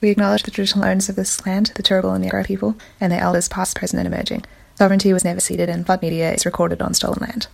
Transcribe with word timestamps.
We 0.00 0.10
acknowledge 0.10 0.44
the 0.44 0.52
traditional 0.52 0.84
owners 0.84 1.08
of 1.08 1.16
this 1.16 1.44
land, 1.44 1.72
the 1.74 1.82
Turrbal 1.82 2.14
and 2.14 2.24
Yagara 2.24 2.46
people, 2.46 2.76
and 3.00 3.10
their 3.10 3.20
elders 3.20 3.48
past, 3.48 3.76
present, 3.76 3.98
and 3.98 4.06
emerging. 4.06 4.44
Sovereignty 4.76 5.12
was 5.12 5.24
never 5.24 5.40
ceded, 5.40 5.68
and 5.68 5.84
flood 5.84 6.02
media 6.02 6.32
is 6.32 6.46
recorded 6.46 6.80
on 6.80 6.94
stolen 6.94 7.18
land. 7.20 7.48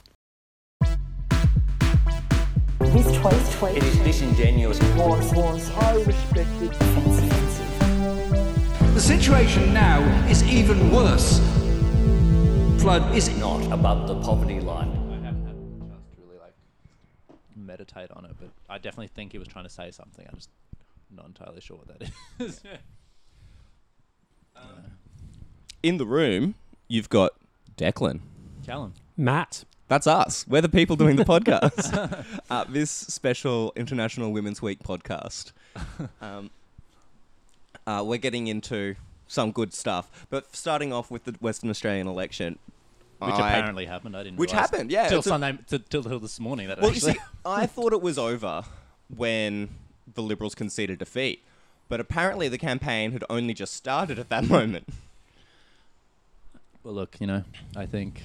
This 2.80 3.11
choice, 3.17 3.59
choice 3.59 3.77
It 3.77 3.83
is 3.83 3.96
disingenuous. 4.01 4.79
was, 4.95 5.33
was 5.35 5.69
highly 5.71 6.04
respected, 6.04 6.71
offensive. 6.71 7.30
The 8.92 9.01
situation 9.01 9.72
now 9.72 10.01
is 10.29 10.42
even 10.45 10.92
worse. 10.92 11.38
Flood 12.83 13.17
is 13.17 13.35
Not 13.38 13.72
above 13.72 14.06
the 14.06 14.21
poverty 14.21 14.61
line. 14.61 14.90
I 14.90 15.24
haven't 15.24 15.47
had 15.47 15.56
a 15.56 15.88
chance 15.88 16.05
to 16.15 16.20
really 16.27 16.38
like 16.38 16.52
meditate 17.56 18.11
on 18.11 18.27
it, 18.27 18.37
but 18.38 18.51
I 18.69 18.77
definitely 18.77 19.09
think 19.09 19.33
he 19.33 19.38
was 19.38 19.48
trying 19.48 19.65
to 19.65 19.70
say 19.70 19.91
something. 19.91 20.27
I'm 20.29 20.34
just 20.34 20.51
not 21.16 21.27
entirely 21.27 21.60
sure 21.60 21.77
what 21.78 21.88
that 21.98 22.10
is. 22.38 22.60
In 25.82 25.98
the 25.98 26.06
room, 26.06 26.54
you've 26.88 27.09
got 27.10 27.32
Declan. 27.77 28.20
Callum. 28.64 28.95
Matt. 29.16 29.64
That's 29.88 30.06
us. 30.06 30.46
We're 30.48 30.62
the 30.62 30.68
people 30.70 30.96
doing 30.96 31.16
the 31.16 31.24
podcast. 31.27 32.24
uh, 32.50 32.64
this 32.68 32.90
special 32.90 33.73
International 33.77 34.32
Women's 34.32 34.62
Week 34.62 34.82
podcast. 34.82 35.52
Um, 36.23 36.50
uh, 37.87 38.02
we're 38.06 38.18
getting 38.18 38.46
into 38.46 38.95
some 39.26 39.52
good 39.52 39.74
stuff, 39.74 40.26
but 40.30 40.56
starting 40.56 40.90
off 40.92 41.10
with 41.10 41.24
the 41.24 41.32
Western 41.40 41.68
Australian 41.68 42.06
election, 42.06 42.59
Which 43.18 43.34
I- 43.34 43.51
apparently 43.59 43.84
happened. 43.84 44.16
I 44.16 44.23
didn't. 44.23 44.38
Which 44.38 44.52
realise 44.52 44.70
happened, 44.70 44.90
yeah, 44.90 45.09
Till 45.09 45.18
it's 45.18 45.26
a- 45.26 45.30
Sunday, 45.30 45.59
till, 45.66 45.80
till, 45.80 46.02
till 46.02 46.18
this 46.20 46.40
morning. 46.40 46.68
That 46.68 46.80
Well, 46.80 46.90
you 46.90 46.96
actually. 46.96 47.12
see, 47.15 47.20
I 47.45 47.66
thought 47.66 47.92
it 47.92 48.01
was 48.01 48.16
over 48.18 48.62
when 49.15 49.68
the 50.12 50.22
Liberals 50.22 50.54
conceded 50.54 50.98
defeat, 50.98 51.42
but 51.88 52.00
apparently 52.00 52.48
the 52.48 52.58
campaign 52.58 53.12
had 53.12 53.24
only 53.30 53.54
just 53.54 53.74
started 53.74 54.18
at 54.18 54.28
that 54.28 54.48
moment. 54.48 54.88
well, 56.82 56.95
look, 56.95 57.16
you 57.20 57.26
know, 57.26 57.45
I 57.76 57.87
think 57.87 58.23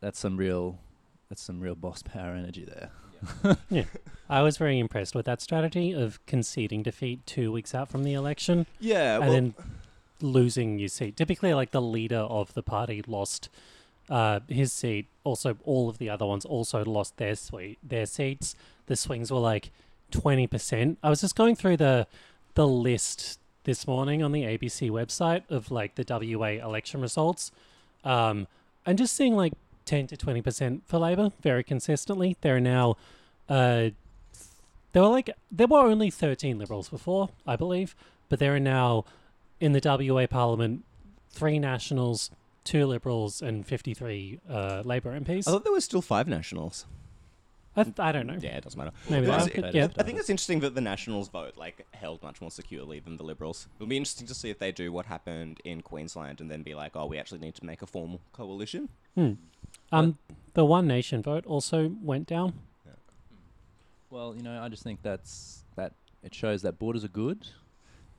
that's 0.00 0.18
some 0.18 0.36
real, 0.36 0.78
that's 1.28 1.42
some 1.42 1.60
real 1.60 1.74
boss 1.74 2.02
power 2.02 2.32
energy 2.34 2.64
there. 2.64 2.90
Yeah. 3.70 3.84
I 4.30 4.42
was 4.42 4.58
very 4.58 4.78
impressed 4.78 5.14
with 5.14 5.26
that 5.26 5.40
strategy 5.40 5.92
of 5.92 6.24
conceding 6.26 6.82
defeat 6.82 7.24
two 7.26 7.50
weeks 7.50 7.74
out 7.74 7.88
from 7.88 8.04
the 8.04 8.12
election 8.12 8.66
Yeah, 8.78 9.14
and 9.16 9.22
well, 9.22 9.32
then 9.32 9.54
losing 10.20 10.78
your 10.78 10.88
seat. 10.88 11.16
Typically, 11.16 11.54
like 11.54 11.70
the 11.70 11.80
leader 11.82 12.18
of 12.18 12.52
the 12.54 12.62
party 12.62 13.02
lost 13.06 13.48
uh, 14.10 14.40
his 14.48 14.72
seat. 14.72 15.06
Also, 15.24 15.56
all 15.64 15.88
of 15.88 15.98
the 15.98 16.10
other 16.10 16.26
ones 16.26 16.44
also 16.44 16.84
lost 16.84 17.16
their 17.16 17.34
suite, 17.34 17.78
their 17.82 18.06
seats. 18.06 18.54
The 18.86 18.96
swings 18.96 19.32
were 19.32 19.38
like 19.38 19.70
twenty 20.10 20.46
percent. 20.46 20.98
I 21.02 21.10
was 21.10 21.20
just 21.20 21.36
going 21.36 21.56
through 21.56 21.76
the 21.78 22.06
the 22.54 22.66
list 22.66 23.38
this 23.64 23.86
morning 23.86 24.22
on 24.22 24.32
the 24.32 24.42
ABC 24.42 24.90
website 24.90 25.42
of 25.50 25.70
like 25.70 25.94
the 25.94 26.04
WA 26.08 26.64
election 26.66 27.00
results, 27.00 27.52
um, 28.04 28.46
and 28.86 28.98
just 28.98 29.14
seeing 29.14 29.34
like 29.34 29.52
ten 29.84 30.06
to 30.06 30.16
twenty 30.16 30.42
percent 30.42 30.82
for 30.86 30.98
Labor 30.98 31.32
very 31.42 31.64
consistently. 31.64 32.36
There 32.40 32.56
are 32.56 32.60
now. 32.60 32.96
Uh, 33.48 33.90
there 34.92 35.02
were 35.02 35.08
like 35.08 35.30
there 35.50 35.66
were 35.66 35.80
only 35.80 36.10
13 36.10 36.58
liberals 36.58 36.88
before, 36.88 37.28
I 37.46 37.56
believe, 37.56 37.94
but 38.28 38.38
there 38.38 38.54
are 38.54 38.60
now 38.60 39.04
in 39.60 39.72
the 39.72 39.80
WA 39.84 40.26
Parliament 40.26 40.84
three 41.30 41.58
nationals, 41.58 42.30
two 42.64 42.86
liberals, 42.86 43.42
and 43.42 43.66
53 43.66 44.40
uh, 44.48 44.82
Labor 44.84 45.18
MPs. 45.18 45.46
I 45.46 45.52
thought 45.52 45.64
there 45.64 45.72
were 45.72 45.80
still 45.80 46.02
five 46.02 46.26
nationals. 46.26 46.86
I, 47.78 48.08
I 48.08 48.12
don't 48.12 48.26
know. 48.26 48.36
Yeah, 48.40 48.56
it 48.56 48.64
doesn't 48.64 48.78
matter. 48.78 48.92
Maybe 49.08 49.26
Well, 49.26 49.38
that, 49.38 49.48
it's- 49.48 49.60
but 49.62 49.74
yeah. 49.74 49.88
I 49.98 50.02
think 50.02 50.18
it's 50.18 50.30
interesting 50.30 50.60
that 50.60 50.74
the 50.74 50.80
Nationals 50.80 51.28
vote 51.28 51.56
like 51.56 51.86
held 51.92 52.22
much 52.22 52.40
more 52.40 52.50
securely 52.50 53.00
than 53.00 53.16
the 53.16 53.24
Liberals. 53.24 53.68
It'll 53.76 53.86
be 53.88 53.96
interesting 53.96 54.26
to 54.26 54.34
see 54.34 54.50
if 54.50 54.58
they 54.58 54.72
do 54.72 54.92
what 54.92 55.06
happened 55.06 55.60
in 55.64 55.82
Queensland 55.82 56.40
and 56.40 56.50
then 56.50 56.62
be 56.62 56.74
like, 56.74 56.92
oh, 56.96 57.06
we 57.06 57.18
actually 57.18 57.40
need 57.40 57.54
to 57.56 57.64
make 57.64 57.82
a 57.82 57.86
formal 57.86 58.20
coalition. 58.32 58.88
Hmm. 59.14 59.32
Um, 59.92 60.18
the 60.54 60.64
One 60.64 60.86
Nation 60.86 61.22
vote 61.22 61.46
also 61.46 61.92
went 62.02 62.26
down. 62.26 62.54
Well, 64.10 64.34
you 64.34 64.42
know, 64.42 64.62
I 64.62 64.68
just 64.68 64.82
think 64.82 65.02
that's 65.02 65.64
that 65.76 65.92
it 66.22 66.34
shows 66.34 66.62
that 66.62 66.78
borders 66.78 67.04
are 67.04 67.08
good, 67.08 67.46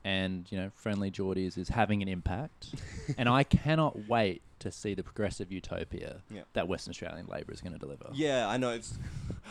and 0.04 0.46
you 0.50 0.58
know, 0.58 0.70
friendlyjordies 0.82 1.58
is 1.58 1.68
having 1.68 2.02
an 2.02 2.08
impact, 2.08 2.74
and 3.18 3.28
I 3.28 3.44
cannot 3.44 4.08
wait 4.08 4.42
to 4.60 4.70
see 4.70 4.92
the 4.94 5.02
progressive 5.02 5.50
utopia 5.50 6.20
Yeah. 6.30 6.42
that 6.52 6.68
Western 6.68 6.90
Australian 6.90 7.26
Labor 7.26 7.52
is 7.52 7.60
going 7.62 7.72
to 7.72 7.78
deliver. 7.78 8.06
Yeah, 8.12 8.46
I 8.48 8.56
know. 8.58 8.70
It's, 8.70 8.98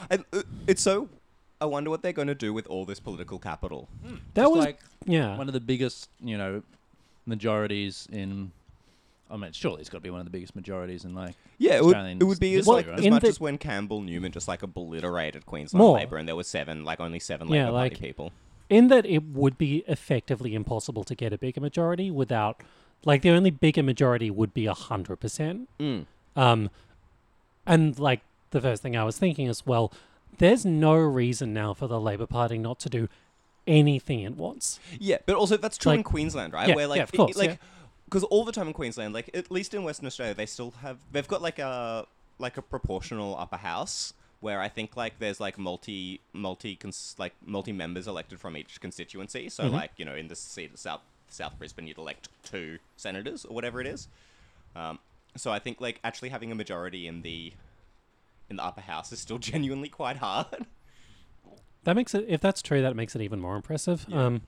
and, 0.10 0.24
uh, 0.34 0.44
it's 0.68 0.82
so. 0.82 1.10
I 1.62 1.66
wonder 1.66 1.90
what 1.90 2.02
they're 2.04 2.14
going 2.14 2.28
to 2.30 2.36
do 2.36 2.54
with 2.54 2.68
all 2.68 2.86
this 2.86 3.00
political 3.00 3.38
capital. 3.40 3.90
That 4.34 4.44
Just 4.44 4.52
was 4.52 4.66
like 4.66 4.80
yeah. 5.06 5.36
one 5.38 5.48
of 5.48 5.54
the 5.54 5.60
biggest, 5.60 6.10
you 6.22 6.38
know, 6.38 6.62
majorities 7.26 8.08
in. 8.12 8.52
I 9.32 9.38
mean, 9.38 9.52
surely 9.52 9.82
it's 9.82 9.90
got 9.90 10.00
to 10.00 10.02
be 10.02 10.10
one 10.10 10.20
of 10.22 10.26
the 10.26 10.32
biggest 10.32 10.56
majorities 10.56 11.06
in 11.06 11.14
like. 11.14 11.36
Yeah, 11.60 11.76
it 11.76 11.84
would, 11.86 11.96
it 11.98 12.24
would 12.24 12.40
be 12.40 12.54
as 12.56 12.66
history, 12.66 12.74
like 12.74 12.88
as 12.88 13.08
much 13.10 13.24
as 13.26 13.40
when 13.40 13.58
Campbell 13.58 14.02
Newman 14.02 14.32
just 14.32 14.48
like 14.48 14.64
obliterated 14.64 15.46
Queensland 15.46 15.80
More. 15.80 15.98
Labor, 15.98 16.18
and 16.18 16.28
there 16.28 16.36
were 16.36 16.44
seven, 16.44 16.84
like 16.86 17.00
only 17.00 17.20
seven 17.20 17.48
Yeah, 17.50 17.66
Labor 17.66 17.72
like- 17.74 17.92
Party 17.94 18.08
people. 18.08 18.32
In 18.70 18.88
that 18.88 19.06
it 19.06 19.24
would 19.24 19.58
be 19.58 19.84
effectively 19.88 20.54
impossible 20.56 21.04
to 21.04 21.16
get 21.16 21.34
a 21.34 21.38
bigger 21.38 21.60
majority 21.62 22.10
without 22.12 22.62
like 23.06 23.22
the 23.22 23.30
only 23.30 23.50
bigger 23.52 23.82
majority 23.84 24.30
would 24.30 24.54
be 24.54 24.66
a 24.66 24.74
hundred 24.74 25.18
percent 25.18 25.68
Mm. 25.80 26.06
um 26.36 26.70
and 27.66 27.98
like 28.00 28.22
the 28.52 28.62
first 28.62 28.82
thing 28.82 28.96
i 28.96 29.04
was 29.04 29.18
thinking 29.18 29.48
is 29.48 29.66
well 29.66 29.92
there's 30.38 30.66
no 30.66 30.94
reason 30.94 31.54
now 31.54 31.74
for 31.74 31.88
the 31.88 32.00
labor 32.00 32.26
party 32.28 32.58
not 32.58 32.80
to 32.80 32.90
do 32.90 33.08
anything 33.68 34.22
it 34.22 34.36
wants 34.36 34.80
Yeah, 35.00 35.18
but 35.26 35.36
also 35.36 35.58
that's 35.58 35.78
true 35.78 35.92
in 35.92 36.04
Queensland, 36.04 36.54
right? 36.54 36.70
Yeah, 36.70 36.76
Where 36.76 36.88
like, 36.88 36.98
yeah, 36.98 37.04
of 37.04 37.12
course, 37.12 37.36
like, 37.38 37.50
yeah. 37.52 37.56
because 38.06 38.24
all 38.24 38.44
the 38.44 38.52
time 38.52 38.68
in 38.68 38.74
Queensland, 38.74 39.14
like 39.14 39.30
at 39.36 39.52
least 39.52 39.74
in 39.76 39.84
Western 39.84 40.08
Australia, 40.08 40.34
they 40.34 40.48
still 40.48 40.72
have 40.82 40.98
they've 41.12 41.28
got 41.28 41.42
like 41.44 41.60
a 41.60 42.08
like 42.40 42.58
a 42.58 42.62
proportional 42.64 43.38
upper 43.38 43.58
house 43.58 44.14
where 44.42 44.62
I 44.62 44.70
think 44.70 44.96
like 44.96 45.20
there's 45.20 45.40
like 45.40 45.58
multi 45.58 46.22
multi 46.34 46.76
cons- 46.76 47.16
like 47.18 47.34
multi 47.46 47.72
members 47.74 48.08
elected 48.08 48.40
from 48.40 48.56
each 48.58 48.80
constituency. 48.80 49.50
So 49.50 49.66
Mhm. 49.66 49.72
like 49.74 49.92
you 49.98 50.06
know 50.06 50.16
in 50.16 50.28
the 50.28 50.36
seat 50.36 50.72
of 50.74 50.80
South 50.80 51.02
South 51.28 51.58
Brisbane, 51.60 51.88
you'd 51.88 51.98
elect 51.98 52.30
two 52.44 52.80
senators 52.98 53.46
or 53.46 53.54
whatever 53.54 53.80
it 53.82 53.88
is. 53.88 54.08
Um, 54.76 55.00
so 55.36 55.52
I 55.52 55.60
think 55.60 55.80
like 55.82 56.00
actually 56.04 56.30
having 56.30 56.52
a 56.52 56.56
majority 56.56 57.06
in 57.08 57.22
the 57.22 57.54
in 58.50 58.56
the 58.56 58.64
upper 58.64 58.82
house 58.82 59.12
is 59.12 59.20
still 59.20 59.38
genuinely 59.52 59.90
quite 59.90 60.18
hard. 60.18 60.66
that 61.84 61.96
makes 61.96 62.14
it 62.14 62.26
if 62.28 62.42
that's 62.42 62.62
true 62.62 62.82
that 62.82 62.96
makes 62.96 63.16
it 63.16 63.22
even 63.22 63.40
more 63.40 63.56
impressive 63.56 64.06
Yeah. 64.08 64.26
um 64.26 64.42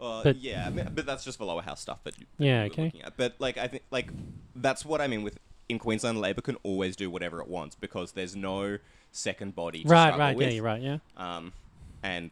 Uh, 0.00 0.22
But- 0.22 0.36
yeah, 0.36 0.70
but 0.70 1.04
that's 1.06 1.24
just 1.24 1.38
the 1.38 1.44
lower 1.44 1.60
house 1.62 1.80
stuff 1.80 2.04
that 2.04 2.14
Yeah, 2.38 2.62
okay. 2.70 2.92
But 3.16 3.34
like 3.40 3.58
I 3.58 3.66
think 3.66 3.82
like 3.90 4.10
that's 4.54 4.84
what 4.84 5.00
I 5.00 5.08
mean 5.08 5.22
with 5.24 5.38
in 5.68 5.78
Queensland, 5.80 6.20
Labor 6.20 6.40
can 6.40 6.54
always 6.62 6.94
do 6.96 7.10
whatever 7.10 7.40
it 7.40 7.48
wants 7.48 7.74
because 7.74 8.12
there's 8.12 8.34
no 8.36 8.78
second 9.12 9.54
body. 9.54 9.82
To 9.82 9.88
right 9.88 10.08
struggle 10.12 10.18
right 10.26 10.38
yeah 10.38 10.48
you're 10.48 10.64
right 10.64 10.82
yeah 10.82 10.98
Um, 11.16 11.52
and 12.02 12.30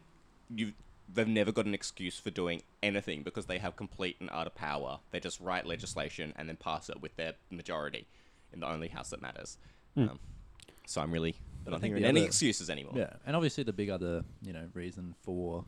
you 0.53 0.73
they've 1.13 1.27
never 1.27 1.51
got 1.51 1.65
an 1.65 1.73
excuse 1.73 2.19
for 2.19 2.29
doing 2.29 2.61
anything 2.83 3.23
because 3.23 3.45
they 3.45 3.57
have 3.59 3.75
complete 3.75 4.17
and 4.19 4.29
utter 4.31 4.49
power. 4.49 4.99
They 5.11 5.19
just 5.19 5.39
write 5.39 5.65
legislation 5.65 6.33
and 6.35 6.49
then 6.49 6.57
pass 6.57 6.89
it 6.89 7.01
with 7.01 7.15
their 7.15 7.33
majority 7.49 8.07
in 8.53 8.59
the 8.59 8.67
only 8.67 8.89
house 8.89 9.09
that 9.11 9.21
matters. 9.21 9.57
Hmm. 9.95 10.09
Um, 10.09 10.19
so 10.85 11.01
I'm 11.01 11.11
really 11.11 11.35
But 11.63 11.71
I 11.71 11.75
not 11.75 11.81
think 11.81 11.91
hearing 11.91 12.03
the 12.03 12.09
any 12.09 12.19
other- 12.21 12.27
excuses 12.27 12.69
anymore. 12.69 12.93
Yeah, 12.95 13.13
and 13.25 13.35
obviously 13.35 13.63
the 13.63 13.73
big 13.73 13.89
other, 13.89 14.23
you 14.41 14.53
know, 14.53 14.67
reason 14.73 15.15
for 15.23 15.63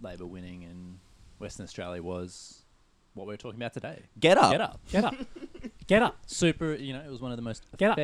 Labor 0.00 0.26
winning 0.26 0.62
in 0.62 0.98
Western 1.38 1.64
Australia 1.64 2.02
was 2.02 2.62
what 3.14 3.26
we 3.26 3.32
were 3.32 3.38
talking 3.38 3.58
about 3.60 3.72
today. 3.72 4.02
Get 4.20 4.36
up. 4.38 4.52
Get 4.52 4.60
up. 4.60 4.80
get 4.90 5.04
up 5.04 5.14
get 5.86 6.02
up 6.02 6.16
Super, 6.26 6.74
you 6.74 6.92
know, 6.92 7.00
it 7.00 7.10
was 7.10 7.20
one 7.22 7.30
of 7.32 7.36
the 7.36 7.42
most 7.42 7.64
Get 7.78 7.90
up. 7.90 7.98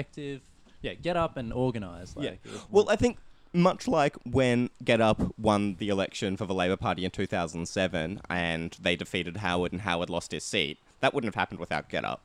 Effective. 0.82 0.98
Yeah, 0.98 1.02
get 1.02 1.16
up 1.16 1.36
and 1.36 1.52
organize. 1.52 2.16
Like, 2.16 2.40
Yeah. 2.44 2.52
Well, 2.70 2.88
I 2.88 2.96
think 2.96 3.18
much 3.52 3.86
like 3.86 4.16
when 4.24 4.70
Get 4.82 5.00
Up 5.00 5.20
won 5.38 5.76
the 5.78 5.88
election 5.88 6.36
for 6.36 6.46
the 6.46 6.54
Labor 6.54 6.76
Party 6.76 7.04
in 7.04 7.10
2007 7.10 8.20
and 8.28 8.76
they 8.80 8.96
defeated 8.96 9.38
Howard 9.38 9.72
and 9.72 9.82
Howard 9.82 10.08
lost 10.08 10.32
his 10.32 10.44
seat, 10.44 10.78
that 11.00 11.12
wouldn't 11.12 11.28
have 11.34 11.38
happened 11.38 11.60
without 11.60 11.88
Get 11.88 12.04
Up. 12.04 12.22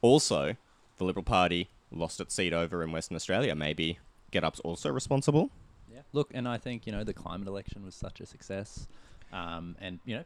Also, 0.00 0.56
the 0.98 1.04
Liberal 1.04 1.24
Party 1.24 1.68
lost 1.90 2.20
its 2.20 2.34
seat 2.34 2.52
over 2.52 2.82
in 2.82 2.92
Western 2.92 3.16
Australia. 3.16 3.54
Maybe 3.54 3.98
Get 4.30 4.44
Up's 4.44 4.60
also 4.60 4.90
responsible. 4.90 5.50
yeah. 5.92 6.00
Look, 6.12 6.30
and 6.32 6.48
I 6.48 6.56
think 6.58 6.86
you 6.86 6.92
know 6.92 7.04
the 7.04 7.12
climate 7.14 7.48
election 7.48 7.84
was 7.84 7.94
such 7.94 8.20
a 8.20 8.26
success, 8.26 8.88
um, 9.32 9.76
and 9.80 10.00
you 10.06 10.16
know, 10.16 10.24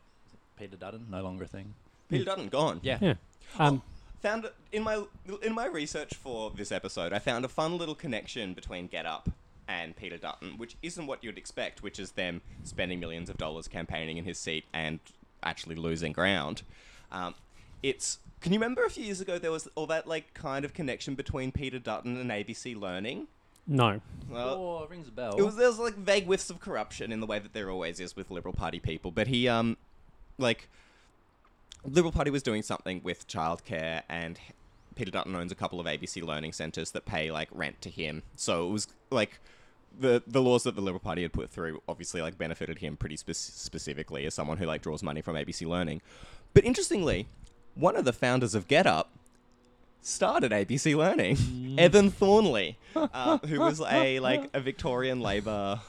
Peter 0.56 0.76
Dutton 0.76 1.06
no 1.10 1.22
longer 1.22 1.44
a 1.44 1.48
thing. 1.48 1.74
Peter 2.08 2.24
Dutton 2.24 2.48
gone. 2.48 2.80
Yeah. 2.82 2.98
yeah 3.00 3.14
um 3.58 3.82
Found 4.22 4.50
in 4.72 4.82
my 4.82 5.04
in 5.42 5.54
my 5.54 5.66
research 5.66 6.14
for 6.14 6.50
this 6.50 6.72
episode, 6.72 7.12
I 7.12 7.18
found 7.18 7.44
a 7.44 7.48
fun 7.48 7.78
little 7.78 7.94
connection 7.94 8.54
between 8.54 8.86
Get 8.86 9.06
Up 9.06 9.28
and 9.68 9.94
Peter 9.96 10.16
Dutton, 10.16 10.58
which 10.58 10.76
isn't 10.82 11.06
what 11.06 11.22
you'd 11.22 11.38
expect, 11.38 11.82
which 11.82 11.98
is 11.98 12.12
them 12.12 12.40
spending 12.64 12.98
millions 13.00 13.28
of 13.28 13.36
dollars 13.36 13.68
campaigning 13.68 14.16
in 14.16 14.24
his 14.24 14.38
seat 14.38 14.64
and 14.72 15.00
actually 15.42 15.74
losing 15.74 16.12
ground. 16.12 16.62
Um, 17.12 17.34
it's 17.82 18.18
can 18.40 18.52
you 18.52 18.58
remember 18.58 18.84
a 18.84 18.90
few 18.90 19.04
years 19.04 19.20
ago 19.20 19.38
there 19.38 19.52
was 19.52 19.68
all 19.74 19.86
that 19.88 20.06
like 20.06 20.34
kind 20.34 20.64
of 20.64 20.72
connection 20.72 21.14
between 21.14 21.52
Peter 21.52 21.78
Dutton 21.78 22.16
and 22.16 22.30
ABC 22.30 22.78
Learning, 22.78 23.28
No. 23.66 24.00
Well, 24.30 24.48
oh, 24.48 24.84
it 24.84 24.90
rings 24.90 25.08
a 25.08 25.10
bell. 25.12 25.36
it 25.36 25.42
was 25.42 25.56
there 25.56 25.68
was 25.68 25.78
like 25.78 25.94
vague 25.94 26.24
whiffs 26.24 26.50
of 26.50 26.60
corruption 26.60 27.12
in 27.12 27.20
the 27.20 27.26
way 27.26 27.38
that 27.38 27.52
there 27.52 27.70
always 27.70 28.00
is 28.00 28.16
with 28.16 28.30
Liberal 28.30 28.54
Party 28.54 28.80
people. 28.80 29.10
But 29.10 29.28
he 29.28 29.46
um, 29.48 29.76
like, 30.38 30.68
Liberal 31.84 32.12
Party 32.12 32.30
was 32.30 32.42
doing 32.42 32.62
something 32.62 33.00
with 33.02 33.28
childcare, 33.28 34.02
and 34.08 34.38
Peter 34.94 35.10
Dutton 35.10 35.34
owns 35.36 35.52
a 35.52 35.54
couple 35.54 35.78
of 35.78 35.86
ABC 35.86 36.22
learning 36.22 36.52
centres 36.52 36.90
that 36.92 37.04
pay 37.04 37.30
like 37.30 37.48
rent 37.52 37.80
to 37.82 37.90
him. 37.90 38.22
So 38.36 38.68
it 38.68 38.72
was 38.72 38.88
like. 39.10 39.40
The, 39.98 40.22
the 40.26 40.42
laws 40.42 40.64
that 40.64 40.74
the 40.74 40.82
Liberal 40.82 41.00
Party 41.00 41.22
had 41.22 41.32
put 41.32 41.48
through 41.48 41.80
obviously 41.88 42.20
like 42.20 42.36
benefited 42.36 42.80
him 42.80 42.98
pretty 42.98 43.16
spe- 43.16 43.32
specifically 43.32 44.26
as 44.26 44.34
someone 44.34 44.58
who 44.58 44.66
like 44.66 44.82
draws 44.82 45.02
money 45.02 45.22
from 45.22 45.36
ABC 45.36 45.66
Learning, 45.66 46.02
but 46.52 46.66
interestingly, 46.66 47.28
one 47.74 47.96
of 47.96 48.04
the 48.04 48.12
founders 48.12 48.54
of 48.54 48.68
GetUp 48.68 49.06
started 50.02 50.52
ABC 50.52 50.94
Learning, 50.94 51.78
Evan 51.78 52.10
Thornley, 52.10 52.76
uh, 52.94 53.38
who 53.38 53.60
was 53.60 53.80
a 53.80 54.20
like 54.20 54.50
a 54.52 54.60
Victorian 54.60 55.20
Labor 55.20 55.80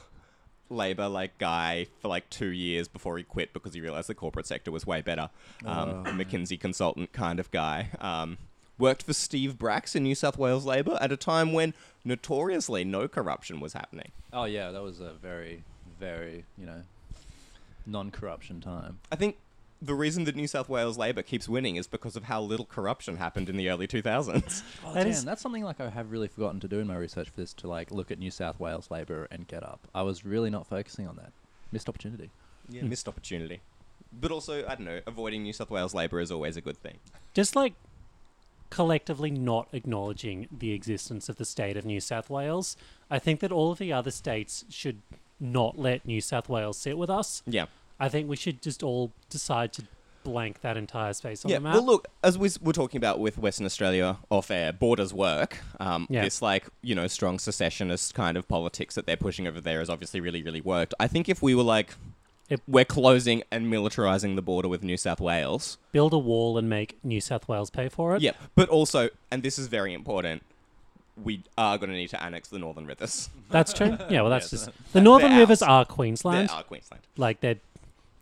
Labor 0.70 1.08
like 1.08 1.38
guy 1.38 1.86
for 2.00 2.08
like 2.08 2.28
two 2.30 2.48
years 2.48 2.88
before 2.88 3.18
he 3.18 3.24
quit 3.24 3.52
because 3.52 3.74
he 3.74 3.80
realized 3.80 4.08
the 4.08 4.14
corporate 4.14 4.46
sector 4.46 4.70
was 4.70 4.86
way 4.86 5.00
better. 5.00 5.30
Um, 5.64 6.06
a 6.06 6.10
McKinsey 6.10 6.58
consultant 6.58 7.12
kind 7.12 7.40
of 7.40 7.50
guy. 7.50 7.90
Um, 8.00 8.38
worked 8.78 9.02
for 9.02 9.12
Steve 9.12 9.58
Bracks 9.58 9.96
in 9.96 10.02
New 10.04 10.14
South 10.14 10.38
Wales 10.38 10.64
Labor 10.64 10.96
at 11.00 11.10
a 11.10 11.16
time 11.16 11.52
when 11.52 11.74
notoriously 12.04 12.84
no 12.84 13.08
corruption 13.08 13.60
was 13.60 13.72
happening. 13.72 14.12
oh 14.32 14.44
yeah, 14.44 14.70
that 14.70 14.82
was 14.82 15.00
a 15.00 15.12
very, 15.14 15.64
very 15.98 16.44
you 16.56 16.66
know, 16.66 16.82
non-corruption 17.86 18.60
time. 18.60 18.98
I 19.10 19.16
think 19.16 19.36
the 19.80 19.94
reason 19.94 20.24
that 20.24 20.34
New 20.34 20.46
South 20.48 20.68
Wales 20.68 20.98
Labor 20.98 21.22
keeps 21.22 21.48
winning 21.48 21.76
is 21.76 21.86
because 21.86 22.16
of 22.16 22.24
how 22.24 22.40
little 22.42 22.66
corruption 22.66 23.16
happened 23.16 23.48
in 23.48 23.56
the 23.56 23.68
early 23.70 23.86
2000s. 23.86 24.62
Oh, 24.84 24.92
That 24.94 25.04
damn, 25.04 25.12
is- 25.12 25.24
that's 25.24 25.40
something 25.42 25.62
like 25.64 25.80
I 25.80 25.88
have 25.90 26.10
really 26.10 26.28
forgotten 26.28 26.58
to 26.60 26.68
do 26.68 26.78
in 26.80 26.86
my 26.86 26.96
research 26.96 27.28
for 27.30 27.36
this 27.40 27.52
to 27.54 27.68
like 27.68 27.90
look 27.90 28.10
at 28.10 28.18
New 28.18 28.30
South 28.30 28.58
Wales 28.58 28.90
Labor 28.90 29.28
and 29.30 29.46
Get 29.46 29.62
Up. 29.62 29.86
I 29.94 30.02
was 30.02 30.24
really 30.24 30.50
not 30.50 30.66
focusing 30.66 31.06
on 31.06 31.16
that. 31.16 31.32
Missed 31.72 31.88
opportunity. 31.88 32.30
Yeah, 32.68 32.82
missed 32.84 33.06
opportunity. 33.08 33.60
But 34.12 34.32
also, 34.32 34.64
I 34.66 34.74
don't 34.74 34.84
know, 34.86 35.00
avoiding 35.06 35.42
New 35.42 35.52
South 35.52 35.70
Wales 35.70 35.94
Labor 35.94 36.20
is 36.20 36.30
always 36.32 36.56
a 36.56 36.60
good 36.60 36.78
thing. 36.78 36.98
Just 37.34 37.54
like 37.54 37.74
collectively 38.70 39.30
not 39.30 39.68
acknowledging 39.72 40.46
the 40.56 40.72
existence 40.72 41.28
of 41.28 41.36
the 41.36 41.44
state 41.44 41.76
of 41.76 41.84
New 41.84 42.00
South 42.00 42.28
Wales, 42.28 42.76
I 43.10 43.18
think 43.18 43.40
that 43.40 43.52
all 43.52 43.72
of 43.72 43.78
the 43.78 43.92
other 43.92 44.10
states 44.10 44.64
should 44.68 45.00
not 45.40 45.78
let 45.78 46.04
New 46.04 46.20
South 46.20 46.48
Wales 46.48 46.76
sit 46.78 46.98
with 46.98 47.08
us. 47.10 47.42
Yeah. 47.46 47.66
I 48.00 48.08
think 48.08 48.28
we 48.28 48.36
should 48.36 48.62
just 48.62 48.82
all 48.82 49.12
decide 49.30 49.72
to 49.74 49.82
blank 50.24 50.60
that 50.60 50.76
entire 50.76 51.12
space 51.14 51.44
on 51.44 51.50
Yeah, 51.50 51.56
the 51.58 51.62
map. 51.62 51.74
well, 51.74 51.86
look, 51.86 52.08
as 52.22 52.36
we 52.36 52.50
were 52.60 52.72
talking 52.72 52.98
about 52.98 53.18
with 53.18 53.38
Western 53.38 53.64
Australia 53.66 54.18
off 54.30 54.50
air, 54.50 54.72
borders 54.72 55.14
work. 55.14 55.58
Um, 55.80 56.06
Yeah. 56.10 56.22
This, 56.24 56.42
like, 56.42 56.66
you 56.82 56.94
know, 56.94 57.06
strong 57.06 57.38
secessionist 57.38 58.14
kind 58.14 58.36
of 58.36 58.46
politics 58.46 58.94
that 58.94 59.06
they're 59.06 59.16
pushing 59.16 59.46
over 59.46 59.60
there 59.60 59.78
has 59.78 59.88
obviously 59.88 60.20
really, 60.20 60.42
really 60.42 60.60
worked. 60.60 60.92
I 61.00 61.06
think 61.06 61.28
if 61.28 61.42
we 61.42 61.54
were 61.54 61.62
like, 61.62 61.94
If- 62.50 62.60
we're 62.68 62.84
closing 62.84 63.42
and 63.50 63.72
militarizing 63.72 64.34
the 64.36 64.42
border 64.42 64.68
with 64.68 64.82
New 64.82 64.96
South 64.96 65.20
Wales. 65.20 65.78
Build 65.92 66.12
a 66.12 66.18
wall 66.18 66.58
and 66.58 66.68
make 66.68 66.98
New 67.02 67.20
South 67.20 67.48
Wales 67.48 67.70
pay 67.70 67.88
for 67.88 68.14
it. 68.16 68.20
Yeah, 68.22 68.32
but 68.54 68.68
also, 68.68 69.08
and 69.30 69.42
this 69.42 69.58
is 69.58 69.66
very 69.68 69.92
important, 69.94 70.42
we 71.22 71.42
are 71.58 71.76
going 71.78 71.90
to 71.90 71.96
need 71.96 72.08
to 72.10 72.22
annex 72.22 72.48
the 72.48 72.58
Northern 72.60 72.86
Rivers. 72.86 73.28
That's 73.50 73.72
true. 73.72 73.98
Yeah, 74.08 74.20
well, 74.22 74.30
that's 74.30 74.52
Yes. 74.52 74.66
just 74.66 74.92
the 74.92 75.00
Northern 75.00 75.30
They're 75.30 75.40
Rivers 75.40 75.62
are 75.62 75.84
Queensland. 75.84 76.48
They 76.48 76.52
are 76.52 76.62
Queensland. 76.62 77.02
like 77.16 77.40
they're 77.40 77.56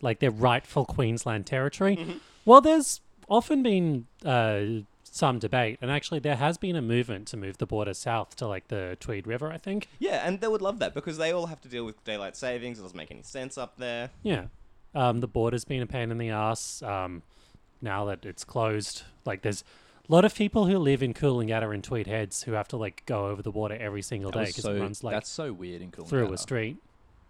like 0.06 0.20
they're 0.20 0.31
rightful 0.31 0.85
Queensland 0.85 1.47
territory. 1.47 1.97
Mm-hmm. 1.97 2.19
Well, 2.44 2.61
there's 2.61 3.00
often 3.29 3.64
been 3.64 4.06
uh, 4.25 4.85
some 5.03 5.41
debate, 5.41 5.79
and 5.82 5.91
actually 5.91 6.20
there 6.20 6.37
has 6.37 6.56
been 6.56 6.76
a 6.76 6.81
movement 6.81 7.26
to 7.29 7.37
move 7.37 7.58
the 7.58 7.67
border 7.67 7.93
south 7.93 8.37
to 8.37 8.47
like 8.47 8.69
the 8.69 8.97
Tweed 9.00 9.26
River. 9.26 9.50
I 9.50 9.58
think. 9.58 9.88
Yeah, 9.99 10.26
and 10.26 10.41
they 10.41 10.47
would 10.47 10.62
love 10.62 10.79
that 10.79 10.94
because 10.94 11.19
they 11.19 11.32
all 11.32 11.47
have 11.47 11.61
to 11.62 11.69
deal 11.69 11.85
with 11.85 12.03
daylight 12.05 12.37
savings. 12.37 12.79
It 12.79 12.82
doesn't 12.82 12.97
make 12.97 13.11
any 13.11 13.23
sense 13.23 13.58
up 13.58 13.76
there. 13.79 14.11
Yeah, 14.23 14.44
um, 14.94 15.19
the 15.20 15.29
border's 15.29 15.64
been 15.64 15.82
a 15.82 15.87
pain 15.87 16.12
in 16.12 16.19
the 16.19 16.31
ass. 16.31 16.82
Um, 16.82 17.23
now 17.82 18.05
that 18.06 18.25
it's 18.25 18.44
closed, 18.44 19.03
like 19.25 19.43
there's 19.43 19.64
a 20.08 20.12
lot 20.12 20.25
of 20.25 20.37
people 20.37 20.67
who 20.67 20.79
live 20.79 21.03
in 21.03 21.14
Coolangatta 21.14 21.75
and 21.75 21.82
Tweed 21.82 22.06
Heads 22.06 22.44
who 22.44 22.53
have 22.53 22.69
to 22.69 22.76
like 22.76 23.03
go 23.06 23.26
over 23.26 23.43
the 23.43 23.50
water 23.50 23.76
every 23.76 24.03
single 24.03 24.31
That 24.31 24.38
day 24.38 24.47
because 24.47 24.62
so, 24.62 24.75
it 24.76 24.81
runs 24.81 25.03
like 25.03 25.14
that's 25.14 25.31
so 25.31 25.53
weird 25.53 25.82
in 25.82 25.91
Coolangatta. 25.91 26.08
through 26.08 26.32
a 26.32 26.38
street. 26.38 26.76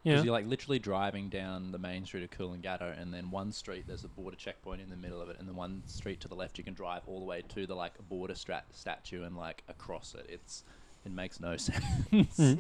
Because 0.06 0.20
Yeah, 0.20 0.24
you're 0.26 0.32
like 0.32 0.46
literally 0.46 0.78
driving 0.78 1.28
down 1.28 1.72
the 1.72 1.78
main 1.78 2.04
street 2.04 2.22
of 2.22 2.30
Coolangatta, 2.30 3.00
and 3.00 3.12
then 3.12 3.32
one 3.32 3.50
street 3.50 3.84
there's 3.88 4.04
a 4.04 4.08
border 4.08 4.36
checkpoint 4.36 4.80
in 4.80 4.88
the 4.88 4.96
middle 4.96 5.20
of 5.20 5.28
it, 5.28 5.36
and 5.40 5.48
then 5.48 5.56
one 5.56 5.82
street 5.86 6.20
to 6.20 6.28
the 6.28 6.36
left 6.36 6.58
you 6.58 6.64
can 6.64 6.74
drive 6.74 7.02
all 7.08 7.18
the 7.18 7.24
way 7.24 7.42
to 7.48 7.66
the 7.66 7.74
like 7.74 7.94
border 8.08 8.34
strat- 8.34 8.72
statue 8.72 9.24
and 9.24 9.36
like 9.36 9.64
across 9.68 10.14
it. 10.14 10.26
It's 10.28 10.62
it 11.04 11.10
makes 11.10 11.40
no 11.40 11.56
sense. 11.56 12.38
I 12.40 12.56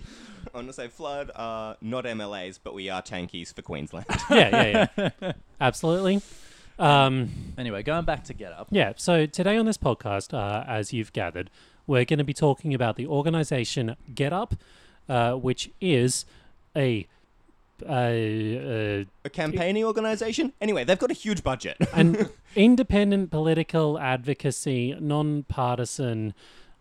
want 0.54 0.66
to 0.66 0.72
say 0.72 0.88
flood 0.88 1.30
are 1.36 1.76
not 1.80 2.04
MLAs, 2.04 2.58
but 2.62 2.74
we 2.74 2.90
are 2.90 3.00
tankies 3.00 3.54
for 3.54 3.62
Queensland. 3.62 4.06
yeah, 4.30 4.86
yeah, 4.96 5.10
yeah. 5.20 5.32
Absolutely. 5.60 6.22
Um, 6.80 7.30
anyway, 7.56 7.82
going 7.84 8.04
back 8.04 8.24
to 8.24 8.34
Get 8.34 8.52
Up. 8.52 8.68
Yeah, 8.70 8.92
so 8.96 9.24
today 9.26 9.56
on 9.56 9.66
this 9.66 9.78
podcast, 9.78 10.34
uh, 10.34 10.64
as 10.68 10.92
you've 10.92 11.12
gathered, 11.12 11.48
we're 11.86 12.04
going 12.04 12.18
to 12.18 12.24
be 12.24 12.34
talking 12.34 12.74
about 12.74 12.96
the 12.96 13.06
organization 13.06 13.96
Get 14.14 14.32
Up, 14.32 14.54
uh, 15.08 15.34
which 15.34 15.70
is 15.80 16.26
a, 16.76 17.06
uh, 17.82 17.92
uh, 17.92 19.04
a 19.24 19.30
campaigning 19.30 19.84
organization. 19.84 20.52
Anyway, 20.60 20.84
they've 20.84 20.98
got 20.98 21.10
a 21.10 21.14
huge 21.14 21.42
budget. 21.42 21.76
an 21.92 22.28
independent 22.56 23.30
political 23.30 23.98
advocacy, 23.98 24.96
non-partisan, 25.00 26.34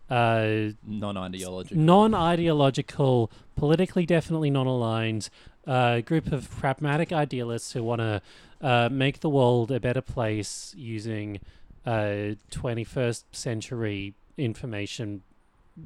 uh, 0.10 0.70
Non-ideological. 0.86 1.78
non-ideological, 1.78 3.32
politically 3.56 4.06
definitely 4.06 4.50
non-aligned 4.50 5.30
uh, 5.68 6.02
group 6.02 6.32
of 6.32 6.50
pragmatic 6.50 7.12
idealists 7.12 7.74
who 7.74 7.84
want 7.84 8.00
to 8.00 8.22
uh, 8.62 8.90
make 8.92 9.20
the 9.22 9.30
world 9.30 9.72
a 9.72 9.80
better 9.80 10.02
place 10.02 10.74
using 10.78 11.40
uh, 11.86 12.36
21st 12.52 13.24
century 13.32 14.14
information 14.38 15.22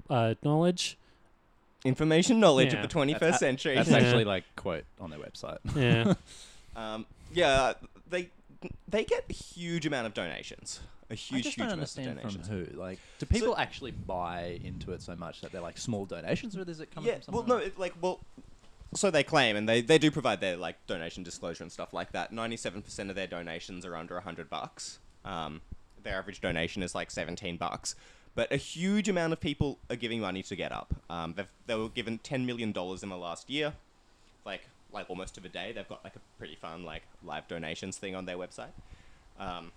uh, 0.10 0.36
knowledge. 0.44 0.98
Information 1.86 2.40
knowledge 2.40 2.74
Yeah. 2.74 2.82
of 2.84 2.90
the 2.90 2.94
21st 2.94 3.38
century. 3.40 3.76
That's 3.76 3.90
Yeah. 3.90 3.98
actually 3.98 4.26
like 4.26 4.44
quote 4.56 4.84
on 5.00 5.10
their 5.10 5.20
website. 5.20 5.60
Yeah, 5.76 6.14
um, 6.76 7.06
yeah, 7.34 7.74
they 8.10 8.30
they 8.88 9.06
get 9.06 9.26
a 9.30 9.34
huge 9.34 9.86
amount 9.86 10.06
of 10.08 10.14
donations. 10.14 10.82
A 11.12 11.16
huge, 11.16 11.44
just 11.44 11.56
huge 11.56 11.68
don't 11.68 11.68
amount 11.68 11.72
of 11.74 11.98
understand 11.98 12.22
from 12.22 12.30
donations. 12.42 12.72
who. 12.74 12.78
Like, 12.80 13.00
do 13.18 13.26
people 13.26 13.58
actually 13.58 13.92
buy 13.92 14.60
into 14.64 14.92
it 14.92 15.02
so 15.02 15.16
much 15.16 15.42
that 15.42 15.52
they're 15.52 15.62
like 15.62 15.78
small 15.78 16.06
donations, 16.06 16.56
or 16.56 16.62
is 16.70 16.80
it 16.82 16.92
coming 16.94 17.08
Yeah, 17.10 17.20
from 17.20 17.34
well, 17.34 17.44
somewhere? 17.44 17.60
no, 17.60 17.66
it, 17.66 17.80
like, 17.80 17.94
well, 18.02 18.20
so 18.94 19.10
they 19.10 19.24
claim, 19.24 19.56
and 19.56 19.68
they, 19.68 19.82
they 19.82 19.98
do 19.98 20.12
provide 20.12 20.40
their 20.42 20.56
like 20.58 20.76
donation 20.86 21.24
disclosure 21.24 21.64
and 21.64 21.72
stuff 21.72 21.94
like 21.94 22.12
that. 22.12 22.32
Ninety-seven 22.32 22.82
percent 22.84 23.10
of 23.10 23.16
their 23.16 23.26
donations 23.28 23.86
are 23.86 23.96
under 23.96 24.20
hundred 24.20 24.50
bucks. 24.50 25.00
Um, 25.26 25.62
their 26.04 26.18
average 26.18 26.42
donation 26.42 26.84
is 26.84 26.94
like 26.94 27.10
seventeen 27.10 27.58
bucks, 27.58 27.96
but 28.36 28.52
a 28.52 28.58
huge 28.58 29.10
amount 29.10 29.34
of 29.34 29.40
people 29.40 29.80
are 29.90 29.96
giving 29.96 30.22
money 30.22 30.44
to 30.44 30.56
Get 30.56 30.72
Up. 30.72 30.94
Um, 31.10 31.36
they 31.68 31.76
were 31.76 31.90
given 31.90 32.20
ten 32.20 32.46
million 32.46 32.72
dollars 32.72 33.04
in 33.04 33.10
the 33.10 33.18
last 33.18 33.50
year, 33.50 33.74
like 34.46 34.62
like 34.92 35.10
almost 35.10 35.36
to 35.36 35.42
the 35.42 35.50
day. 35.50 35.72
They've 35.72 35.88
got 35.88 36.04
like 36.04 36.16
a 36.16 36.20
pretty 36.38 36.56
fun 36.56 36.84
like 36.84 37.04
live 37.24 37.48
donations 37.48 37.98
thing 37.98 38.16
on 38.16 38.26
their 38.26 38.38
website. 38.38 38.72
Um, 39.40 39.72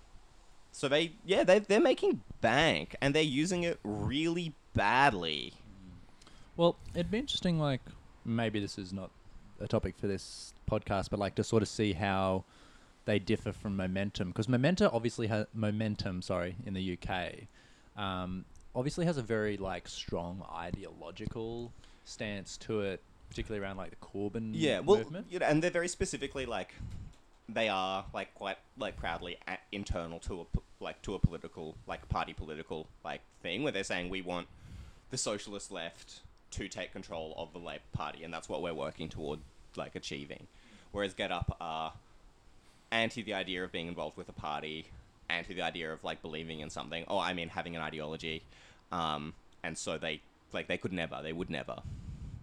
so 0.71 0.87
they 0.87 1.13
yeah 1.25 1.43
they 1.43 1.59
they're 1.59 1.79
making 1.79 2.21
bank 2.41 2.95
and 3.01 3.13
they're 3.13 3.23
using 3.23 3.63
it 3.63 3.79
really 3.83 4.53
badly. 4.73 5.53
Well, 6.55 6.77
it'd 6.93 7.09
be 7.09 7.17
interesting, 7.17 7.57
like, 7.59 7.81
maybe 8.25 8.59
this 8.59 8.77
is 8.77 8.93
not 8.93 9.09
a 9.59 9.67
topic 9.67 9.95
for 9.97 10.07
this 10.07 10.53
podcast, 10.69 11.09
but 11.09 11.19
like 11.19 11.35
to 11.35 11.43
sort 11.43 11.63
of 11.63 11.69
see 11.69 11.93
how 11.93 12.43
they 13.05 13.17
differ 13.17 13.51
from 13.51 13.75
Momentum, 13.75 14.29
because 14.29 14.47
Momentum 14.47 14.91
obviously 14.93 15.27
has 15.27 15.47
Momentum, 15.53 16.21
sorry, 16.21 16.55
in 16.65 16.73
the 16.73 16.97
UK, 16.97 17.47
um, 17.97 18.45
obviously 18.75 19.05
has 19.05 19.17
a 19.17 19.21
very 19.21 19.57
like 19.57 19.87
strong 19.87 20.43
ideological 20.55 21.71
stance 22.05 22.57
to 22.57 22.81
it, 22.81 23.01
particularly 23.29 23.63
around 23.63 23.77
like 23.77 23.91
the 23.91 23.95
Corbyn 23.97 24.51
yeah 24.53 24.79
well 24.79 24.97
movement. 24.97 25.27
you 25.29 25.39
know, 25.39 25.45
and 25.45 25.61
they're 25.63 25.71
very 25.71 25.87
specifically 25.87 26.45
like 26.45 26.73
they 27.49 27.69
are 27.69 28.05
like 28.13 28.33
quite 28.35 28.57
like 28.77 28.97
proudly 28.97 29.37
a- 29.47 29.57
internal 29.71 30.19
to 30.19 30.41
a 30.41 30.45
po- 30.45 30.63
like 30.79 31.01
to 31.01 31.13
a 31.15 31.19
political 31.19 31.75
like 31.87 32.07
party 32.09 32.33
political 32.33 32.87
like 33.03 33.21
thing 33.41 33.63
where 33.63 33.71
they're 33.71 33.83
saying 33.83 34.09
we 34.09 34.21
want 34.21 34.47
the 35.09 35.17
socialist 35.17 35.71
left 35.71 36.21
to 36.51 36.67
take 36.67 36.91
control 36.91 37.33
of 37.37 37.51
the 37.53 37.59
Labour 37.59 37.81
Party 37.93 38.23
and 38.23 38.33
that's 38.33 38.47
what 38.47 38.61
we're 38.61 38.73
working 38.73 39.09
toward 39.09 39.39
like 39.75 39.95
achieving 39.95 40.47
whereas 40.91 41.13
Get 41.13 41.31
Up 41.31 41.57
are 41.59 41.93
anti 42.91 43.23
the 43.23 43.33
idea 43.33 43.63
of 43.63 43.71
being 43.71 43.87
involved 43.87 44.17
with 44.17 44.29
a 44.29 44.33
party 44.33 44.85
anti 45.29 45.53
the 45.53 45.61
idea 45.61 45.91
of 45.91 46.03
like 46.03 46.21
believing 46.21 46.59
in 46.59 46.69
something 46.69 47.03
oh 47.07 47.17
I 47.19 47.33
mean 47.33 47.49
having 47.49 47.75
an 47.75 47.81
ideology 47.81 48.43
um 48.91 49.33
and 49.63 49.77
so 49.77 49.97
they 49.97 50.21
like 50.51 50.67
they 50.67 50.77
could 50.77 50.93
never 50.93 51.19
they 51.23 51.33
would 51.33 51.49
never 51.49 51.81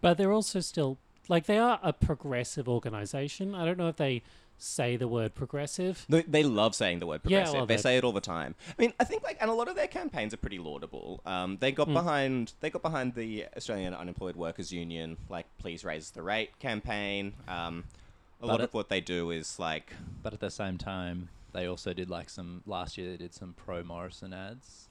but 0.00 0.16
they're 0.18 0.32
also 0.32 0.60
still 0.60 0.96
like 1.28 1.46
they 1.46 1.58
are 1.58 1.78
a 1.82 1.92
progressive 1.92 2.68
organization. 2.68 3.54
I 3.54 3.64
don't 3.64 3.78
know 3.78 3.88
if 3.88 3.96
they 3.96 4.22
say 4.58 4.96
the 4.96 5.06
word 5.06 5.34
progressive. 5.34 6.04
They, 6.08 6.22
they 6.22 6.42
love 6.42 6.74
saying 6.74 6.98
the 6.98 7.06
word 7.06 7.20
Yeah, 7.24 7.38
progressive. 7.40 7.54
well, 7.54 7.66
they 7.66 7.76
they- 7.76 7.82
say 7.82 7.96
it 7.98 8.04
all 8.04 8.12
the 8.12 8.20
time. 8.20 8.54
I 8.68 8.82
mean, 8.82 8.92
I 8.98 9.04
think 9.04 9.22
like, 9.22 9.36
and 9.40 9.50
a 9.50 9.54
lot 9.54 9.68
of 9.68 9.76
their 9.76 9.86
campaigns 9.86 10.34
are 10.34 10.38
pretty 10.38 10.58
laudable. 10.58 11.20
Um, 11.24 11.58
they 11.60 11.70
got 11.70 11.86
behind, 11.92 12.52
they 12.60 12.68
got 12.70 12.82
behind 12.82 13.14
the 13.14 13.46
Australian 13.56 13.94
Unemployed 13.94 14.36
Workers 14.36 14.72
Union, 14.72 15.18
like 15.28 15.46
"Please 15.58 15.84
raise 15.84 16.10
the 16.10 16.22
rate" 16.22 16.58
campaign. 16.58 17.34
Um, 17.46 17.84
a 18.42 18.46
But 18.46 18.46
lot 18.48 18.60
it- 18.60 18.64
of 18.64 18.74
what 18.74 18.88
they 18.88 19.00
do 19.00 19.30
is 19.30 19.58
like, 19.58 19.92
But 20.22 20.32
at 20.32 20.40
the 20.40 20.50
same 20.50 20.78
time, 20.78 21.28
they 21.52 21.66
also 21.66 21.92
did 21.92 22.10
like 22.10 22.30
some 22.30 22.62
last 22.66 22.96
year. 22.98 23.10
They 23.10 23.16
did 23.16 23.34
some 23.34 23.54
pro 23.54 23.82
Morrison 23.82 24.32
ads. 24.32 24.88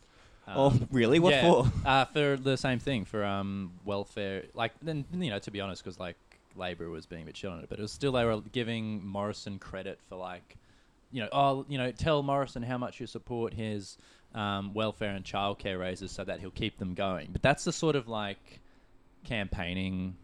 oh, 0.47 0.67
Um, 0.67 0.87
really? 0.91 1.19
What 1.19 1.33
yeah, 1.33 1.41
for? 1.41 1.71
Uh, 1.85 2.05
for 2.05 2.37
the 2.37 2.57
same 2.57 2.79
thing 2.79 3.05
for 3.05 3.23
um 3.23 3.73
welfare. 3.85 4.43
Like 4.53 4.73
then 4.81 5.05
you 5.13 5.29
know 5.29 5.39
to 5.39 5.51
be 5.51 5.61
honest, 5.61 5.83
because 5.83 5.99
like 5.99 6.17
Labor 6.55 6.89
was 6.89 7.05
being 7.05 7.23
a 7.23 7.25
bit 7.25 7.37
shit 7.37 7.49
on 7.49 7.59
it, 7.59 7.69
but 7.69 7.79
it 7.79 7.81
was 7.81 7.91
still 7.91 8.11
they 8.11 8.25
were 8.25 8.41
giving 8.51 9.05
Morrison 9.05 9.59
credit 9.59 9.99
for 10.09 10.15
like, 10.15 10.57
you 11.11 11.21
know, 11.21 11.29
oh 11.31 11.65
you 11.69 11.77
know 11.77 11.91
tell 11.91 12.23
Morrison 12.23 12.63
how 12.63 12.77
much 12.77 12.99
you 12.99 13.07
support 13.07 13.53
his 13.53 13.97
um, 14.35 14.73
welfare 14.73 15.15
and 15.15 15.25
childcare 15.25 15.79
raises 15.79 16.11
so 16.11 16.23
that 16.23 16.39
he'll 16.39 16.51
keep 16.51 16.77
them 16.77 16.93
going. 16.93 17.29
But 17.31 17.41
that's 17.41 17.63
the 17.63 17.71
sort 17.71 17.95
of 17.95 18.07
like 18.07 18.59
campaigning 19.25 20.15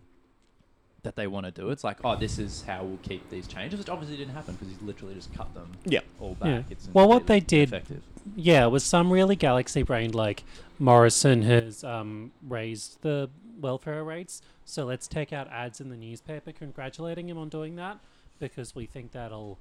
that 1.05 1.15
they 1.15 1.25
want 1.27 1.45
to 1.45 1.51
do. 1.51 1.69
It's 1.69 1.83
like, 1.83 1.97
oh, 2.03 2.15
this 2.17 2.37
is 2.37 2.63
how 2.67 2.83
we'll 2.83 2.97
keep 2.97 3.29
these 3.29 3.47
changes, 3.47 3.79
which 3.79 3.89
obviously 3.89 4.17
didn't 4.17 4.33
happen 4.33 4.55
because 4.55 4.67
he's 4.67 4.81
literally 4.81 5.15
just 5.15 5.33
cut 5.33 5.51
them 5.53 5.71
Yeah. 5.85 6.01
all 6.19 6.35
back. 6.35 6.47
Yeah. 6.49 6.61
It's 6.69 6.89
Well, 6.93 7.07
what 7.07 7.27
they 7.27 7.39
did- 7.39 7.69
effective. 7.69 8.03
Yeah, 8.35 8.65
with 8.65 8.83
some 8.83 9.11
really 9.13 9.35
galaxy 9.35 9.83
brained 9.83 10.13
like 10.15 10.43
Morrison 10.79 11.43
has 11.43 11.83
um, 11.83 12.31
raised 12.45 13.01
the 13.01 13.29
welfare 13.59 14.03
rates, 14.03 14.41
so 14.65 14.83
let's 14.83 15.07
take 15.07 15.31
out 15.31 15.47
ads 15.49 15.79
in 15.79 15.89
the 15.89 15.95
newspaper 15.95 16.51
congratulating 16.51 17.29
him 17.29 17.37
on 17.37 17.49
doing 17.49 17.75
that 17.75 17.99
because 18.39 18.75
we 18.75 18.85
think 18.87 19.11
that'll, 19.11 19.59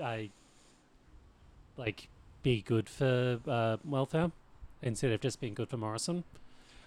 I, 0.00 0.30
like, 1.76 2.08
be 2.42 2.60
good 2.62 2.88
for 2.88 3.40
uh, 3.48 3.78
welfare 3.84 4.30
instead 4.82 5.10
of 5.12 5.20
just 5.20 5.40
being 5.40 5.54
good 5.54 5.68
for 5.70 5.76
Morrison. 5.78 6.24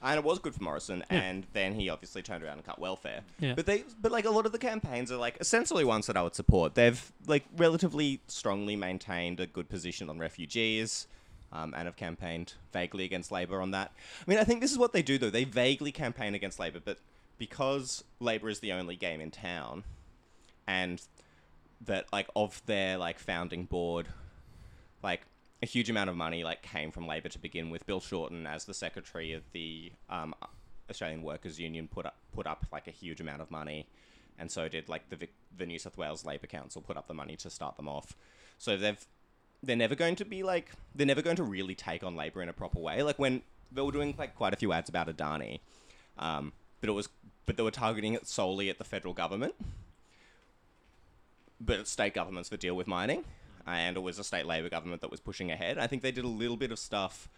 And 0.04 0.18
it 0.18 0.24
was 0.24 0.38
good 0.40 0.54
for 0.54 0.62
Morrison, 0.64 1.04
Yeah. 1.10 1.22
and 1.22 1.48
then 1.54 1.74
he 1.76 1.90
obviously 1.90 2.22
turned 2.22 2.44
around 2.44 2.58
and 2.58 2.66
cut 2.66 2.78
welfare. 2.78 3.22
Yeah. 3.40 3.54
But 3.56 3.66
they, 3.66 3.86
but 4.02 4.12
like 4.12 4.26
a 4.26 4.30
lot 4.30 4.46
of 4.46 4.52
the 4.52 4.58
campaigns 4.60 5.12
are 5.12 5.18
like 5.18 5.38
essentially 5.40 5.86
ones 5.86 6.08
that 6.08 6.18
I 6.18 6.22
would 6.24 6.36
support. 6.36 6.76
They've 6.76 7.12
like 7.26 7.46
relatively 7.56 8.20
strongly 8.28 8.76
maintained 8.76 9.40
a 9.40 9.48
good 9.48 9.70
position 9.70 10.10
on 10.10 10.20
refugees, 10.20 11.08
um, 11.54 11.74
and 11.78 11.86
have 11.86 11.96
campaigned 11.96 12.54
vaguely 12.74 13.06
against 13.06 13.32
Labor 13.32 13.62
on 13.62 13.72
that. 13.72 13.92
I 13.96 14.30
mean, 14.30 14.40
I 14.40 14.44
think 14.44 14.60
this 14.60 14.72
is 14.72 14.78
what 14.78 14.92
they 14.92 15.02
do 15.04 15.18
though. 15.18 15.30
They 15.30 15.46
vaguely 15.46 15.92
campaign 15.94 16.36
against 16.36 16.60
Labor, 16.60 16.82
but 16.84 16.98
because 17.38 18.04
Labor 18.20 18.50
is 18.50 18.60
the 18.60 18.72
only 18.74 18.96
game 18.96 19.22
in 19.22 19.32
town, 19.32 19.84
and 20.68 21.02
that 21.86 22.06
like 22.12 22.28
of 22.36 22.62
their 22.66 22.98
like 22.98 23.20
founding 23.20 23.66
board, 23.66 24.08
like 25.02 25.22
a 25.64 25.66
huge 25.66 25.90
amount 25.90 26.10
of 26.10 26.16
money 26.16 26.44
like 26.44 26.62
came 26.62 26.92
from 26.92 27.08
Labor 27.08 27.30
to 27.30 27.40
begin 27.40 27.70
with. 27.70 27.86
Bill 27.86 28.02
Shorten, 28.02 28.46
as 28.46 28.66
the 28.66 28.74
secretary 28.74 29.32
of 29.32 29.44
the 29.54 29.94
um, 30.10 30.36
Australian 30.90 31.24
Workers 31.24 31.58
Union, 31.58 31.88
put 31.88 32.06
up 32.06 32.18
put 32.36 32.46
up 32.46 32.66
like 32.72 32.88
a 32.88 32.92
huge 32.92 33.22
amount 33.22 33.42
of 33.42 33.50
money, 33.50 33.88
and 34.38 34.52
so 34.52 34.68
did 34.68 34.90
like 34.90 35.10
the 35.10 35.28
the 35.58 35.66
New 35.66 35.80
South 35.80 35.98
Wales 35.98 36.26
Labor 36.26 36.48
Council 36.48 36.82
put 36.82 36.98
up 36.98 37.08
the 37.08 37.14
money 37.14 37.38
to 37.38 37.50
start 37.50 37.78
them 37.78 37.88
off. 37.88 38.14
So 38.60 38.76
they've 38.76 39.04
they're 39.64 39.78
never 39.78 39.96
going 39.96 40.18
to 40.18 40.26
be 40.26 40.44
like 40.44 40.72
they're 40.94 41.08
never 41.08 41.22
going 41.22 41.38
to 41.38 41.44
really 41.44 41.76
take 41.76 42.04
on 42.04 42.18
Labor 42.18 42.44
in 42.44 42.50
a 42.50 42.54
proper 42.54 42.80
way. 42.80 43.02
Like 43.02 43.18
when 43.18 43.42
they 43.72 43.82
were 43.82 43.94
doing 43.94 44.14
like 44.18 44.36
quite 44.36 44.54
a 44.54 44.58
few 44.58 44.74
ads 44.74 44.90
about 44.90 45.08
Adani, 45.08 45.62
um, 46.20 46.52
but 46.82 46.90
it 46.90 46.94
was 46.94 47.08
but 47.46 47.56
they 47.56 47.64
were 47.64 47.72
targeting 47.72 48.14
it 48.14 48.28
solely 48.28 48.70
at 48.70 48.78
the 48.80 48.84
federal 48.84 49.14
government 49.14 49.56
but 51.66 51.88
state 51.88 52.14
governments 52.14 52.50
that 52.50 52.60
deal 52.60 52.76
with 52.76 52.88
mining, 52.88 53.24
and 53.66 53.98
it 53.98 54.02
was 54.02 54.20
a 54.20 54.24
state 54.24 54.46
Labor 54.46 54.70
government 54.70 55.02
that 55.02 55.12
was 55.12 55.20
pushing 55.20 55.52
ahead. 55.52 55.78
I 55.78 55.88
think 55.88 56.02
they 56.02 56.12
did 56.12 56.26
a 56.26 56.30
little 56.30 56.58
bit 56.58 56.72
of 56.72 56.80
stuff. 56.80 57.30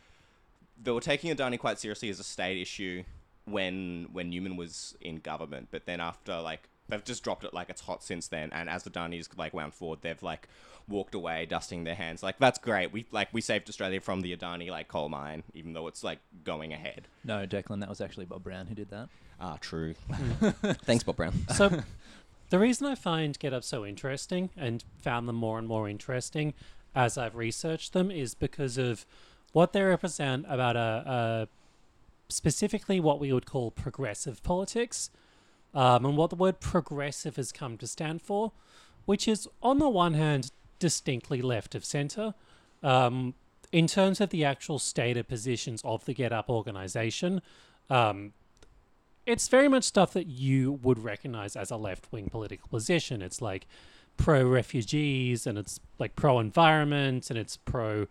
They 0.81 0.91
were 0.91 1.01
taking 1.01 1.33
Adani 1.35 1.59
quite 1.59 1.79
seriously 1.79 2.09
as 2.09 2.19
a 2.19 2.23
state 2.23 2.61
issue 2.61 3.03
when 3.45 4.09
when 4.11 4.29
Newman 4.29 4.57
was 4.57 4.95
in 5.01 5.17
government, 5.17 5.69
but 5.71 5.85
then 5.85 5.99
after 5.99 6.39
like 6.41 6.67
they've 6.89 7.03
just 7.03 7.23
dropped 7.23 7.43
it 7.43 7.53
like 7.53 7.69
it's 7.69 7.81
hot 7.81 8.03
since 8.03 8.27
then. 8.27 8.49
And 8.51 8.69
as 8.69 8.83
the 8.83 8.89
Adani's 8.89 9.29
like 9.37 9.53
wound 9.53 9.73
forward, 9.73 9.99
they've 10.01 10.21
like 10.21 10.47
walked 10.87 11.15
away, 11.15 11.45
dusting 11.45 11.83
their 11.83 11.95
hands. 11.95 12.21
Like 12.23 12.37
that's 12.37 12.59
great. 12.59 12.91
We 12.91 13.05
like 13.11 13.29
we 13.31 13.41
saved 13.41 13.69
Australia 13.69 14.01
from 14.01 14.21
the 14.21 14.35
Adani 14.35 14.69
like 14.69 14.87
coal 14.87 15.09
mine, 15.09 15.43
even 15.53 15.73
though 15.73 15.87
it's 15.87 16.03
like 16.03 16.19
going 16.43 16.73
ahead. 16.73 17.07
No, 17.23 17.45
Declan, 17.45 17.79
that 17.79 17.89
was 17.89 18.01
actually 18.01 18.25
Bob 18.25 18.43
Brown 18.43 18.67
who 18.67 18.75
did 18.75 18.89
that. 18.89 19.09
Ah, 19.39 19.57
true. 19.59 19.93
Thanks, 20.85 21.03
Bob 21.03 21.17
Brown. 21.17 21.33
So, 21.55 21.83
the 22.49 22.59
reason 22.59 22.87
I 22.87 22.95
find 22.95 23.37
Get 23.37 23.53
Up 23.53 23.63
so 23.63 23.85
interesting 23.85 24.49
and 24.55 24.83
found 25.01 25.27
them 25.27 25.35
more 25.35 25.57
and 25.57 25.67
more 25.67 25.89
interesting 25.89 26.53
as 26.93 27.17
I've 27.17 27.35
researched 27.35 27.93
them 27.93 28.09
is 28.09 28.33
because 28.35 28.77
of 28.77 29.05
what 29.51 29.73
they 29.73 29.81
represent 29.81 30.45
about 30.47 30.75
a, 30.75 31.03
a 31.05 31.47
specifically 32.29 32.99
what 32.99 33.19
we 33.19 33.31
would 33.31 33.45
call 33.45 33.71
progressive 33.71 34.41
politics, 34.43 35.09
um, 35.73 36.05
and 36.05 36.17
what 36.17 36.29
the 36.29 36.35
word 36.35 36.59
progressive 36.59 37.35
has 37.35 37.51
come 37.51 37.77
to 37.77 37.87
stand 37.87 38.21
for, 38.21 38.51
which 39.05 39.27
is 39.27 39.47
on 39.61 39.79
the 39.79 39.89
one 39.89 40.13
hand 40.13 40.51
distinctly 40.79 41.41
left 41.41 41.75
of 41.75 41.83
center. 41.83 42.33
Um, 42.81 43.33
in 43.71 43.87
terms 43.87 44.21
of 44.21 44.29
the 44.29 44.45
actual 44.45 44.79
stated 44.79 45.27
positions 45.27 45.81
of 45.83 46.05
the 46.05 46.13
Get 46.13 46.31
Up 46.31 46.49
organization, 46.49 47.41
um, 47.89 48.33
it's 49.25 49.47
very 49.47 49.67
much 49.67 49.83
stuff 49.83 50.13
that 50.13 50.27
you 50.27 50.73
would 50.83 50.99
recognize 50.99 51.55
as 51.55 51.71
a 51.71 51.77
left 51.77 52.11
wing 52.11 52.29
political 52.29 52.67
position. 52.69 53.21
It's 53.21 53.41
like 53.41 53.67
pro 54.17 54.47
refugees 54.47 55.45
and 55.45 55.57
it's 55.57 55.79
like 55.99 56.15
pro 56.15 56.39
environment 56.39 57.29
and 57.29 57.37
it's 57.37 57.57
pro 57.57 58.07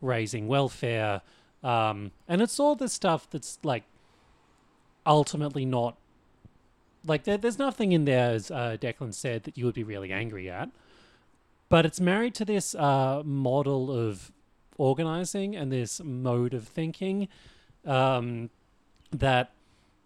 raising 0.00 0.46
welfare. 0.46 1.22
Um, 1.62 2.12
and 2.28 2.40
it's 2.42 2.60
all 2.60 2.76
the 2.76 2.88
stuff 2.88 3.28
that's 3.30 3.58
like 3.62 3.84
ultimately 5.06 5.64
not 5.64 5.96
like 7.06 7.24
there, 7.24 7.38
there's 7.38 7.58
nothing 7.58 7.92
in 7.92 8.04
there, 8.04 8.30
as 8.30 8.50
uh, 8.50 8.76
Declan 8.80 9.14
said, 9.14 9.44
that 9.44 9.56
you 9.56 9.64
would 9.64 9.74
be 9.74 9.84
really 9.84 10.12
angry 10.12 10.50
at. 10.50 10.68
But 11.68 11.86
it's 11.86 12.00
married 12.00 12.34
to 12.36 12.44
this 12.44 12.74
uh, 12.74 13.22
model 13.24 13.90
of 13.90 14.30
organizing 14.76 15.56
and 15.56 15.72
this 15.72 16.00
mode 16.02 16.54
of 16.54 16.66
thinking 16.66 17.28
um, 17.84 18.50
that 19.10 19.52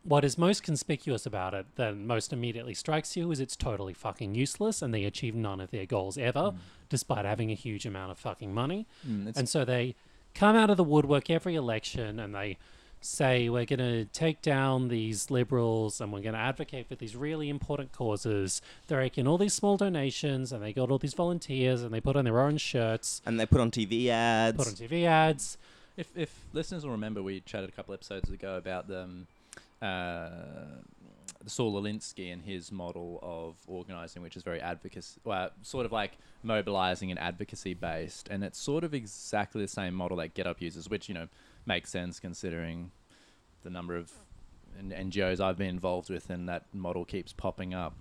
what 0.05 0.25
is 0.25 0.37
most 0.37 0.63
conspicuous 0.63 1.27
about 1.27 1.55
it 1.55 1.67
that 1.77 1.97
most 1.97 2.33
immediately 2.33 2.75
strikes 2.75 3.17
you 3.17 3.31
is 3.31 3.41
it's 3.41 3.57
totally 3.57 3.95
fucking 3.95 4.35
useless 4.35 4.83
and 4.83 4.93
they 4.93 5.05
achieve 5.05 5.35
none 5.35 5.61
of 5.61 5.71
their 5.71 5.87
goals 5.87 6.19
ever 6.19 6.55
despite 6.89 7.25
having 7.25 7.51
a 7.51 7.55
huge 7.55 7.87
amount 7.87 8.11
of 8.11 8.19
fucking 8.19 8.53
money. 8.53 8.87
Mm, 9.09 9.37
and 9.37 9.49
so 9.49 9.65
they 9.65 9.95
come 10.35 10.57
out 10.57 10.71
of 10.71 10.77
the 10.77 10.85
woodwork 10.85 11.31
every 11.31 11.55
election 11.55 12.19
and 12.19 12.35
they 12.35 12.59
say 13.01 13.49
we're 13.49 13.65
going 13.65 13.79
to 13.79 14.05
take 14.07 14.41
down 14.43 14.89
these 14.89 15.31
liberals 15.31 16.01
and 16.01 16.13
we're 16.13 16.21
going 16.21 16.35
to 16.35 16.39
advocate 16.39 16.89
for 16.89 16.95
these 16.95 17.17
really 17.17 17.49
important 17.49 17.93
causes. 17.93 18.63
They're 18.87 19.01
making 19.01 19.27
all 19.27 19.39
these 19.39 19.55
small 19.55 19.77
donations 19.77 20.53
and 20.53 20.63
they 20.63 20.73
got 20.73 20.91
all 20.91 20.99
these 20.99 21.15
volunteers 21.15 21.83
and 21.83 21.93
they 21.93 22.01
put 22.01 22.17
on 22.17 22.25
their 22.25 22.39
orange 22.39 22.61
shirts. 22.61 23.21
And 23.27 23.39
they 23.39 23.47
put 23.47 23.61
on 23.61 23.71
TV 23.71 24.09
ads. 24.09 24.57
put 24.57 24.69
on 24.69 24.75
tv 24.75 25.05
ads. 25.05 25.59
If, 25.97 26.09
if 26.17 26.45
listeners 26.53 26.85
will 26.85 26.93
remember, 26.93 27.23
we 27.23 27.41
chatted 27.41 27.69
a 27.69 27.73
couple 27.73 27.93
episodes 27.93 28.31
ago 28.31 28.57
about 28.57 28.89
them. 28.89 29.03
um, 29.03 29.27
uh, 29.83 30.29
Saul 31.47 31.81
Alinsky 31.81 32.33
and 32.33 32.43
his 32.43 32.71
model 32.71 33.19
of 33.23 33.57
organizing, 33.67 34.23
which 34.23 34.37
is 34.37 34.43
very 34.43 34.61
advocacy, 34.61 35.21
well, 35.25 35.51
sort 35.63 35.87
of 35.87 35.93
like 35.93 36.13
mobilizing 36.43 37.11
and 37.11 37.19
advocacy 37.19 37.75
based. 37.75 38.29
And 38.29 38.45
it's 38.45 38.59
sort 38.59 38.85
of 38.85 38.95
exactly 38.95 39.63
the 39.63 39.69
same 39.69 39.95
model 39.95 40.19
that 40.19 40.35
GetUp 40.35 40.61
uses, 40.61 40.89
which, 40.89 41.09
you 41.09 41.15
know, 41.15 41.29
makes 41.67 41.91
sense 41.91 42.21
considering 42.21 42.91
the 43.63 43.71
number 43.71 43.97
of 43.97 44.13
NGOs 44.81 45.41
I've 45.41 45.59
been 45.59 45.69
involved 45.69 46.11
with, 46.11 46.31
and 46.31 46.49
that 46.49 46.67
model 46.73 47.05
keeps 47.05 47.33
popping 47.33 47.75
up. 47.75 47.95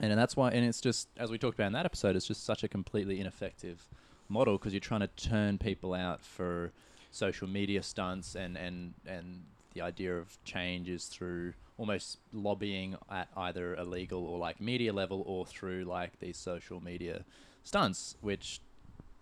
And, 0.00 0.12
and 0.12 0.20
that's 0.20 0.36
why, 0.36 0.50
and 0.50 0.64
it's 0.64 0.80
just, 0.80 1.08
as 1.16 1.30
we 1.30 1.38
talked 1.38 1.54
about 1.54 1.68
in 1.68 1.72
that 1.72 1.84
episode, 1.84 2.16
it's 2.16 2.26
just 2.26 2.44
such 2.44 2.62
a 2.62 2.68
completely 2.68 3.20
ineffective 3.20 3.88
model 4.28 4.58
because 4.58 4.72
you're 4.72 4.80
trying 4.80 5.00
to 5.00 5.08
turn 5.08 5.58
people 5.58 5.94
out 5.94 6.22
for 6.24 6.72
social 7.10 7.48
media 7.48 7.82
stunts 7.82 8.34
and, 8.34 8.56
and, 8.56 8.94
and 9.06 9.42
the 9.78 9.84
idea 9.84 10.16
of 10.16 10.42
change 10.44 10.88
is 10.88 11.06
through 11.06 11.52
almost 11.76 12.18
lobbying 12.32 12.96
at 13.10 13.28
either 13.36 13.74
a 13.74 13.84
legal 13.84 14.26
or 14.26 14.38
like 14.38 14.60
media 14.60 14.92
level 14.92 15.22
or 15.26 15.46
through 15.46 15.84
like 15.84 16.18
these 16.18 16.36
social 16.36 16.82
media 16.82 17.24
stunts, 17.62 18.16
which 18.20 18.60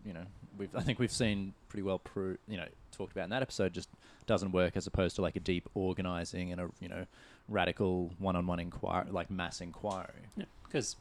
you 0.05 0.15
know 0.15 0.25
we've 0.57 0.75
I 0.75 0.81
think 0.81 0.99
we've 0.99 1.13
seen 1.13 1.53
pretty 1.69 1.83
well 1.83 1.99
pro- 1.99 2.37
you 2.49 2.57
know 2.57 2.67
talked 2.91 3.13
about 3.13 3.25
in 3.25 3.31
that 3.31 3.43
episode 3.43 3.75
just 3.75 3.91
doesn't 4.27 4.53
work 4.53 4.77
as 4.77 4.87
opposed 4.87 5.17
to 5.17 5.23
like 5.23 5.37
a 5.37 5.41
deep 5.41 5.69
organizing 5.75 6.53
and 6.53 6.61
a 6.61 6.69
you 6.81 6.89
know 6.89 7.05
radical 7.49 8.11
one-on-one 8.19 8.59
inquiry 8.59 9.07
like 9.11 9.31
mass 9.31 9.61
inquiry. 9.61 10.31
because 10.65 10.97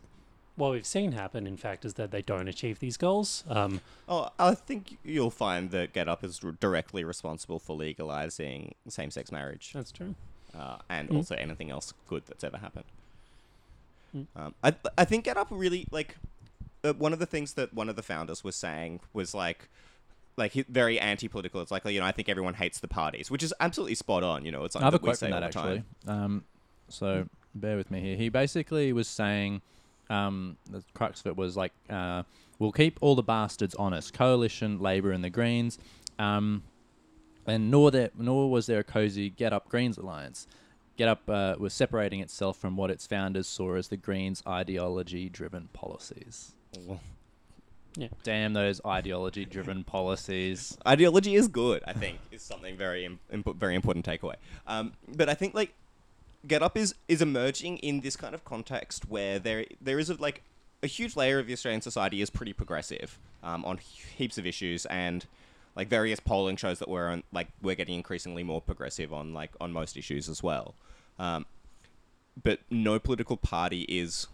what 0.56 0.72
we've 0.72 0.86
seen 0.86 1.12
happen 1.12 1.46
in 1.48 1.58
fact 1.58 1.84
is 1.86 1.96
that 1.96 2.12
they 2.12 2.22
don't 2.22 2.48
achieve 2.48 2.80
these 2.80 2.98
goals 2.98 3.44
um, 3.50 3.82
Oh, 4.08 4.30
I 4.40 4.54
think 4.56 4.98
you'll 5.04 5.32
find 5.32 5.72
that 5.72 5.94
Get 5.94 6.08
Up 6.08 6.24
is 6.24 6.40
r- 6.44 6.52
directly 6.60 7.04
responsible 7.04 7.60
for 7.60 7.76
legalizing 7.76 8.76
same-sex 8.88 9.32
marriage, 9.32 9.72
that's 9.74 9.92
true 9.92 10.16
uh, 10.58 10.78
and 10.90 11.10
Mm. 11.10 11.18
also 11.18 11.36
anything 11.36 11.70
else 11.72 11.94
good 12.08 12.24
that's 12.28 12.44
ever 12.44 12.58
happened. 12.58 12.86
Mm. 14.16 14.28
Um, 14.36 14.56
I 14.64 14.74
I 14.98 15.04
think 15.06 15.26
Get 15.26 15.36
Up 15.38 15.48
really 15.52 15.86
like 15.92 16.16
uh, 16.84 16.94
one 16.94 17.12
of 17.12 17.20
the 17.20 17.26
things 17.26 17.54
that 17.56 17.74
one 17.74 17.90
of 17.90 17.96
the 17.98 18.04
founders 18.04 18.44
was 18.44 18.56
saying 18.56 19.02
was 19.14 19.34
like 19.34 19.68
like 20.38 20.54
very 20.70 20.98
anti-political. 21.00 21.62
It's 21.62 21.72
like 21.72 21.84
you 21.86 22.00
know 22.00 22.06
I 22.06 22.12
think 22.14 22.30
everyone 22.30 22.54
hates 22.54 22.80
the 22.80 22.88
parties, 22.88 23.30
which 23.30 23.44
is 23.44 23.54
absolutely 23.60 23.96
spot 23.96 24.24
on. 24.24 24.46
You 24.46 24.52
know, 24.54 24.64
it's 24.64 24.76
I 24.78 24.82
have 24.84 24.94
a 24.94 24.98
that 24.98 25.04
quote 25.04 25.18
say 25.18 25.26
from 25.30 25.32
that 25.32 25.44
actually. 25.44 25.84
Um, 26.08 26.46
so 26.88 27.28
bear 27.54 27.76
with 27.76 27.92
me 27.92 28.00
here. 28.00 28.16
He 28.16 28.30
basically 28.30 28.94
was 28.94 29.08
saying, 29.10 29.62
um, 30.10 30.58
the 30.70 30.84
crux 30.94 31.22
of 31.22 31.28
it 31.28 31.38
was 31.38 31.56
like, 31.58 31.74
uh, 31.90 32.24
we'll 32.60 32.72
keep 32.72 32.98
all 33.02 33.16
the 33.16 33.24
bastards 33.24 33.76
honest. 33.76 34.14
Coalition, 34.14 34.80
Labor, 34.80 35.12
and 35.12 35.24
the 35.24 35.30
Greens. 35.30 35.80
Um, 36.20 36.64
and 37.48 37.70
nor 37.70 37.92
there, 37.92 38.10
nor 38.18 38.50
was 38.50 38.66
there 38.66 38.80
a 38.80 38.84
cozy 38.84 39.30
Get 39.30 39.54
Up 39.54 39.70
Greens 39.70 39.98
alliance. 39.98 40.48
Get 40.98 41.08
Up 41.08 41.30
uh, 41.30 41.56
was 41.60 41.74
separating 41.74 42.22
itself 42.22 42.58
from 42.58 42.78
what 42.78 42.90
its 42.90 43.06
founders 43.06 43.48
saw 43.48 43.76
as 43.76 43.90
the 43.90 43.98
Greens' 43.98 44.42
ideology-driven 44.48 45.70
policies. 45.74 46.54
Yeah. 47.98 48.10
Damn 48.24 48.52
those 48.52 48.82
ideology-driven 48.86 49.86
policies. 49.86 50.78
Ideology 50.86 51.36
is 51.36 51.48
good. 51.48 51.82
I 51.88 51.94
think 51.94 52.20
is 52.30 52.42
something 52.42 52.76
very 52.76 53.06
im- 53.06 53.20
imp- 53.32 53.56
very 53.56 53.74
important 53.74 54.06
takeaway. 54.06 54.36
Um, 54.68 54.92
but 55.16 55.30
I 55.30 55.34
think 55.34 55.54
like 55.54 55.74
Get 56.48 56.62
Up 56.62 56.78
is 56.78 56.96
is 57.08 57.22
emerging 57.22 57.78
in 57.78 58.02
this 58.02 58.16
kind 58.16 58.36
of 58.36 58.44
context 58.46 59.10
where 59.10 59.40
there 59.40 59.66
there 59.82 60.00
is 60.00 60.10
a, 60.10 60.16
like 60.16 60.44
a 60.84 60.88
huge 60.88 61.16
layer 61.16 61.40
of 61.40 61.48
the 61.48 61.54
Australian 61.54 61.82
society 61.82 62.22
is 62.22 62.30
pretty 62.30 62.54
progressive 62.54 63.18
um, 63.44 63.66
on 63.66 63.78
heaps 63.78 64.38
of 64.38 64.46
issues 64.46 64.86
and 64.88 65.26
like 65.76 65.88
various 65.88 66.20
polling 66.20 66.56
shows 66.56 66.80
that 66.80 66.88
we're 66.88 67.10
on 67.10 67.24
like 67.32 67.48
we're 67.62 67.76
getting 67.76 67.96
increasingly 67.96 68.44
more 68.44 68.62
progressive 68.62 69.14
on 69.14 69.34
like 69.34 69.52
on 69.60 69.72
most 69.72 69.98
issues 69.98 70.30
as 70.30 70.42
well. 70.42 70.76
Um, 71.20 71.46
but 72.42 72.60
no 72.70 73.00
political 73.00 73.38
party 73.38 73.82
is 73.84 74.28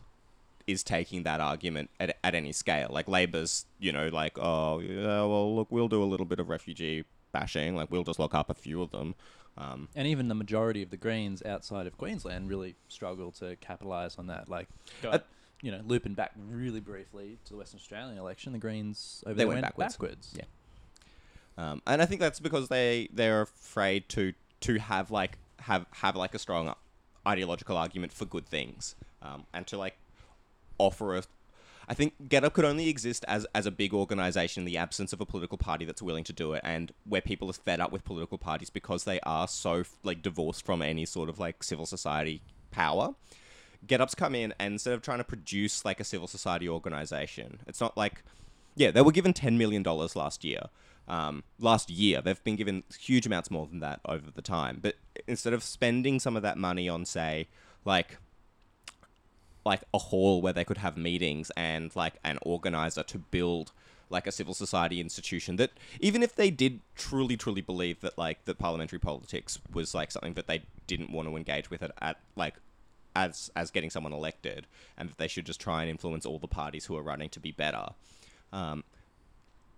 is 0.67 0.83
taking 0.83 1.23
that 1.23 1.39
argument 1.39 1.89
at, 1.99 2.17
at 2.23 2.35
any 2.35 2.51
scale. 2.51 2.89
Like 2.91 3.07
Labor's, 3.07 3.65
you 3.79 3.91
know, 3.91 4.07
like 4.07 4.37
oh 4.37 4.79
yeah, 4.79 5.23
well 5.23 5.55
look, 5.55 5.67
we'll 5.71 5.87
do 5.87 6.03
a 6.03 6.05
little 6.05 6.25
bit 6.25 6.39
of 6.39 6.49
refugee 6.49 7.05
bashing. 7.31 7.75
Like 7.75 7.91
we'll 7.91 8.03
just 8.03 8.19
lock 8.19 8.35
up 8.35 8.49
a 8.49 8.53
few 8.53 8.81
of 8.81 8.91
them. 8.91 9.15
Um, 9.57 9.89
and 9.95 10.07
even 10.07 10.27
the 10.27 10.35
majority 10.35 10.81
of 10.81 10.89
the 10.89 10.97
Greens 10.97 11.43
outside 11.43 11.85
of 11.85 11.97
Queensland 11.97 12.49
really 12.49 12.75
struggle 12.87 13.31
to 13.33 13.55
capitalise 13.57 14.17
on 14.17 14.27
that. 14.27 14.47
Like, 14.49 14.67
you 15.61 15.71
know, 15.71 15.81
looping 15.85 16.13
back 16.13 16.31
really 16.49 16.79
briefly 16.79 17.37
to 17.45 17.53
the 17.53 17.57
Western 17.57 17.79
Australian 17.79 18.17
election, 18.17 18.53
the 18.53 18.59
Greens 18.59 19.23
over 19.25 19.33
They 19.33 19.39
there 19.39 19.47
went 19.47 19.57
went 19.57 19.65
backwards. 19.65 19.93
backwards. 19.95 20.33
Yeah. 20.37 20.45
Um, 21.57 21.81
and 21.85 22.01
I 22.01 22.05
think 22.05 22.21
that's 22.21 22.39
because 22.39 22.69
they 22.69 23.09
they're 23.13 23.41
afraid 23.41 24.07
to 24.09 24.33
to 24.61 24.79
have 24.79 25.11
like 25.11 25.37
have 25.59 25.85
have 25.91 26.15
like 26.15 26.33
a 26.33 26.39
strong 26.39 26.73
ideological 27.27 27.77
argument 27.77 28.13
for 28.13 28.25
good 28.25 28.47
things, 28.47 28.95
um, 29.21 29.45
and 29.53 29.67
to 29.67 29.77
like 29.77 29.97
offer 30.77 31.17
a. 31.17 31.23
I 31.87 31.93
think 31.93 32.29
Get 32.29 32.43
Up 32.43 32.53
could 32.53 32.65
only 32.65 32.89
exist 32.89 33.25
as 33.27 33.45
as 33.53 33.65
a 33.65 33.71
big 33.71 33.93
organization 33.93 34.61
in 34.61 34.65
the 34.65 34.77
absence 34.77 35.13
of 35.13 35.21
a 35.21 35.25
political 35.25 35.57
party 35.57 35.85
that's 35.85 36.01
willing 36.01 36.23
to 36.25 36.33
do 36.33 36.53
it, 36.53 36.61
and 36.63 36.91
where 37.05 37.21
people 37.21 37.49
are 37.49 37.53
fed 37.53 37.79
up 37.79 37.91
with 37.91 38.03
political 38.03 38.37
parties 38.37 38.69
because 38.69 39.03
they 39.03 39.19
are 39.21 39.47
so 39.47 39.83
like 40.03 40.21
divorced 40.21 40.65
from 40.65 40.81
any 40.81 41.05
sort 41.05 41.29
of 41.29 41.39
like 41.39 41.63
civil 41.63 41.85
society 41.85 42.41
power. 42.71 43.15
Get 43.85 43.99
Up's 43.99 44.13
come 44.13 44.35
in 44.35 44.53
and 44.59 44.73
instead 44.73 44.93
of 44.93 45.01
trying 45.01 45.17
to 45.17 45.23
produce 45.23 45.83
like 45.83 45.99
a 45.99 46.03
civil 46.03 46.27
society 46.27 46.69
organization, 46.69 47.61
it's 47.65 47.81
not 47.81 47.97
like, 47.97 48.23
yeah, 48.75 48.91
they 48.91 49.01
were 49.01 49.11
given 49.11 49.33
ten 49.33 49.57
million 49.57 49.81
dollars 49.81 50.15
last 50.15 50.43
year. 50.43 50.61
Um, 51.07 51.43
last 51.59 51.89
year, 51.89 52.21
they've 52.21 52.43
been 52.43 52.55
given 52.55 52.83
huge 52.97 53.25
amounts 53.25 53.49
more 53.49 53.65
than 53.65 53.79
that 53.79 53.99
over 54.05 54.29
the 54.29 54.41
time. 54.41 54.79
But 54.81 54.95
instead 55.27 55.51
of 55.51 55.63
spending 55.63 56.19
some 56.19 56.37
of 56.37 56.43
that 56.43 56.57
money 56.57 56.87
on, 56.87 57.05
say, 57.05 57.47
like, 57.83 58.17
like 59.65 59.83
a 59.93 59.97
hall 59.97 60.41
where 60.41 60.53
they 60.53 60.63
could 60.63 60.77
have 60.77 60.97
meetings 60.97 61.51
and 61.55 61.95
like 61.95 62.15
an 62.23 62.39
organizer 62.41 63.03
to 63.03 63.17
build 63.17 63.71
like 64.09 64.27
a 64.27 64.31
civil 64.31 64.53
society 64.53 64.99
institution 64.99 65.55
that 65.55 65.71
even 65.99 66.21
if 66.21 66.35
they 66.35 66.51
did 66.51 66.81
truly 66.95 67.37
truly 67.37 67.61
believe 67.61 68.01
that 68.01 68.17
like 68.17 68.43
that 68.45 68.57
parliamentary 68.57 68.99
politics 68.99 69.59
was 69.71 69.95
like 69.95 70.11
something 70.11 70.33
that 70.33 70.47
they 70.47 70.61
didn't 70.87 71.11
want 71.11 71.27
to 71.27 71.37
engage 71.37 71.69
with 71.69 71.81
it 71.81 71.91
at 72.01 72.19
like 72.35 72.55
as 73.15 73.49
as 73.55 73.71
getting 73.71 73.89
someone 73.89 74.13
elected 74.13 74.67
and 74.97 75.09
that 75.09 75.17
they 75.17 75.27
should 75.27 75.45
just 75.45 75.61
try 75.61 75.81
and 75.81 75.89
influence 75.89 76.25
all 76.25 76.39
the 76.39 76.47
parties 76.47 76.85
who 76.85 76.97
are 76.97 77.03
running 77.03 77.29
to 77.29 77.39
be 77.39 77.51
better 77.51 77.89
um, 78.53 78.83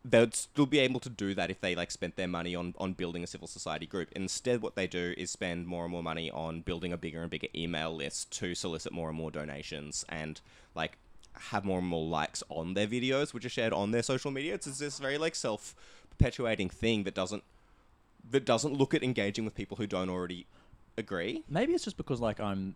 they 0.06 0.20
would 0.20 0.36
still 0.36 0.66
be 0.66 0.80
able 0.80 1.00
to 1.00 1.10
do 1.10 1.34
that 1.34 1.50
if 1.50 1.62
they 1.62 1.76
like 1.76 1.89
spent 1.89 2.16
their 2.18 2.28
money 2.28 2.56
on 2.56 2.74
on 2.78 2.94
building 2.94 3.24
a 3.24 3.28
civil 3.28 3.48
society 3.48 3.86
group. 3.86 4.10
Instead, 4.13 4.62
what 4.62 4.76
they 4.76 4.88
do 4.88 5.13
is 5.18 5.32
spend 5.32 5.66
more 5.66 5.84
and 5.84 5.92
more 5.92 6.04
money 6.04 6.30
on 6.30 6.62
building 6.62 6.92
a 6.92 6.98
bigger 6.98 7.22
and 7.22 7.30
bigger 7.30 7.48
email 7.56 7.96
list 7.96 8.32
to 8.32 8.54
solicit 8.54 8.92
more 8.92 9.10
and 9.10 9.18
more 9.18 9.32
donations 9.32 10.04
and 10.10 10.42
like 10.76 10.98
have 11.52 11.66
more 11.66 11.80
and 11.80 11.88
more 11.88 12.06
likes 12.06 12.44
on 12.50 12.74
their 12.74 12.88
videos, 12.88 13.34
which 13.34 13.46
are 13.46 13.50
shared 13.50 13.74
on 13.74 13.92
their 13.92 14.04
social 14.04 14.30
media. 14.30 14.56
It's 14.56 14.66
this 14.66 15.00
very 15.00 15.18
like 15.18 15.36
self 15.36 15.76
perpetuating 16.10 16.70
thing 16.70 17.04
that 17.04 17.16
doesn't 17.16 17.44
that 18.30 18.46
doesn't 18.46 18.74
look 18.74 18.94
at 18.94 19.04
engaging 19.04 19.46
with 19.46 19.56
people 19.56 19.78
who 19.78 19.88
don't 19.88 20.10
already 20.10 20.48
agree. 20.98 21.44
Maybe 21.50 21.74
it's 21.74 21.84
just 21.84 21.98
because 21.98 22.20
like 22.20 22.39
I'm 22.39 22.76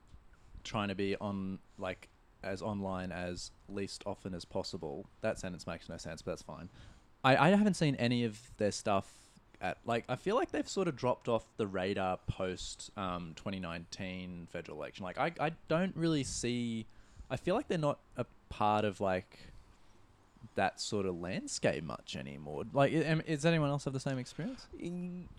trying 0.63 0.87
to 0.89 0.95
be 0.95 1.15
on 1.17 1.59
like 1.77 2.07
as 2.43 2.61
online 2.61 3.11
as 3.11 3.51
least 3.67 4.03
often 4.05 4.33
as 4.33 4.45
possible. 4.45 5.05
That 5.21 5.39
sentence 5.39 5.67
makes 5.67 5.89
no 5.89 5.97
sense, 5.97 6.21
but 6.21 6.31
that's 6.31 6.41
fine. 6.41 6.69
I, 7.35 7.47
I 7.47 7.49
haven't 7.49 7.75
seen 7.75 7.95
any 7.95 8.23
of 8.23 8.39
their 8.57 8.71
stuff 8.71 9.11
at 9.59 9.77
like 9.85 10.03
I 10.07 10.15
feel 10.15 10.35
like 10.35 10.51
they've 10.51 10.67
sort 10.69 10.87
of 10.87 10.95
dropped 10.95 11.27
off 11.27 11.43
the 11.57 11.65
radar 11.67 12.19
post 12.27 12.91
um, 12.95 13.33
2019 13.35 14.47
federal 14.51 14.77
election. 14.77 15.03
Like 15.03 15.17
I, 15.17 15.31
I 15.39 15.51
don't 15.67 15.95
really 15.95 16.23
see 16.23 16.85
I 17.29 17.37
feel 17.37 17.55
like 17.55 17.67
they're 17.67 17.77
not 17.77 17.99
a 18.15 18.25
part 18.49 18.85
of 18.85 19.01
like 19.01 19.39
that 20.55 20.79
sort 20.79 21.05
of 21.05 21.19
landscape 21.19 21.83
much 21.83 22.15
anymore. 22.15 22.63
Like, 22.73 22.91
i- 22.91 22.97
am- 23.03 23.21
does 23.27 23.45
anyone 23.45 23.69
else 23.69 23.83
have 23.85 23.93
the 23.93 23.99
same 23.99 24.17
experience? 24.17 24.65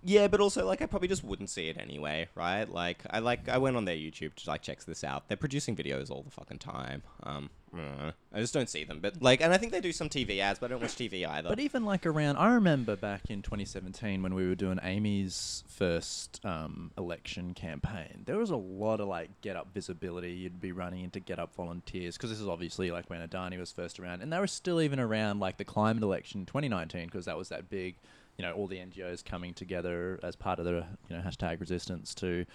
Yeah, 0.05 0.29
but 0.29 0.40
also 0.40 0.66
like 0.66 0.83
I 0.83 0.87
probably 0.87 1.09
just 1.09 1.24
wouldn't 1.24 1.51
see 1.51 1.68
it 1.68 1.77
anyway, 1.79 2.29
right? 2.35 2.68
Like 2.70 2.98
I 3.11 3.18
like 3.20 3.48
I 3.48 3.59
went 3.59 3.77
on 3.77 3.85
their 3.85 3.96
YouTube 3.96 4.35
to 4.35 4.51
like 4.51 4.62
check 4.62 4.85
this 4.85 5.03
out. 5.05 5.29
They're 5.29 5.37
producing 5.37 5.74
videos 5.77 6.11
all 6.11 6.22
the 6.22 6.31
fucking 6.31 6.59
time. 6.59 7.03
Um, 7.22 7.51
I 7.76 8.40
just 8.40 8.54
don't 8.54 8.68
see 8.68 8.85
them. 8.85 9.00
But 9.00 9.22
like, 9.22 9.40
and 9.40 9.52
I 9.52 9.59
think 9.59 9.72
they 9.72 9.81
do 9.81 9.92
some 9.92 10.09
TV 10.09 10.38
ads, 10.38 10.59
but 10.59 10.66
I 10.66 10.68
don't 10.70 10.83
watch 10.83 10.94
TV 10.94 11.26
either. 11.28 11.48
But 11.48 11.61
even 11.61 11.85
like 11.85 12.07
around, 12.07 12.37
I 12.37 12.54
remember 12.54 12.96
back 12.96 13.31
in 13.31 13.42
2017 13.42 14.22
when 14.22 14.35
we 14.35 14.46
were 14.46 14.54
doing 14.54 14.78
Amy's 14.83 15.64
first 15.68 16.40
um, 16.44 16.92
election 16.96 17.54
campaign, 17.54 18.22
there 18.26 18.38
was 18.38 18.50
a 18.50 18.57
lot 18.57 19.00
of 19.00 19.09
like 19.09 19.40
get 19.40 19.57
up 19.57 19.68
visibility. 19.74 20.33
You'd 20.33 20.61
be 20.61 20.72
running 20.72 21.04
into 21.04 21.20
get 21.20 21.38
up 21.38 21.54
volunteers 21.54 22.16
because 22.16 22.31
this 22.31 22.40
is 22.40 22.48
obviously 22.48 22.90
like 22.90 23.09
when 23.11 23.26
Adani 23.26 23.59
was 23.59 23.72
first 23.72 24.00
around, 24.00 24.22
and 24.22 24.33
they 24.33 24.38
were 24.38 24.46
still 24.46 24.81
even 24.81 25.00
around 25.00 25.40
like 25.40 25.59
the 25.59 25.64
climate 25.64 26.02
election 26.02 26.46
2019 26.46 27.07
because 27.07 27.26
that 27.26 27.37
was 27.37 27.48
that 27.50 27.68
big, 27.68 27.96
you 28.37 28.44
know, 28.44 28.52
all 28.52 28.66
the 28.66 28.78
NGOs 28.78 29.24
coming 29.24 29.54
together 29.54 30.18
as 30.22 30.37
part 30.37 30.59
of 30.59 30.64
the 30.64 30.85
you 31.09 31.16
know 31.16 31.22
hashtag 31.22 31.61
resistance 31.61 32.14
to, 32.16 32.46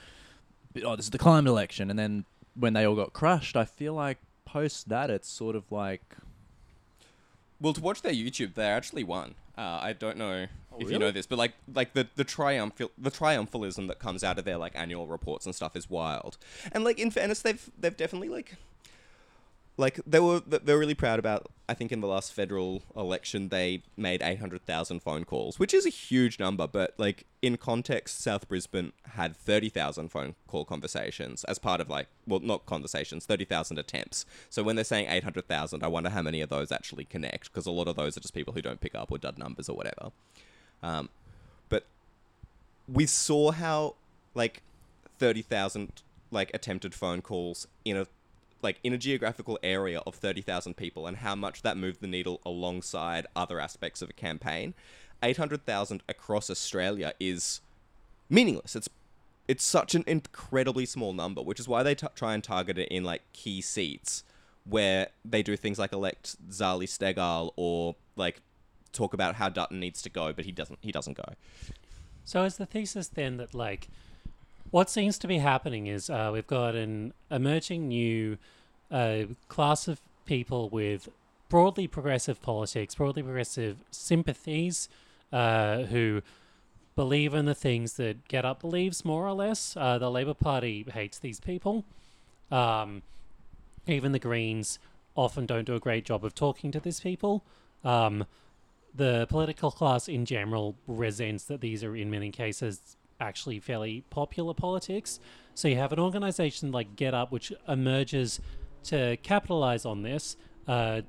oh, 0.83 0.95
this 0.95 1.05
is 1.05 1.11
the 1.11 1.17
climate 1.17 1.49
election, 1.49 1.89
and 1.89 1.99
then 1.99 2.25
when 2.55 2.73
they 2.73 2.85
all 2.85 2.95
got 2.95 3.13
crushed, 3.13 3.55
I 3.57 3.65
feel 3.65 3.93
like 3.93 4.19
post 4.53 4.89
that 4.89 5.09
it's 5.09 5.27
sort 5.27 5.55
of 5.55 5.71
like 5.71 6.15
Well, 7.59 7.73
to 7.73 7.81
watch 7.81 8.01
their 8.01 8.13
YouTube, 8.13 8.53
they're 8.53 8.75
actually 8.75 9.03
won. 9.03 9.35
Uh, 9.57 9.79
I 9.89 9.93
don't 9.93 10.17
know 10.17 10.47
if 10.79 10.89
you 10.89 10.97
know 10.97 11.11
this, 11.11 11.27
but 11.27 11.37
like 11.37 11.53
like 11.73 11.93
the 11.93 12.07
the 12.15 12.23
triumphal 12.23 12.91
the 12.97 13.11
triumphalism 13.11 13.87
that 13.87 13.99
comes 13.99 14.23
out 14.23 14.37
of 14.39 14.45
their 14.45 14.57
like 14.57 14.73
annual 14.75 15.07
reports 15.07 15.45
and 15.45 15.53
stuff 15.53 15.75
is 15.75 15.89
wild. 15.89 16.37
And 16.71 16.83
like 16.83 16.99
in 16.99 17.11
fairness, 17.11 17.41
they've 17.41 17.69
they've 17.79 17.95
definitely 17.95 18.29
like 18.29 18.55
like 19.77 19.99
they 20.05 20.19
were 20.19 20.39
they're 20.39 20.77
really 20.77 20.93
proud 20.93 21.19
about. 21.19 21.47
I 21.67 21.73
think 21.73 21.91
in 21.91 22.01
the 22.01 22.07
last 22.07 22.33
federal 22.33 22.83
election, 22.95 23.49
they 23.49 23.81
made 23.97 24.21
eight 24.21 24.39
hundred 24.39 24.65
thousand 24.65 25.01
phone 25.01 25.25
calls, 25.25 25.57
which 25.57 25.73
is 25.73 25.85
a 25.85 25.89
huge 25.89 26.39
number. 26.39 26.67
But 26.67 26.93
like 26.97 27.25
in 27.41 27.57
context, 27.57 28.21
South 28.21 28.47
Brisbane 28.47 28.91
had 29.13 29.35
thirty 29.35 29.69
thousand 29.69 30.09
phone 30.09 30.35
call 30.47 30.65
conversations 30.65 31.43
as 31.45 31.57
part 31.57 31.81
of 31.81 31.89
like 31.89 32.07
well, 32.27 32.39
not 32.39 32.65
conversations, 32.67 33.25
thirty 33.25 33.45
thousand 33.45 33.79
attempts. 33.79 34.25
So 34.49 34.61
when 34.61 34.75
they're 34.75 34.85
saying 34.85 35.07
eight 35.09 35.23
hundred 35.23 35.47
thousand, 35.47 35.83
I 35.83 35.87
wonder 35.87 36.11
how 36.11 36.21
many 36.21 36.41
of 36.41 36.49
those 36.49 36.71
actually 36.71 37.05
connect 37.05 37.51
because 37.51 37.65
a 37.65 37.71
lot 37.71 37.87
of 37.87 37.95
those 37.95 38.15
are 38.15 38.19
just 38.19 38.33
people 38.33 38.53
who 38.53 38.61
don't 38.61 38.81
pick 38.81 38.93
up 38.93 39.11
or 39.11 39.17
dud 39.17 39.39
numbers 39.39 39.69
or 39.69 39.75
whatever. 39.75 40.11
Um, 40.83 41.09
but 41.69 41.85
we 42.87 43.05
saw 43.07 43.51
how 43.51 43.95
like 44.35 44.61
30,000 45.19 46.03
like 46.31 46.51
attempted 46.53 46.93
phone 46.93 47.21
calls 47.21 47.67
in 47.85 47.95
a 47.95 48.07
like 48.63 48.79
in 48.83 48.93
a 48.93 48.97
geographical 48.97 49.59
area 49.61 50.01
of 50.07 50.15
30,000 50.15 50.75
people 50.75 51.05
and 51.05 51.17
how 51.17 51.35
much 51.35 51.61
that 51.61 51.77
moved 51.77 52.01
the 52.01 52.07
needle 52.07 52.41
alongside 52.45 53.27
other 53.35 53.59
aspects 53.59 54.01
of 54.01 54.09
a 54.09 54.13
campaign 54.13 54.73
800,000 55.23 56.03
across 56.09 56.49
Australia 56.49 57.13
is 57.19 57.61
meaningless. 58.29 58.75
It's 58.75 58.89
it's 59.45 59.63
such 59.63 59.93
an 59.93 60.05
incredibly 60.07 60.85
small 60.85 61.11
number 61.11 61.41
which 61.41 61.59
is 61.59 61.67
why 61.67 61.83
they 61.83 61.95
t- 61.95 62.07
try 62.15 62.33
and 62.33 62.41
target 62.43 62.77
it 62.77 62.87
in 62.89 63.03
like 63.03 63.21
key 63.33 63.61
seats 63.61 64.23
where 64.63 65.09
they 65.25 65.43
do 65.43 65.57
things 65.57 65.77
like 65.77 65.91
elect 65.91 66.37
Zali 66.49 66.85
Steggall 66.85 67.51
or 67.57 67.95
like 68.15 68.41
talk 68.93 69.13
about 69.13 69.35
how 69.35 69.49
Dutton 69.49 69.81
needs 69.81 70.01
to 70.03 70.09
go 70.09 70.31
but 70.31 70.45
he 70.45 70.51
doesn't 70.51 70.79
he 70.81 70.91
doesn't 70.91 71.17
go. 71.17 71.33
So 72.25 72.43
is 72.43 72.57
the 72.57 72.65
thesis 72.65 73.07
then 73.09 73.37
that 73.37 73.53
like 73.53 73.89
what 74.73 74.89
seems 74.89 75.19
to 75.19 75.27
be 75.27 75.37
happening 75.37 75.85
is 75.85 76.09
uh, 76.09 76.31
we've 76.33 76.47
got 76.47 76.73
an 76.73 77.13
emerging 77.29 77.89
new 77.89 78.39
uh, 78.89 79.19
class 79.47 79.87
of 79.87 80.01
people 80.25 80.67
with 80.67 81.09
broadly 81.47 81.85
progressive 81.85 82.41
politics, 82.41 82.95
broadly 82.95 83.21
progressive 83.21 83.77
sympathies, 83.91 84.89
uh, 85.31 85.83
who 85.83 86.23
believe 86.95 87.35
in 87.35 87.45
the 87.45 87.53
things 87.53 87.93
that 87.93 88.27
Get 88.27 88.45
Up 88.45 88.61
believes, 88.61 89.05
more 89.05 89.27
or 89.27 89.33
less. 89.33 89.77
Uh, 89.77 89.99
the 89.99 90.09
Labour 90.09 90.33
Party 90.33 90.83
hates 90.91 91.19
these 91.19 91.39
people. 91.39 91.85
Um, 92.51 93.03
even 93.85 94.11
the 94.11 94.17
Greens 94.17 94.79
often 95.15 95.45
don't 95.45 95.65
do 95.65 95.75
a 95.75 95.79
great 95.79 96.03
job 96.03 96.25
of 96.25 96.33
talking 96.33 96.71
to 96.71 96.79
these 96.79 96.99
people. 96.99 97.43
Um, 97.83 98.25
the 98.95 99.27
political 99.29 99.69
class 99.69 100.07
in 100.07 100.25
general 100.25 100.73
resents 100.87 101.43
that 101.43 101.61
these 101.61 101.83
are, 101.83 101.95
in 101.95 102.09
many 102.09 102.31
cases, 102.31 102.97
actually 103.19 103.59
fairly 103.59 104.03
popular 104.09 104.53
politics. 104.53 105.19
So 105.55 105.67
you 105.67 105.75
have 105.77 105.93
an 105.93 105.99
organization 105.99 106.71
like 106.71 106.95
Get 106.95 107.13
Up, 107.13 107.31
which 107.31 107.51
emerges 107.67 108.39
to 108.85 109.17
capitalize 109.17 109.85
on 109.85 110.01
this, 110.01 110.35
uh, 110.67 111.01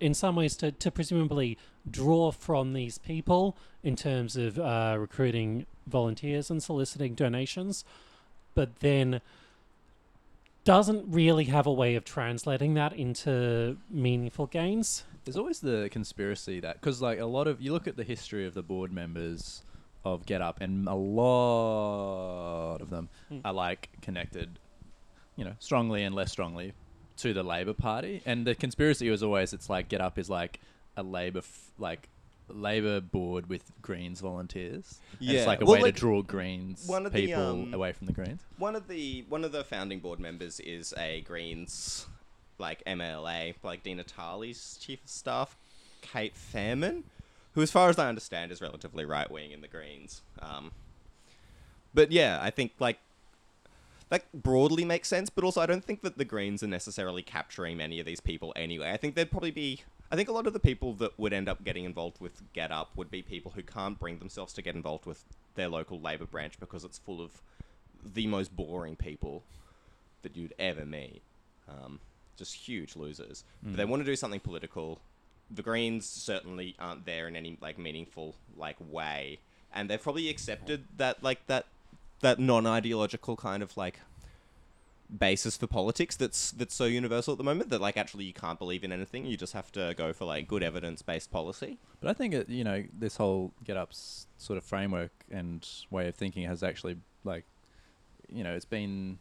in 0.00 0.14
some 0.14 0.36
ways 0.36 0.56
to, 0.56 0.70
to 0.72 0.90
presumably 0.90 1.58
draw 1.90 2.30
from 2.30 2.72
these 2.72 2.98
people 2.98 3.56
in 3.82 3.96
terms 3.96 4.36
of 4.36 4.58
uh, 4.58 4.96
recruiting 4.98 5.66
volunteers 5.86 6.50
and 6.50 6.62
soliciting 6.62 7.14
donations, 7.14 7.84
but 8.54 8.80
then 8.80 9.20
doesn't 10.64 11.04
really 11.08 11.44
have 11.44 11.66
a 11.66 11.72
way 11.72 11.94
of 11.94 12.04
translating 12.04 12.74
that 12.74 12.92
into 12.92 13.76
meaningful 13.90 14.46
gains. 14.46 15.04
There's 15.24 15.36
always 15.36 15.60
the 15.60 15.88
conspiracy 15.90 16.60
that 16.60 16.80
because 16.80 17.00
like 17.00 17.18
a 17.18 17.26
lot 17.26 17.48
of 17.48 17.60
you 17.60 17.72
look 17.72 17.86
at 17.86 17.96
the 17.96 18.04
history 18.04 18.46
of 18.46 18.54
the 18.54 18.62
board 18.62 18.92
members 18.92 19.62
of 20.04 20.26
Get 20.26 20.40
Up, 20.40 20.60
and 20.60 20.88
a 20.88 20.94
lot 20.94 22.80
of 22.80 22.90
them 22.90 23.08
Hmm. 23.28 23.40
are 23.44 23.52
like 23.52 23.88
connected, 24.00 24.58
you 25.36 25.44
know, 25.44 25.54
strongly 25.58 26.02
and 26.02 26.14
less 26.14 26.30
strongly 26.32 26.72
to 27.18 27.32
the 27.34 27.42
Labor 27.42 27.74
Party. 27.74 28.22
And 28.24 28.46
the 28.46 28.54
conspiracy 28.54 29.10
was 29.10 29.22
always 29.22 29.52
it's 29.52 29.68
like 29.68 29.88
Get 29.88 30.00
Up 30.00 30.18
is 30.18 30.30
like 30.30 30.60
a 30.96 31.02
Labor 31.02 31.40
f- 31.40 31.70
like 31.78 32.08
Labor 32.48 33.00
board 33.00 33.48
with 33.48 33.70
Greens 33.82 34.20
volunteers. 34.20 35.00
And 35.18 35.28
Yeah. 35.28 35.38
it's 35.40 35.46
like 35.46 35.60
a 35.60 35.64
Well, 35.66 35.74
way 35.74 35.82
like, 35.82 35.94
to 35.94 36.00
draw 36.00 36.22
Greens 36.22 36.86
one 36.86 37.04
of 37.04 37.12
the, 37.12 37.26
people 37.26 37.42
um, 37.42 37.74
away 37.74 37.92
from 37.92 38.06
the 38.06 38.12
Greens. 38.12 38.40
One 38.56 38.74
of 38.76 38.88
the 38.88 39.24
one 39.28 39.44
of 39.44 39.52
the 39.52 39.64
founding 39.64 40.00
board 40.00 40.18
members 40.20 40.58
is 40.60 40.94
a 40.96 41.20
Greens, 41.22 42.06
like 42.58 42.82
MLA, 42.86 43.54
like 43.62 43.82
Dina 43.82 44.04
Tarley's 44.04 44.78
chief 44.80 45.02
of 45.04 45.10
staff, 45.10 45.58
Kate 46.00 46.34
Fairman, 46.34 47.02
who, 47.58 47.62
as 47.62 47.72
far 47.72 47.88
as 47.88 47.98
I 47.98 48.08
understand, 48.08 48.52
is 48.52 48.60
relatively 48.60 49.04
right 49.04 49.28
wing 49.28 49.50
in 49.50 49.62
the 49.62 49.66
Greens. 49.66 50.22
Um, 50.40 50.70
but 51.92 52.12
yeah, 52.12 52.38
I 52.40 52.50
think 52.50 52.70
like 52.78 53.00
that 54.10 54.26
broadly 54.32 54.84
makes 54.84 55.08
sense, 55.08 55.28
but 55.28 55.42
also 55.42 55.60
I 55.60 55.66
don't 55.66 55.84
think 55.84 56.02
that 56.02 56.18
the 56.18 56.24
Greens 56.24 56.62
are 56.62 56.68
necessarily 56.68 57.20
capturing 57.20 57.76
many 57.76 57.98
of 57.98 58.06
these 58.06 58.20
people 58.20 58.52
anyway. 58.54 58.92
I 58.92 58.96
think 58.96 59.16
they'd 59.16 59.28
probably 59.28 59.50
be. 59.50 59.80
I 60.12 60.14
think 60.14 60.28
a 60.28 60.32
lot 60.32 60.46
of 60.46 60.52
the 60.52 60.60
people 60.60 60.94
that 60.94 61.18
would 61.18 61.32
end 61.32 61.48
up 61.48 61.64
getting 61.64 61.84
involved 61.84 62.20
with 62.20 62.42
Get 62.52 62.70
Up 62.70 62.92
would 62.94 63.10
be 63.10 63.22
people 63.22 63.50
who 63.56 63.62
can't 63.64 63.98
bring 63.98 64.20
themselves 64.20 64.52
to 64.52 64.62
get 64.62 64.76
involved 64.76 65.04
with 65.04 65.24
their 65.56 65.68
local 65.68 66.00
Labour 66.00 66.26
branch 66.26 66.60
because 66.60 66.84
it's 66.84 66.98
full 66.98 67.20
of 67.20 67.42
the 68.04 68.28
most 68.28 68.54
boring 68.54 68.94
people 68.94 69.42
that 70.22 70.36
you'd 70.36 70.54
ever 70.60 70.86
meet. 70.86 71.22
Um, 71.68 71.98
just 72.36 72.54
huge 72.54 72.94
losers. 72.94 73.42
But 73.64 73.78
they 73.78 73.84
want 73.84 74.00
to 74.00 74.06
do 74.06 74.14
something 74.14 74.38
political. 74.38 75.00
The 75.50 75.62
Greens 75.62 76.06
certainly 76.06 76.76
aren't 76.78 77.06
there 77.06 77.26
in 77.28 77.36
any 77.36 77.56
like 77.60 77.78
meaningful 77.78 78.34
like 78.56 78.76
way, 78.80 79.38
and 79.72 79.88
they've 79.88 80.02
probably 80.02 80.28
accepted 80.28 80.84
that 80.96 81.22
like 81.22 81.46
that 81.46 81.66
that 82.20 82.38
non-ideological 82.38 83.36
kind 83.36 83.62
of 83.62 83.76
like 83.76 84.00
basis 85.16 85.56
for 85.56 85.66
politics 85.66 86.16
that's 86.16 86.50
that's 86.50 86.74
so 86.74 86.84
universal 86.84 87.32
at 87.32 87.38
the 87.38 87.44
moment 87.44 87.70
that 87.70 87.80
like 87.80 87.96
actually 87.96 88.24
you 88.24 88.32
can't 88.32 88.58
believe 88.58 88.84
in 88.84 88.92
anything. 88.92 89.24
You 89.24 89.36
just 89.36 89.54
have 89.54 89.72
to 89.72 89.94
go 89.96 90.12
for 90.12 90.26
like 90.26 90.46
good 90.46 90.62
evidence-based 90.62 91.30
policy. 91.30 91.78
But 92.00 92.10
I 92.10 92.12
think 92.12 92.34
it, 92.34 92.48
you 92.48 92.64
know 92.64 92.84
this 92.98 93.16
whole 93.16 93.52
Get 93.64 93.76
Up's 93.76 94.26
sort 94.36 94.58
of 94.58 94.64
framework 94.64 95.12
and 95.30 95.66
way 95.90 96.08
of 96.08 96.14
thinking 96.14 96.44
has 96.44 96.62
actually 96.62 96.98
like, 97.24 97.44
you 98.28 98.44
know, 98.44 98.52
it's 98.54 98.66
been 98.66 99.18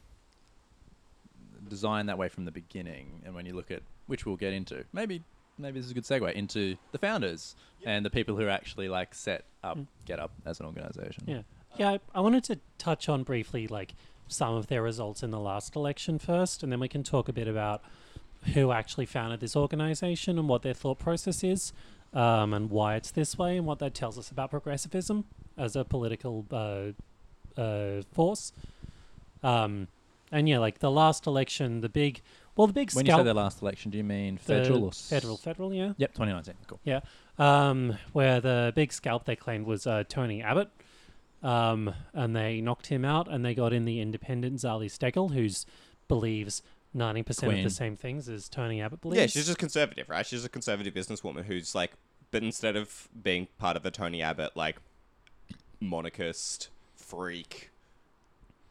designed 1.70 2.10
that 2.10 2.18
way 2.18 2.30
from 2.30 2.46
the 2.46 2.52
beginning. 2.52 3.22
And 3.26 3.34
when 3.34 3.46
you 3.46 3.54
look 3.54 3.72
at 3.72 3.82
which 4.08 4.26
we'll 4.26 4.36
get 4.36 4.54
into, 4.54 4.84
maybe 4.92 5.24
maybe 5.58 5.80
this 5.80 5.86
is 5.86 5.92
a 5.92 5.94
good 5.94 6.04
segue 6.04 6.34
into 6.34 6.78
the 6.92 6.98
founders 6.98 7.56
and 7.86 8.06
the 8.06 8.10
people 8.10 8.36
who 8.36 8.48
actually 8.48 8.90
like 8.90 9.14
set 9.14 9.46
up 9.64 9.78
Get 10.06 10.20
Up 10.20 10.32
as 10.46 10.60
an 10.60 10.66
organization. 10.66 11.24
Yeah. 11.26 11.42
Yeah, 11.78 11.92
I, 11.92 12.00
I 12.16 12.22
wanted 12.22 12.44
to 12.46 12.60
touch 12.78 13.08
on 13.08 13.24
briefly 13.24 13.68
like 13.68 13.94
some 14.28 14.56
of 14.56 14.68
their 14.68 14.82
results 14.82 15.22
in 15.24 15.32
the 15.32 15.40
last 15.40 15.76
election 15.76 16.20
first, 16.20 16.64
and 16.64 16.72
then 16.72 16.80
we 16.80 16.88
can 16.88 17.04
talk 17.04 17.30
a 17.30 17.34
bit 17.34 17.48
about 17.48 17.82
who 18.54 18.72
actually 18.72 19.06
founded 19.06 19.40
this 19.40 19.56
organization 19.56 20.40
and 20.40 20.48
what 20.50 20.62
their 20.62 20.74
thought 20.74 21.00
process 21.00 21.44
is, 21.44 21.74
um, 22.14 22.54
and 22.54 22.70
why 22.70 22.96
it's 22.96 23.12
this 23.12 23.38
way, 23.38 23.58
and 23.58 23.66
what 23.66 23.80
that 23.80 23.94
tells 23.94 24.18
us 24.18 24.32
about 24.32 24.52
progressivism 24.52 25.26
as 25.58 25.76
a 25.76 25.84
political 25.84 26.46
uh, 26.52 27.60
uh, 27.60 28.02
force. 28.12 28.52
Um, 29.44 29.88
and 30.32 30.50
yeah, 30.50 30.60
like 30.60 30.80
the 30.80 30.92
last 30.92 31.26
election, 31.28 31.82
the 31.82 31.90
big, 31.90 32.22
well, 32.58 32.68
the 32.68 32.74
big 32.74 32.92
When 32.92 33.06
you 33.06 33.12
scalp, 33.12 33.20
say 33.22 33.26
the 33.26 33.34
last 33.34 33.62
election, 33.62 33.92
do 33.92 33.98
you 33.98 34.04
mean 34.04 34.38
federal 34.38 34.84
or 34.84 34.90
s- 34.90 35.08
federal, 35.10 35.38
federal, 35.38 35.74
yeah. 35.74 35.94
Yep, 35.98 36.14
2019. 36.14 36.56
Cool. 36.68 36.80
Yeah. 36.84 37.00
Um, 37.40 37.98
where 38.14 38.42
the 38.42 38.74
big 38.76 38.92
scalp 38.92 39.26
they 39.26 39.36
claimed 39.36 39.66
was 39.66 39.86
uh, 39.88 40.04
Tony 40.10 40.42
Abbott. 40.42 40.70
Um, 41.44 41.94
and 42.14 42.36
they 42.36 42.62
knocked 42.62 42.88
him 42.88 43.06
out 43.06 43.28
and 43.32 43.46
they 43.46 43.54
got 43.54 43.72
in 43.72 43.86
the 43.86 44.02
independent 44.02 44.56
Zali 44.56 44.88
Steggall, 44.88 45.32
who's 45.34 45.68
believes 46.08 46.64
90% 46.96 47.30
of 47.30 47.38
Queen. 47.50 47.64
the 47.64 47.70
same 47.70 47.96
things 47.96 48.28
as 48.28 48.50
Tony 48.50 48.82
Abbott 48.82 49.02
believes. 49.02 49.20
yeah 49.20 49.28
she's 49.28 49.46
just 49.46 49.60
conservative 49.60 50.10
right 50.10 50.26
she's 50.26 50.44
a 50.46 50.50
conservative 50.50 50.94
businesswoman 50.96 51.44
who's 51.44 51.76
like 51.76 51.92
but 52.32 52.42
instead 52.42 52.76
of 52.76 53.08
being 53.22 53.48
part 53.60 53.76
of 53.78 53.84
the 53.84 53.92
tony 53.92 54.22
abbott 54.22 54.56
like 54.56 54.78
monarchist 55.80 56.70
freak 56.96 57.70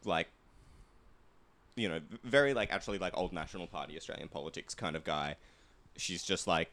like 0.03 0.27
you 1.77 1.87
know 1.87 1.99
very 2.23 2.53
like 2.53 2.73
actually 2.73 2.97
like 2.97 3.15
old 3.15 3.31
national 3.31 3.67
party 3.67 3.95
australian 3.95 4.27
politics 4.27 4.75
kind 4.75 4.95
of 4.95 5.03
guy 5.05 5.35
she's 5.95 6.23
just 6.23 6.47
like 6.47 6.69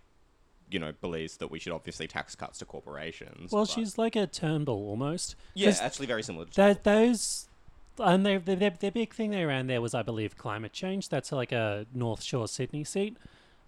you 0.71 0.79
know 0.79 0.93
believes 1.01 1.37
that 1.37 1.51
we 1.51 1.59
should 1.61 1.73
obviously 1.73 2.09
tax 2.09 2.35
cuts 2.35 2.59
to 2.59 2.65
corporations 2.65 3.53
well, 3.53 3.65
but- 3.65 3.71
she's 3.71 3.97
like 3.99 4.17
a 4.17 4.27
Turnbull 4.27 4.89
almost. 4.89 5.37
yeah 5.55 5.73
actually 5.81 6.07
very 6.07 6.23
similar 6.23 6.47
to 6.47 6.51
Th- 6.51 6.79
those. 6.83 7.49
And 7.97 8.27
their, 8.27 8.41
their, 8.41 8.71
their 8.71 8.91
big 8.91 9.15
thing 9.15 9.31
they 9.31 9.45
ran 9.45 9.69
there 9.69 9.81
was, 9.81 9.95
I 9.95 10.03
believe, 10.03 10.37
climate 10.37 10.73
change. 10.73 11.11
That's 11.11 11.31
like 11.31 11.53
a 11.53 11.87
North 11.95 12.25
Shore 12.25 12.49
Sydney 12.49 12.83
seat. 12.83 13.17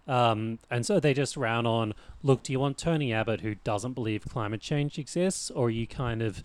Um, 0.08 0.58
and 0.68 0.84
so 0.84 0.98
they 0.98 1.14
just 1.14 1.36
ran 1.36 1.64
on 1.64 1.94
look, 2.24 2.42
do 2.42 2.52
you 2.52 2.58
want 2.58 2.76
Tony 2.76 3.12
Abbott, 3.12 3.42
who 3.42 3.54
doesn't 3.54 3.92
believe 3.92 4.26
climate 4.28 4.60
change 4.60 4.98
exists, 4.98 5.48
or 5.52 5.68
are 5.68 5.70
you 5.70 5.86
kind 5.86 6.22
of 6.22 6.42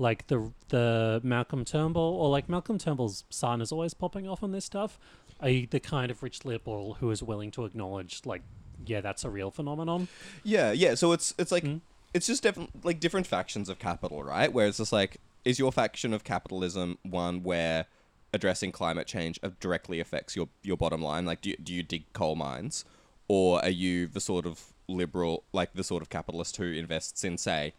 like 0.00 0.26
the 0.28 0.50
the 0.70 1.20
Malcolm 1.22 1.64
Turnbull, 1.64 2.16
or 2.16 2.30
like 2.30 2.48
Malcolm 2.48 2.78
Turnbull's 2.78 3.24
son 3.28 3.60
is 3.60 3.70
always 3.70 3.94
popping 3.94 4.26
off 4.26 4.42
on 4.42 4.50
this 4.50 4.64
stuff? 4.64 4.98
Are 5.40 5.50
you 5.50 5.66
the 5.70 5.78
kind 5.78 6.10
of 6.10 6.22
rich 6.22 6.44
liberal 6.44 6.94
who 6.94 7.10
is 7.10 7.22
willing 7.22 7.50
to 7.52 7.64
acknowledge, 7.64 8.22
like, 8.24 8.42
yeah, 8.84 9.00
that's 9.00 9.24
a 9.24 9.30
real 9.30 9.50
phenomenon? 9.50 10.08
Yeah, 10.42 10.72
yeah. 10.72 10.94
So 10.94 11.12
it's 11.12 11.34
it's 11.38 11.52
like 11.52 11.64
Hmm? 11.64 11.76
it's 12.14 12.26
just 12.26 12.42
different, 12.42 12.84
like 12.84 12.98
different 12.98 13.26
factions 13.26 13.68
of 13.68 13.78
capital, 13.78 14.24
right? 14.24 14.52
Where 14.52 14.66
it's 14.66 14.78
just 14.78 14.92
like, 14.92 15.18
is 15.44 15.58
your 15.58 15.70
faction 15.70 16.12
of 16.14 16.24
capitalism 16.24 16.98
one 17.02 17.42
where 17.42 17.86
addressing 18.32 18.72
climate 18.72 19.06
change 19.06 19.38
directly 19.60 20.00
affects 20.00 20.34
your 20.34 20.48
your 20.62 20.76
bottom 20.78 21.02
line? 21.02 21.26
Like, 21.26 21.42
do 21.42 21.50
you, 21.50 21.56
do 21.62 21.74
you 21.74 21.82
dig 21.82 22.10
coal 22.14 22.36
mines, 22.36 22.84
or 23.28 23.62
are 23.62 23.68
you 23.70 24.06
the 24.06 24.20
sort 24.20 24.46
of 24.46 24.72
liberal, 24.88 25.44
like 25.52 25.74
the 25.74 25.84
sort 25.84 26.02
of 26.02 26.08
capitalist 26.08 26.56
who 26.56 26.64
invests 26.72 27.22
in, 27.22 27.36
say, 27.38 27.74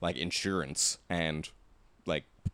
like 0.00 0.16
insurance 0.16 0.98
and 1.08 1.50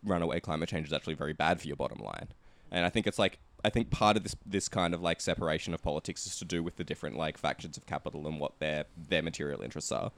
runaway 0.05 0.41
climate 0.41 0.69
change 0.69 0.87
is 0.87 0.93
actually 0.93 1.15
very 1.15 1.33
bad 1.33 1.61
for 1.61 1.67
your 1.67 1.77
bottom 1.77 1.99
line? 1.99 2.29
And 2.71 2.85
I 2.87 2.89
think 2.89 3.07
it's 3.07 3.19
like 3.19 3.39
I 3.65 3.71
think 3.71 3.91
part 3.91 4.17
of 4.17 4.23
this 4.23 4.37
this 4.47 4.69
kind 4.69 4.95
of 4.95 5.03
like 5.03 5.21
separation 5.21 5.75
of 5.75 5.83
politics 5.83 6.27
is 6.27 6.39
to 6.39 6.45
do 6.45 6.63
with 6.63 6.77
the 6.77 6.85
different 6.85 7.17
like 7.17 7.37
factions 7.37 7.77
of 7.77 7.87
capital 7.87 8.27
and 8.27 8.41
what 8.41 8.59
their 8.59 8.85
their 8.97 9.23
material 9.23 9.63
interests 9.63 9.93
are. 9.93 10.13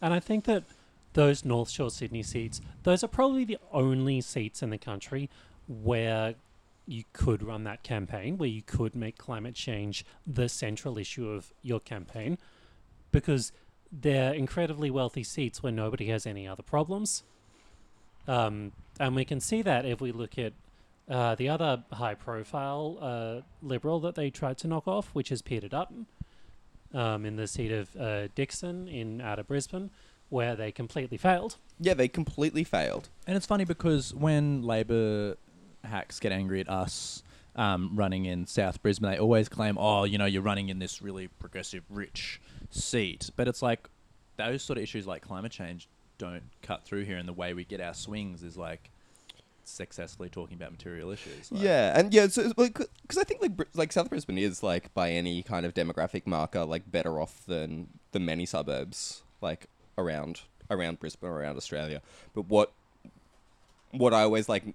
And 0.00 0.14
I 0.14 0.20
think 0.20 0.44
that 0.44 0.64
those 1.12 1.44
North 1.44 1.70
Shore 1.70 1.90
Sydney 1.90 2.22
seats, 2.22 2.60
those 2.82 3.04
are 3.04 3.08
probably 3.08 3.44
the 3.44 3.58
only 3.72 4.20
seats 4.20 4.62
in 4.62 4.70
the 4.70 4.78
country 4.78 5.28
where 5.68 6.34
you 6.86 7.04
could 7.12 7.42
run 7.42 7.64
that 7.64 7.82
campaign, 7.82 8.38
where 8.38 8.48
you 8.48 8.62
could 8.62 8.96
make 8.96 9.18
climate 9.18 9.54
change 9.54 10.04
the 10.26 10.48
central 10.48 10.98
issue 10.98 11.28
of 11.28 11.52
your 11.62 11.78
campaign, 11.78 12.38
because 13.12 13.52
they're 13.92 14.32
incredibly 14.32 14.90
wealthy 14.90 15.22
seats 15.22 15.62
where 15.62 15.72
nobody 15.72 16.06
has 16.06 16.26
any 16.26 16.48
other 16.48 16.62
problems. 16.62 17.22
Um, 18.26 18.72
and 19.02 19.16
we 19.16 19.24
can 19.24 19.40
see 19.40 19.62
that 19.62 19.84
if 19.84 20.00
we 20.00 20.12
look 20.12 20.38
at 20.38 20.52
uh, 21.10 21.34
the 21.34 21.48
other 21.48 21.82
high 21.92 22.14
profile 22.14 22.98
uh, 23.00 23.40
liberal 23.60 23.98
that 23.98 24.14
they 24.14 24.30
tried 24.30 24.56
to 24.58 24.68
knock 24.68 24.86
off, 24.86 25.08
which 25.12 25.32
is 25.32 25.42
Peter 25.42 25.66
Dutton 25.66 26.06
um, 26.94 27.26
in 27.26 27.34
the 27.34 27.48
seat 27.48 27.72
of 27.72 27.96
uh, 27.96 28.28
Dickson 28.36 28.86
in 28.86 29.20
out 29.20 29.40
of 29.40 29.48
Brisbane, 29.48 29.90
where 30.28 30.54
they 30.54 30.70
completely 30.70 31.16
failed. 31.16 31.56
Yeah, 31.80 31.94
they 31.94 32.06
completely 32.06 32.62
failed. 32.62 33.08
And 33.26 33.36
it's 33.36 33.44
funny 33.44 33.64
because 33.64 34.14
when 34.14 34.62
Labor 34.62 35.36
hacks 35.82 36.20
get 36.20 36.30
angry 36.30 36.60
at 36.60 36.68
us 36.68 37.24
um, 37.56 37.90
running 37.96 38.26
in 38.26 38.46
South 38.46 38.80
Brisbane, 38.82 39.10
they 39.10 39.18
always 39.18 39.48
claim, 39.48 39.76
"Oh, 39.78 40.04
you 40.04 40.16
know, 40.16 40.26
you're 40.26 40.42
running 40.42 40.68
in 40.68 40.78
this 40.78 41.02
really 41.02 41.26
progressive, 41.26 41.82
rich 41.90 42.40
seat, 42.70 43.30
but 43.34 43.48
it's 43.48 43.62
like 43.62 43.88
those 44.36 44.62
sort 44.62 44.78
of 44.78 44.84
issues 44.84 45.08
like 45.08 45.22
climate 45.22 45.50
change 45.50 45.88
don't 46.18 46.44
cut 46.62 46.84
through 46.84 47.02
here, 47.02 47.16
and 47.16 47.28
the 47.28 47.32
way 47.32 47.52
we 47.52 47.64
get 47.64 47.80
our 47.80 47.94
swings 47.94 48.44
is 48.44 48.56
like 48.56 48.91
successfully 49.64 50.28
talking 50.28 50.56
about 50.56 50.72
material 50.72 51.10
issues. 51.10 51.50
Like, 51.50 51.62
Yeah, 51.62 51.98
and 51.98 52.12
yeah, 52.12 52.28
so 52.28 52.52
because 52.56 53.18
I 53.18 53.24
think 53.24 53.42
like 53.42 53.68
like 53.74 53.92
South 53.92 54.08
Brisbane 54.08 54.38
is 54.38 54.62
like 54.62 54.92
by 54.94 55.10
any 55.10 55.42
kind 55.42 55.66
of 55.66 55.74
demographic 55.74 56.26
marker 56.26 56.64
like 56.64 56.90
better 56.90 57.20
off 57.20 57.44
than 57.46 57.88
the 58.12 58.20
many 58.20 58.46
suburbs 58.46 59.22
like 59.40 59.66
around 59.98 60.42
around 60.70 61.00
Brisbane 61.00 61.28
or 61.28 61.40
around 61.40 61.56
Australia. 61.56 62.02
But 62.34 62.48
what 62.48 62.72
what 63.90 64.14
I 64.14 64.22
always 64.22 64.48
like 64.48 64.74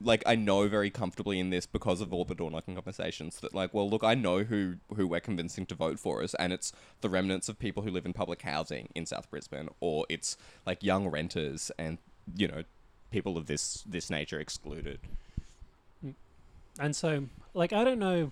like 0.00 0.22
I 0.26 0.34
know 0.34 0.68
very 0.68 0.90
comfortably 0.90 1.40
in 1.40 1.50
this 1.50 1.64
because 1.64 2.00
of 2.00 2.12
all 2.12 2.24
the 2.24 2.34
door 2.34 2.50
knocking 2.50 2.74
conversations 2.74 3.40
that 3.40 3.54
like 3.54 3.72
well 3.72 3.88
look 3.88 4.04
I 4.04 4.14
know 4.14 4.44
who 4.44 4.76
who 4.94 5.06
we're 5.06 5.20
convincing 5.20 5.64
to 5.66 5.74
vote 5.74 5.98
for 5.98 6.22
us 6.22 6.34
and 6.34 6.52
it's 6.52 6.72
the 7.00 7.08
remnants 7.08 7.48
of 7.48 7.58
people 7.58 7.82
who 7.82 7.90
live 7.90 8.04
in 8.04 8.12
public 8.12 8.42
housing 8.42 8.88
in 8.94 9.06
South 9.06 9.30
Brisbane 9.30 9.68
or 9.80 10.04
it's 10.08 10.36
like 10.66 10.82
young 10.82 11.08
renters 11.08 11.70
and 11.78 11.98
you 12.36 12.48
know 12.48 12.64
people 13.10 13.36
of 13.38 13.46
this 13.46 13.82
this 13.88 14.10
nature 14.10 14.38
excluded. 14.40 14.98
And 16.78 16.94
so, 16.94 17.24
like, 17.54 17.72
I 17.72 17.84
don't 17.84 17.98
know, 17.98 18.30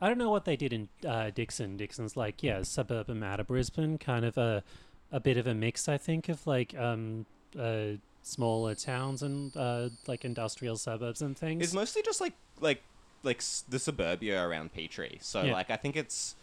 I 0.00 0.08
don't 0.08 0.18
know 0.18 0.28
what 0.30 0.44
they 0.44 0.56
did 0.56 0.72
in 0.74 0.88
uh, 1.06 1.30
Dickson. 1.34 1.78
Dickson's 1.78 2.16
like, 2.18 2.42
yeah, 2.42 2.62
suburban 2.62 3.22
out 3.22 3.40
of 3.40 3.46
Brisbane, 3.46 3.96
kind 3.96 4.26
of 4.26 4.36
a, 4.36 4.62
a 5.10 5.20
bit 5.20 5.38
of 5.38 5.46
a 5.46 5.54
mix, 5.54 5.88
I 5.88 5.96
think, 5.96 6.28
of 6.28 6.46
like 6.46 6.76
um, 6.76 7.24
uh, 7.58 7.92
smaller 8.22 8.74
towns 8.74 9.22
and 9.22 9.56
uh, 9.56 9.88
like 10.06 10.26
industrial 10.26 10.76
suburbs 10.76 11.22
and 11.22 11.36
things. 11.36 11.62
It's 11.64 11.72
mostly 11.72 12.02
just 12.02 12.20
like 12.20 12.34
like 12.60 12.82
like 13.22 13.38
s- 13.38 13.64
the 13.66 13.78
suburbia 13.78 14.46
around 14.46 14.74
Petrie. 14.74 15.18
So 15.22 15.44
Yeah. 15.44 15.52
like 15.54 15.70
I 15.70 15.76
think 15.76 15.96
it's 15.96 16.34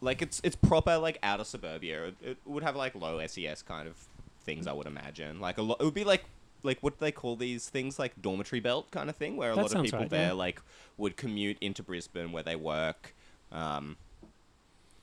like 0.00 0.22
it's 0.22 0.40
it's 0.42 0.56
proper 0.56 0.96
like 0.96 1.18
outer 1.22 1.44
suburbia. 1.44 2.06
It, 2.06 2.14
it 2.22 2.36
would 2.46 2.62
have 2.62 2.76
like 2.76 2.94
low 2.94 3.24
SES 3.26 3.60
kind 3.60 3.86
of 3.88 3.96
things 4.42 4.66
I 4.66 4.72
would 4.72 4.86
imagine. 4.86 5.38
Like 5.38 5.58
a 5.58 5.62
lot 5.62 5.82
it 5.82 5.84
would 5.84 5.92
be 5.92 6.04
like 6.04 6.24
like 6.66 6.82
what 6.82 6.98
do 6.98 7.04
they 7.04 7.12
call 7.12 7.36
these 7.36 7.68
things 7.70 7.98
like 7.98 8.20
dormitory 8.20 8.60
belt 8.60 8.90
kind 8.90 9.08
of 9.08 9.16
thing 9.16 9.36
where 9.36 9.52
a 9.52 9.54
That 9.54 9.62
lot 9.62 9.66
of 9.66 9.72
sounds 9.72 9.86
people 9.90 10.00
right, 10.00 10.10
there 10.10 10.26
yeah. 10.28 10.32
like 10.32 10.60
would 10.98 11.16
commute 11.16 11.56
into 11.60 11.82
Brisbane 11.82 12.32
where 12.32 12.42
they 12.42 12.56
work 12.56 13.14
um 13.52 13.96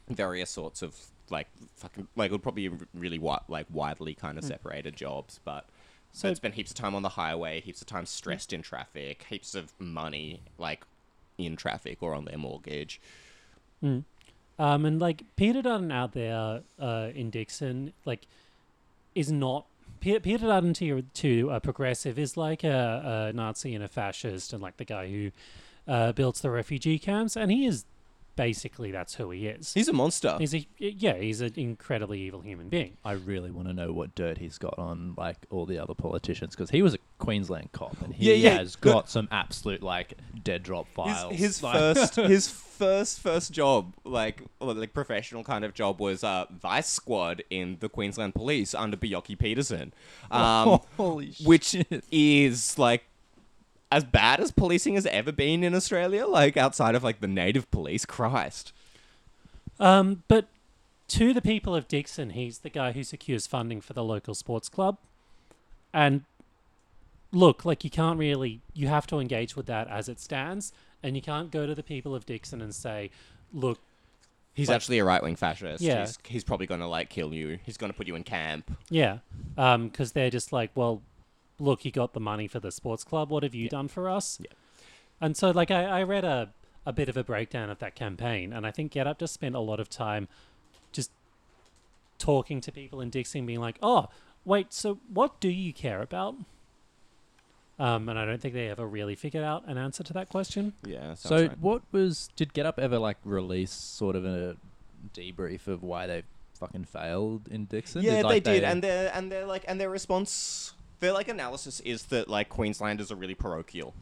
various 0.10 0.50
sorts 0.50 0.82
of 0.82 0.96
like 1.30 1.48
fucking 1.76 2.08
like 2.16 2.30
it 2.30 2.34
would 2.34 2.44
probably 2.44 2.68
be 2.68 2.76
really 2.94 3.18
wi- 3.18 3.42
like 3.48 3.66
widely 3.72 4.14
kind 4.14 4.38
of 4.38 4.44
separated 4.44 4.96
jobs 4.96 5.40
but 5.46 5.66
so 6.12 6.28
So- 6.28 6.30
it's 6.30 6.38
spent 6.38 6.54
heaps 6.56 6.70
of 6.72 6.78
time 6.78 6.94
on 6.94 7.02
the 7.02 7.10
highway, 7.10 7.60
heaps 7.62 7.82
of 7.82 7.88
time 7.88 8.06
stressed 8.06 8.54
in 8.54 8.62
traffic, 8.62 9.26
heaps 9.30 9.56
of 9.56 9.74
money 9.80 10.42
like 10.60 10.84
in 11.40 11.56
traffic 11.56 12.04
or 12.04 12.14
on 12.14 12.26
their 12.26 12.38
mortgage. 12.38 13.02
Mm. 13.84 14.04
Um, 14.60 14.86
and 14.86 15.00
like 15.02 15.24
Peter 15.36 15.64
Dutton 15.64 15.92
out 15.92 16.12
there 16.12 16.62
uh, 16.80 17.10
in 17.16 17.32
Dickson, 17.32 17.94
like, 18.06 18.28
is 19.16 19.32
not 19.32 19.66
Peter, 20.04 20.48
Dutton 20.48 20.74
to 20.74 21.02
to 21.02 21.50
a 21.50 21.62
progressive 21.62 22.20
is 22.20 22.36
like 22.36 22.64
a, 22.64 23.30
a 23.30 23.34
Nazi 23.34 23.74
and 23.74 23.84
a 23.84 23.88
fascist, 23.88 24.52
and 24.52 24.62
like 24.62 24.76
the 24.78 24.86
guy 24.86 25.10
who 25.10 25.32
uh, 25.88 26.12
builds 26.12 26.42
the 26.42 26.52
refugee 26.52 27.00
camps, 27.00 27.38
and 27.38 27.50
he 27.50 27.66
is 27.66 27.86
basically 28.36 28.92
that's 28.92 29.16
who 29.16 29.30
he 29.32 29.48
is. 29.48 29.74
He's 29.74 29.88
a 29.88 29.94
monster. 29.94 30.36
He's 30.40 30.54
a 30.56 30.68
yeah, 30.78 31.16
he's 31.18 31.42
an 31.42 31.54
incredibly 31.56 32.20
evil 32.22 32.42
human 32.42 32.70
being. 32.70 32.98
I 33.06 33.14
really 33.14 33.52
want 33.52 33.68
to 33.68 33.74
know 33.74 33.92
what 33.94 34.16
dirt 34.16 34.38
he's 34.38 34.58
got 34.58 34.78
on 34.80 35.14
like 35.18 35.46
all 35.50 35.66
the 35.66 35.78
other 35.80 35.94
politicians 35.94 36.56
because 36.56 36.70
he 36.70 36.82
was 36.82 36.94
a 36.96 36.98
Queensland 37.20 37.72
cop 37.72 38.02
and 38.02 38.14
he 38.14 38.30
Yeah, 38.34 38.36
yeah, 38.52 38.58
has 38.60 38.76
got 38.76 39.10
some 39.10 39.28
absolute 39.32 39.82
like 39.84 40.14
dead 40.44 40.64
drop 40.64 40.88
his, 40.88 40.94
files. 40.96 41.36
his 41.36 41.64
Like- 41.64 41.76
first 41.78 42.16
his 42.16 42.48
first 42.74 43.20
first 43.20 43.52
job 43.52 43.94
like 44.04 44.42
like 44.60 44.94
professional 44.94 45.44
kind 45.44 45.64
of 45.64 45.74
job 45.76 46.00
was 46.02 46.24
uh 46.24 46.46
vice 46.52 46.90
squad 46.90 47.44
in 47.52 47.78
the 47.80 47.88
Queensland 47.88 48.34
Police 48.34 48.74
under 48.74 48.98
Bjelke-Petersen. 48.98 49.94
Um 50.32 50.80
Holy 50.98 51.34
which 51.46 51.76
is 52.12 52.78
like 52.80 53.04
as 53.94 54.04
bad 54.04 54.40
as 54.40 54.52
policing 54.52 54.96
has 54.96 55.06
ever 55.06 55.32
been 55.32 55.64
in 55.64 55.76
Australia, 55.76 56.26
like 56.26 56.58
outside 56.58 56.96
of 56.96 57.04
like 57.04 57.20
the 57.22 57.28
native 57.28 57.70
police. 57.72 58.06
Christ. 58.06 58.74
Um, 59.80 60.24
but 60.28 60.48
to 61.10 61.34
the 61.34 61.42
people 61.42 61.76
of 61.76 61.88
Dickson, 61.88 62.32
he's 62.32 62.60
the 62.60 62.70
guy 62.70 62.92
who 62.94 63.04
secures 63.04 63.48
funding 63.48 63.82
for 63.82 63.94
the 63.94 64.04
local 64.04 64.34
sports 64.34 64.70
club. 64.70 64.98
And 65.94 66.24
look, 67.32 67.66
like 67.66 67.84
you 67.84 67.90
can't 67.90 68.18
really, 68.18 68.62
you 68.74 68.88
have 68.88 69.06
to 69.08 69.20
engage 69.20 69.56
with 69.56 69.66
that 69.68 69.88
as 69.88 70.10
it 70.10 70.20
stands, 70.20 70.74
and 71.02 71.16
you 71.16 71.22
can't 71.22 71.52
go 71.52 71.68
to 71.68 71.76
the 71.76 71.84
people 71.84 72.16
of 72.16 72.26
Dickson 72.26 72.62
and 72.62 72.74
say, 72.74 73.10
look, 73.54 73.80
He's 74.56 74.68
Like- 74.68 74.76
actually 74.76 75.00
a 75.00 75.04
right 75.04 75.24
wing 75.24 75.36
fascist. 75.36 75.82
Yeah. 75.82 76.02
He's, 76.02 76.20
he's 76.28 76.44
probably 76.44 76.68
going 76.68 76.80
to 76.82 76.86
like 76.88 77.10
kill 77.10 77.34
you. 77.34 77.58
He's 77.66 77.76
going 77.76 77.92
to 77.92 77.98
put 77.98 78.06
you 78.08 78.16
in 78.16 78.24
camp. 78.24 78.72
yeah, 78.92 79.18
because 79.56 80.12
they're 80.12 80.30
just 80.30 80.54
like, 80.54 80.70
well, 80.76 81.02
look, 81.60 81.86
you 81.86 81.92
got 81.92 82.14
the 82.14 82.20
money 82.20 82.48
for 82.48 82.60
the 82.60 82.72
sports 82.72 83.04
club. 83.04 83.30
What 83.30 83.44
have 83.44 83.56
you 83.56 83.70
done 83.70 83.88
for 83.88 84.10
us? 84.10 84.40
Yeah. 84.40 84.52
And 85.22 85.38
so, 85.38 85.52
like, 85.52 85.72
I, 85.72 85.84
I 85.84 86.04
read 86.04 86.26
a, 86.26 86.50
a 86.86 86.92
bit 86.92 87.10
of 87.10 87.18
a 87.18 87.24
breakdown 87.24 87.70
of 87.70 87.80
that 87.80 87.96
campaign, 87.96 88.52
and 88.52 88.66
I 88.66 88.72
think 88.72 88.92
Get 88.92 89.08
Up 89.08 89.20
just 89.20 89.34
spent 89.34 89.56
a 89.56 89.60
lot 89.60 89.80
of 89.80 89.90
time 89.90 90.28
just 90.92 91.12
talking 92.18 92.62
to 92.62 92.72
people 92.72 93.00
in 93.00 93.10
Dickson, 93.10 93.46
being 93.46 93.60
like, 93.60 93.78
oh, 93.82 94.08
wait, 94.46 94.74
so 94.74 95.00
what 95.14 95.40
do 95.40 95.50
you 95.50 95.74
care 95.74 96.02
about? 96.02 96.36
Um, 97.80 98.08
and 98.08 98.20
I 98.20 98.26
don't 98.26 98.40
think 98.40 98.54
they 98.54 98.70
ever 98.70 98.86
really 98.86 99.16
figured 99.16 99.44
out 99.44 99.68
an 99.68 99.78
answer 99.78 100.04
to 100.04 100.14
that 100.14 100.30
question. 100.30 100.74
Yeah. 100.86 101.16
So 101.16 101.50
what 101.60 101.82
was 101.92 102.30
did 102.36 102.54
Get 102.54 102.66
Up 102.66 102.78
ever 102.80 103.00
like 103.00 103.18
release 103.24 103.72
sort 103.72 104.16
of 104.16 104.26
a 104.26 104.58
debrief 105.14 105.68
of 105.68 105.82
why 105.82 106.06
they 106.06 106.24
fucking 106.54 106.86
failed 106.86 107.48
in 107.50 107.66
Dickson? 107.66 108.04
Yeah, 108.04 108.22
like, 108.22 108.44
they 108.44 108.54
did, 108.54 108.64
and 108.64 108.84
their 108.84 109.12
and 109.14 109.32
their 109.32 109.46
like 109.46 109.66
and 109.68 109.82
their 109.82 109.90
response, 109.90 110.74
their 111.04 111.14
like 111.14 111.28
analysis 111.28 111.80
is 111.82 112.04
that 112.06 112.28
like 112.30 112.50
Queenslanders 112.50 113.12
are 113.12 113.16
really 113.16 113.36
parochial, 113.36 113.94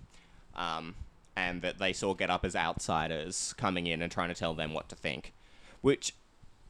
um, 0.55 0.95
and 1.35 1.61
that 1.63 1.79
they 1.79 1.93
saw 1.93 2.13
Get 2.13 2.29
Up 2.29 2.45
as 2.45 2.55
outsiders 2.55 3.53
coming 3.57 3.87
in 3.87 4.01
and 4.01 4.11
trying 4.11 4.29
to 4.29 4.35
tell 4.35 4.53
them 4.53 4.73
what 4.73 4.87
to 4.89 4.95
think, 4.95 5.33
which 5.81 6.13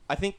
I 0.09 0.15
think 0.15 0.37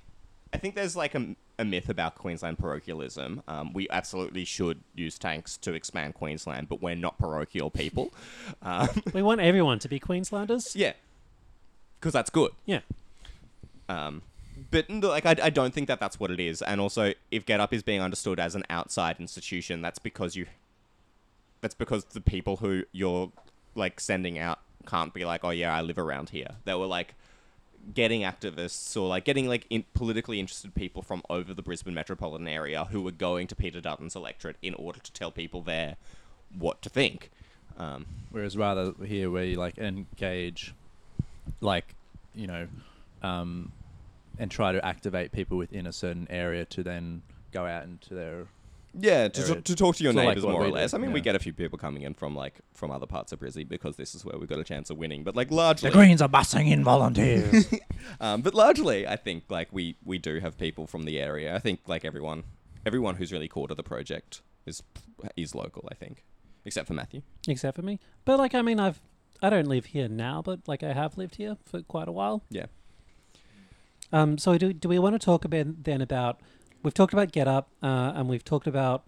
I 0.52 0.56
think 0.58 0.74
there's 0.74 0.96
like 0.96 1.14
a, 1.14 1.36
a 1.58 1.64
myth 1.64 1.88
about 1.88 2.16
Queensland 2.16 2.58
parochialism. 2.58 3.42
Um, 3.46 3.72
we 3.72 3.88
absolutely 3.90 4.44
should 4.44 4.80
use 4.94 5.18
tanks 5.18 5.56
to 5.58 5.74
expand 5.74 6.14
Queensland, 6.14 6.68
but 6.68 6.82
we're 6.82 6.96
not 6.96 7.18
parochial 7.18 7.70
people. 7.70 8.12
Um, 8.62 8.88
We 9.12 9.22
want 9.22 9.40
everyone 9.40 9.78
to 9.80 9.88
be 9.88 9.98
Queenslanders. 9.98 10.76
yeah, 10.76 10.92
because 11.98 12.12
that's 12.12 12.30
good. 12.30 12.52
Yeah. 12.64 12.80
Um, 13.88 14.22
but 14.70 14.88
like, 14.90 15.26
I, 15.26 15.36
I 15.42 15.50
don't 15.50 15.72
think 15.72 15.88
that 15.88 16.00
that's 16.00 16.20
what 16.20 16.30
it 16.30 16.40
is. 16.40 16.62
And 16.62 16.80
also, 16.80 17.12
if 17.30 17.46
Get 17.46 17.60
Up 17.60 17.72
is 17.72 17.82
being 17.82 18.00
understood 18.00 18.38
as 18.38 18.54
an 18.54 18.64
outside 18.70 19.16
institution, 19.18 19.82
that's 19.82 19.98
because 19.98 20.36
you. 20.36 20.46
That's 21.60 21.74
because 21.74 22.04
the 22.04 22.20
people 22.20 22.56
who 22.56 22.82
you're 22.90 23.30
like 23.76 24.00
sending 24.00 24.38
out 24.38 24.58
can't 24.86 25.14
be 25.14 25.24
like, 25.24 25.44
oh 25.44 25.50
yeah, 25.50 25.74
I 25.74 25.80
live 25.80 25.98
around 25.98 26.30
here. 26.30 26.48
They 26.64 26.74
were 26.74 26.86
like 26.86 27.14
getting 27.94 28.22
activists 28.22 28.96
or 28.96 29.08
like 29.08 29.24
getting 29.24 29.48
like 29.48 29.66
in 29.70 29.84
politically 29.94 30.40
interested 30.40 30.74
people 30.74 31.02
from 31.02 31.22
over 31.28 31.52
the 31.54 31.62
Brisbane 31.62 31.94
metropolitan 31.94 32.48
area 32.48 32.86
who 32.86 33.02
were 33.02 33.12
going 33.12 33.46
to 33.48 33.56
Peter 33.56 33.80
Dutton's 33.80 34.14
electorate 34.14 34.56
in 34.62 34.74
order 34.74 35.00
to 35.00 35.12
tell 35.12 35.30
people 35.30 35.62
there 35.62 35.96
what 36.56 36.82
to 36.82 36.88
think. 36.88 37.30
Um, 37.78 38.06
Whereas 38.30 38.56
rather 38.56 38.92
here 39.04 39.30
where 39.30 39.44
you 39.44 39.56
like 39.56 39.78
engage, 39.78 40.74
like, 41.60 41.94
you 42.34 42.46
know, 42.46 42.68
um, 43.22 43.72
and 44.42 44.50
try 44.50 44.72
to 44.72 44.84
activate 44.84 45.30
people 45.30 45.56
within 45.56 45.86
a 45.86 45.92
certain 45.92 46.26
area 46.28 46.64
to 46.66 46.82
then 46.82 47.22
go 47.52 47.64
out 47.64 47.84
into 47.84 48.12
their 48.14 48.46
Yeah, 48.92 49.28
to, 49.28 49.40
area. 49.40 49.54
to, 49.54 49.60
to 49.62 49.76
talk 49.76 49.94
to 49.96 50.02
your 50.04 50.12
So, 50.12 50.18
neighbors 50.20 50.44
what 50.44 50.52
more 50.52 50.62
or 50.62 50.64
we 50.64 50.70
do, 50.70 50.74
less. 50.74 50.94
I 50.94 50.98
mean, 50.98 51.12
we 51.12 51.20
get 51.20 51.36
a 51.36 51.38
few 51.38 51.52
people 51.52 51.78
coming 51.78 52.02
in 52.02 52.12
from 52.14 52.34
like 52.34 52.60
from 52.74 52.90
other 52.90 53.06
parts 53.06 53.30
of 53.32 53.38
Brizzy 53.38 53.66
because 53.66 53.94
this 53.96 54.14
is 54.16 54.24
where 54.24 54.36
we've 54.38 54.48
got 54.48 54.58
a 54.58 54.64
chance 54.64 54.90
of 54.90 54.98
winning. 54.98 55.22
But 55.22 55.36
like 55.36 55.50
largely, 55.52 55.90
the 55.90 55.94
Greens 55.96 56.20
are 56.20 56.28
bussing 56.28 56.70
in 56.70 56.82
volunteers. 56.82 57.72
um, 58.20 58.42
but 58.42 58.52
largely, 58.54 59.06
I 59.06 59.16
think 59.16 59.44
like 59.48 59.68
we 59.70 59.96
we 60.04 60.18
do 60.18 60.40
have 60.40 60.58
people 60.58 60.86
from 60.86 61.04
the 61.04 61.20
area. 61.20 61.54
I 61.54 61.60
think 61.60 61.80
like 61.86 62.04
everyone 62.04 62.42
everyone 62.84 63.14
who's 63.16 63.30
really 63.32 63.48
core 63.48 63.68
to 63.68 63.74
the 63.76 63.84
project 63.84 64.42
is 64.66 64.82
is 65.36 65.54
local. 65.54 65.88
I 65.90 65.94
think, 65.94 66.24
except 66.64 66.88
for 66.88 66.94
Matthew. 66.94 67.22
except 67.46 67.76
for 67.76 67.82
me. 67.82 68.00
But 68.24 68.38
like, 68.38 68.54
I 68.56 68.62
mean, 68.62 68.80
I've 68.80 69.00
I 69.40 69.50
don't 69.50 69.68
live 69.68 69.86
here 69.86 70.08
now, 70.08 70.42
but 70.42 70.60
like 70.66 70.82
I 70.82 70.92
have 70.92 71.16
lived 71.16 71.36
here 71.36 71.56
for 71.64 71.82
quite 71.82 72.08
a 72.08 72.12
while. 72.12 72.42
Yeah. 72.50 72.66
Um. 74.12 74.38
So 74.38 74.58
do 74.58 74.72
do 74.72 74.88
we 74.88 74.98
want 74.98 75.14
to 75.14 75.24
talk 75.24 75.44
a 75.44 75.48
bit 75.48 75.84
then 75.84 76.00
about? 76.00 76.40
We've 76.82 76.94
talked 76.94 77.12
about 77.12 77.30
Get 77.32 77.46
Up, 77.48 77.68
uh, 77.82 78.12
and 78.14 78.28
we've 78.28 78.44
talked 78.44 78.66
about 78.66 79.04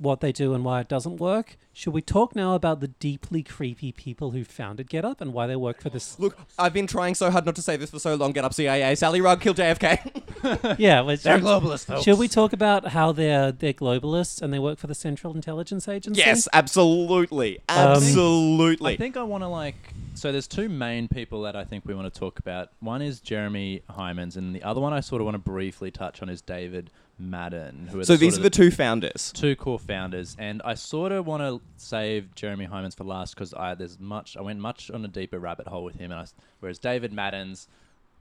what 0.00 0.20
they 0.20 0.30
do 0.30 0.54
and 0.54 0.64
why 0.64 0.78
it 0.80 0.86
doesn't 0.86 1.16
work. 1.16 1.56
Should 1.72 1.92
we 1.92 2.00
talk 2.00 2.36
now 2.36 2.54
about 2.54 2.78
the 2.78 2.86
deeply 2.86 3.42
creepy 3.42 3.90
people 3.90 4.30
who 4.30 4.44
founded 4.44 4.88
Get 4.88 5.04
Up 5.04 5.20
and 5.20 5.32
why 5.32 5.48
they 5.48 5.56
work 5.56 5.80
for 5.82 5.90
this? 5.90 6.16
Look, 6.20 6.38
I've 6.56 6.72
been 6.72 6.86
trying 6.86 7.16
so 7.16 7.28
hard 7.32 7.44
not 7.44 7.56
to 7.56 7.62
say 7.62 7.76
this 7.76 7.90
for 7.90 7.98
so 7.98 8.14
long. 8.14 8.30
Get 8.30 8.44
up, 8.44 8.54
CIA. 8.54 8.94
Sally 8.94 9.20
Rugg 9.20 9.40
killed 9.40 9.56
JFK. 9.56 10.76
yeah, 10.78 11.00
well, 11.00 11.16
They're 11.16 11.38
should, 11.38 11.42
globalists, 11.44 11.86
folks. 11.86 12.04
should 12.04 12.16
we 12.16 12.28
talk 12.28 12.52
about 12.52 12.86
how 12.88 13.10
they're 13.10 13.50
they're 13.50 13.72
globalists 13.72 14.40
and 14.40 14.52
they 14.54 14.60
work 14.60 14.78
for 14.78 14.86
the 14.86 14.94
Central 14.94 15.34
Intelligence 15.34 15.88
Agency? 15.88 16.20
yes, 16.20 16.46
absolutely, 16.52 17.58
Um, 17.68 17.76
absolutely. 17.78 18.92
I 18.94 18.96
think 18.96 19.16
I 19.16 19.24
want 19.24 19.42
to 19.42 19.48
like 19.48 19.94
so 20.18 20.32
there's 20.32 20.48
two 20.48 20.68
main 20.68 21.08
people 21.08 21.42
that 21.42 21.54
I 21.56 21.64
think 21.64 21.86
we 21.86 21.94
want 21.94 22.12
to 22.12 22.18
talk 22.18 22.38
about. 22.38 22.70
One 22.80 23.00
is 23.02 23.20
Jeremy 23.20 23.82
Heimans, 23.90 24.36
and 24.36 24.54
the 24.54 24.62
other 24.62 24.80
one 24.80 24.92
I 24.92 25.00
sort 25.00 25.20
of 25.20 25.26
want 25.26 25.36
to 25.36 25.38
briefly 25.38 25.90
touch 25.90 26.20
on 26.22 26.28
is 26.28 26.42
David 26.42 26.90
Madden. 27.18 27.88
Who 27.90 28.00
are 28.00 28.04
So 28.04 28.14
the 28.14 28.18
these 28.18 28.38
are 28.38 28.42
the 28.42 28.50
two 28.50 28.70
founders. 28.70 29.32
two 29.32 29.56
core 29.56 29.78
founders, 29.78 30.36
and 30.38 30.60
I 30.64 30.74
sort 30.74 31.12
of 31.12 31.26
want 31.26 31.42
to 31.42 31.60
save 31.76 32.34
Jeremy 32.34 32.66
Heimans 32.66 32.96
for 32.96 33.04
last 33.04 33.34
because 33.34 33.54
I 33.54 33.74
there's 33.74 33.98
much 33.98 34.36
I 34.36 34.42
went 34.42 34.60
much 34.60 34.90
on 34.90 35.04
a 35.04 35.08
deeper 35.08 35.38
rabbit 35.38 35.68
hole 35.68 35.84
with 35.84 35.96
him, 35.96 36.10
and 36.10 36.20
I 36.20 36.24
whereas 36.60 36.78
David 36.78 37.12
Madden's. 37.12 37.68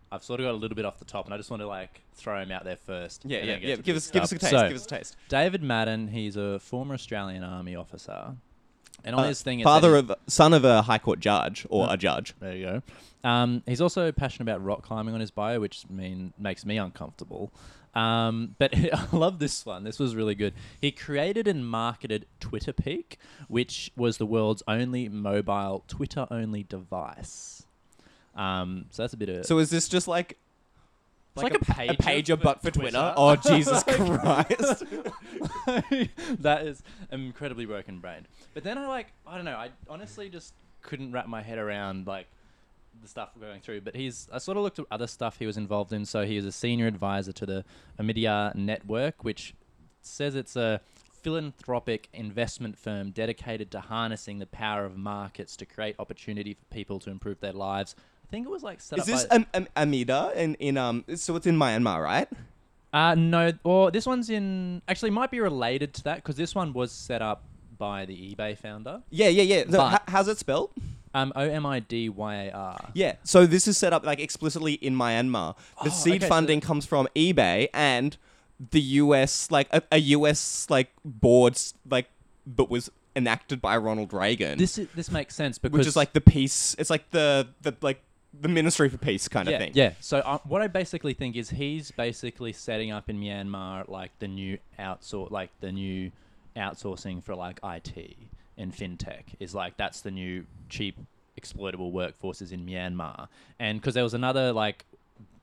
I've 0.10 0.23
sort 0.23 0.39
of 0.39 0.45
got 0.45 0.51
a 0.51 0.57
little 0.57 0.75
bit 0.75 0.86
off 0.86 0.99
the 0.99 1.05
top, 1.05 1.25
and 1.25 1.33
I 1.33 1.38
just 1.38 1.49
want 1.49 1.60
to 1.62 1.67
like 1.67 2.01
throw 2.13 2.41
him 2.41 2.49
out 2.49 2.63
there 2.63 2.77
first. 2.77 3.23
Yeah, 3.25 3.43
yeah, 3.43 3.57
yeah. 3.60 3.75
Give 3.75 3.97
us, 3.97 4.10
give 4.10 4.23
us 4.23 4.31
a 4.31 4.39
taste. 4.39 4.51
So, 4.51 4.67
give 4.69 4.77
us 4.77 4.86
a 4.86 4.88
taste. 4.88 5.17
David 5.27 5.62
Madden, 5.62 6.07
he's 6.07 6.38
a 6.38 6.60
former 6.60 6.93
Australian 6.93 7.43
Army 7.43 7.75
officer, 7.75 8.38
and 9.03 9.15
on 9.15 9.23
Uh, 9.25 9.27
his 9.29 9.41
thing, 9.41 9.63
father 9.63 9.93
he- 9.93 9.99
of 9.99 10.12
son 10.27 10.53
of 10.53 10.63
a 10.65 10.81
high 10.83 10.97
court 10.99 11.19
judge 11.19 11.65
or 11.69 11.88
a 11.89 11.97
judge. 11.97 12.33
There 12.39 12.55
you 12.55 12.65
go. 12.65 12.81
Um, 13.29 13.63
he's 13.65 13.81
also 13.81 14.12
passionate 14.12 14.43
about 14.49 14.63
rock 14.63 14.83
climbing 14.83 15.13
on 15.13 15.19
his 15.19 15.31
bio, 15.31 15.60
which 15.60 15.83
mean 15.89 16.33
makes 16.38 16.65
me 16.65 16.77
uncomfortable. 16.77 17.51
Um, 17.95 18.55
but 18.60 18.75
I 18.93 19.07
love 19.12 19.39
this 19.39 19.65
one. 19.65 19.83
This 19.83 19.97
was 19.99 20.15
really 20.15 20.36
good. 20.36 20.53
He 20.79 20.91
created 20.91 21.47
and 21.47 21.67
marketed 21.67 22.25
Twitter 22.39 22.71
Peek, 22.73 23.17
which 23.47 23.91
was 23.97 24.17
the 24.17 24.25
world's 24.25 24.62
only 24.67 25.10
mobile 25.10 25.83
Twitter-only 25.88 26.63
device. 26.63 27.65
Um, 28.36 28.86
so 28.91 29.01
that's 29.03 29.13
a 29.13 29.17
bit 29.17 29.29
of 29.29 29.45
So 29.47 29.57
is 29.57 29.71
this 29.71 29.89
just 29.89 30.07
like 30.07 30.38
like 31.43 31.54
a, 31.54 31.58
a 31.58 31.60
pa- 31.60 31.82
a 31.84 31.88
pager 31.95 31.97
pager 31.97 32.41
but 32.41 32.62
for 32.62 32.71
Twitter? 32.71 32.91
Twitter? 32.91 33.13
Oh 33.15 33.36
Jesus 33.47 33.84
Christ! 33.84 34.84
that 36.41 36.65
is 36.65 36.84
incredibly 37.12 37.65
broken 37.65 38.00
brain. 38.00 38.26
But 38.54 38.63
then 38.63 38.78
I 38.78 38.88
like 38.88 39.08
I 39.26 39.36
don't 39.36 39.45
know. 39.45 39.56
I 39.56 39.71
honestly 39.89 40.30
just 40.30 40.54
couldn't 40.82 41.12
wrap 41.12 41.28
my 41.28 41.41
head 41.41 41.58
around 41.58 42.08
like 42.08 42.28
the 43.02 43.08
stuff 43.08 43.30
we're 43.36 43.47
going 43.47 43.62
through. 43.62 43.82
But 43.82 43.95
he's 43.95 44.28
I 44.32 44.38
sort 44.39 44.58
of 44.58 44.63
looked 44.63 44.80
at 44.80 44.86
other 44.91 45.08
stuff 45.08 45.38
he 45.39 45.45
was 45.45 45.58
involved 45.58 45.93
in. 45.93 46.06
So 46.06 46.26
he 46.26 46.38
is 46.38 46.45
a 46.45 46.52
senior 46.52 46.88
advisor 46.88 47.32
to 47.34 47.45
the 47.45 47.65
Omidyar 48.00 48.56
Network, 48.56 49.23
which 49.23 49.54
says 50.02 50.36
it's 50.36 50.56
a 50.56 50.82
philanthropic 51.21 52.08
investment 52.13 52.78
firm 52.78 53.12
dedicated 53.12 53.71
to 53.71 53.80
harnessing 53.82 54.39
the 54.39 54.45
power 54.45 54.86
of 54.86 54.95
markets 54.97 55.58
to 55.58 55.65
create 55.65 55.95
opportunity 56.00 56.54
for 56.54 56.63
people 56.65 57.00
to 57.00 57.10
improve 57.10 57.39
their 57.39 57.54
lives. 57.54 57.95
I 58.28 58.32
think 58.32 58.46
it 58.46 58.50
was 58.50 58.63
like 58.63 58.82
set 58.82 59.00
Is 59.00 59.04
up 59.04 59.08
this 59.08 59.26
by, 59.26 59.36
Am- 59.36 59.46
Am- 59.54 59.68
Amida 59.78 60.34
in 60.36 60.56
in 60.56 60.78
um? 60.78 61.06
So 61.16 61.36
it's 61.36 61.48
in 61.48 61.58
Myanmar, 61.58 62.04
right? 62.04 62.28
Uh, 62.94 63.16
no, 63.16 63.52
or 63.63 63.92
this 63.92 64.06
one's 64.06 64.30
in. 64.30 64.82
Actually, 64.88 65.12
might 65.12 65.32
be 65.32 65.40
related 65.40 65.94
to 65.96 66.04
that 66.06 66.16
because 66.18 66.36
this 66.36 66.54
one 66.56 66.74
was 66.74 66.92
set 66.92 67.22
up 67.22 67.44
by 67.78 68.06
the 68.06 68.36
eBay 68.36 68.58
founder. 68.58 69.02
Yeah, 69.10 69.30
yeah, 69.30 69.44
yeah. 69.44 69.63
So 69.70 69.78
But- 69.78 69.94
h- 69.94 70.00
how's 70.08 70.28
it 70.28 70.38
spelled? 70.40 70.72
Um, 71.13 71.32
O 71.36 71.42
M 71.42 71.66
I 71.66 71.80
D 71.80 72.10
Y 72.10 72.36
A 72.36 72.52
R. 72.52 72.90
Yeah. 72.94 73.16
So 73.24 73.46
this 73.46 73.68
is 73.68 73.78
set 73.78 73.94
up 73.94 74.06
like 74.06 74.20
explicitly 74.20 74.74
in 74.74 74.94
Myanmar. 74.96 75.56
The 75.84 75.90
Oh, 75.90 75.94
seed 75.94 76.16
okay, 76.16 76.26
so- 76.26 76.28
funding 76.30 76.60
comes 76.62 76.86
from 76.86 77.08
eBay 77.16 77.70
and 77.74 78.18
the 78.72 78.82
US, 78.82 79.50
like 79.52 79.68
a, 79.72 79.82
a 79.92 80.00
US 80.00 80.68
like 80.70 80.92
boards 81.06 81.74
like 81.90 82.10
that 82.56 82.70
was 82.70 82.92
enacted 83.16 83.62
by 83.62 83.78
Ronald 83.78 84.13
Reagan, 84.13 84.58
This 84.60 84.78
is, 84.78 84.88
this 84.96 85.10
makes 85.10 85.34
sense 85.36 85.58
because 85.58 85.78
which 85.80 85.88
is 85.88 85.96
like 85.96 86.13
the 86.13 86.22
peace. 86.22 86.76
It's 86.78 86.90
like 86.90 87.10
the 87.12 87.48
the 87.62 87.76
like 87.82 88.02
the 88.40 88.48
Ministry 88.48 88.90
for 88.90 88.98
Peace 88.98 89.28
kind 89.28 89.48
yeah, 89.48 89.56
of 89.56 89.62
thing. 89.62 89.72
yeah. 89.74 89.94
So 90.00 90.20
uh, 90.20 90.40
what 90.44 90.62
I 90.62 90.68
basically 90.68 91.13
think 91.13 91.36
is 91.36 91.50
he's 91.50 91.92
basically 91.92 92.54
setting 92.54 92.92
up 92.92 93.10
in 93.10 93.20
Myanmar 93.20 93.88
like 93.90 94.12
the 94.20 94.28
new 94.28 94.58
outsource, 94.80 95.32
like 95.32 95.50
the 95.60 95.72
new 95.72 96.12
outsourcing 96.56 97.24
for 97.24 97.36
like 97.36 97.60
IT 97.63 98.18
and 98.58 98.74
fintech 98.74 99.24
is 99.40 99.54
like 99.54 99.78
that's 99.78 100.02
the 100.02 100.12
new 100.12 100.46
cheap 100.70 100.98
exploitable 101.36 101.92
workforces 101.92 102.52
in 102.52 102.66
Myanmar. 102.66 103.28
And 103.60 103.80
because 103.80 103.94
there 103.94 104.04
was 104.04 104.13
another 104.13 104.54
like. 104.54 104.86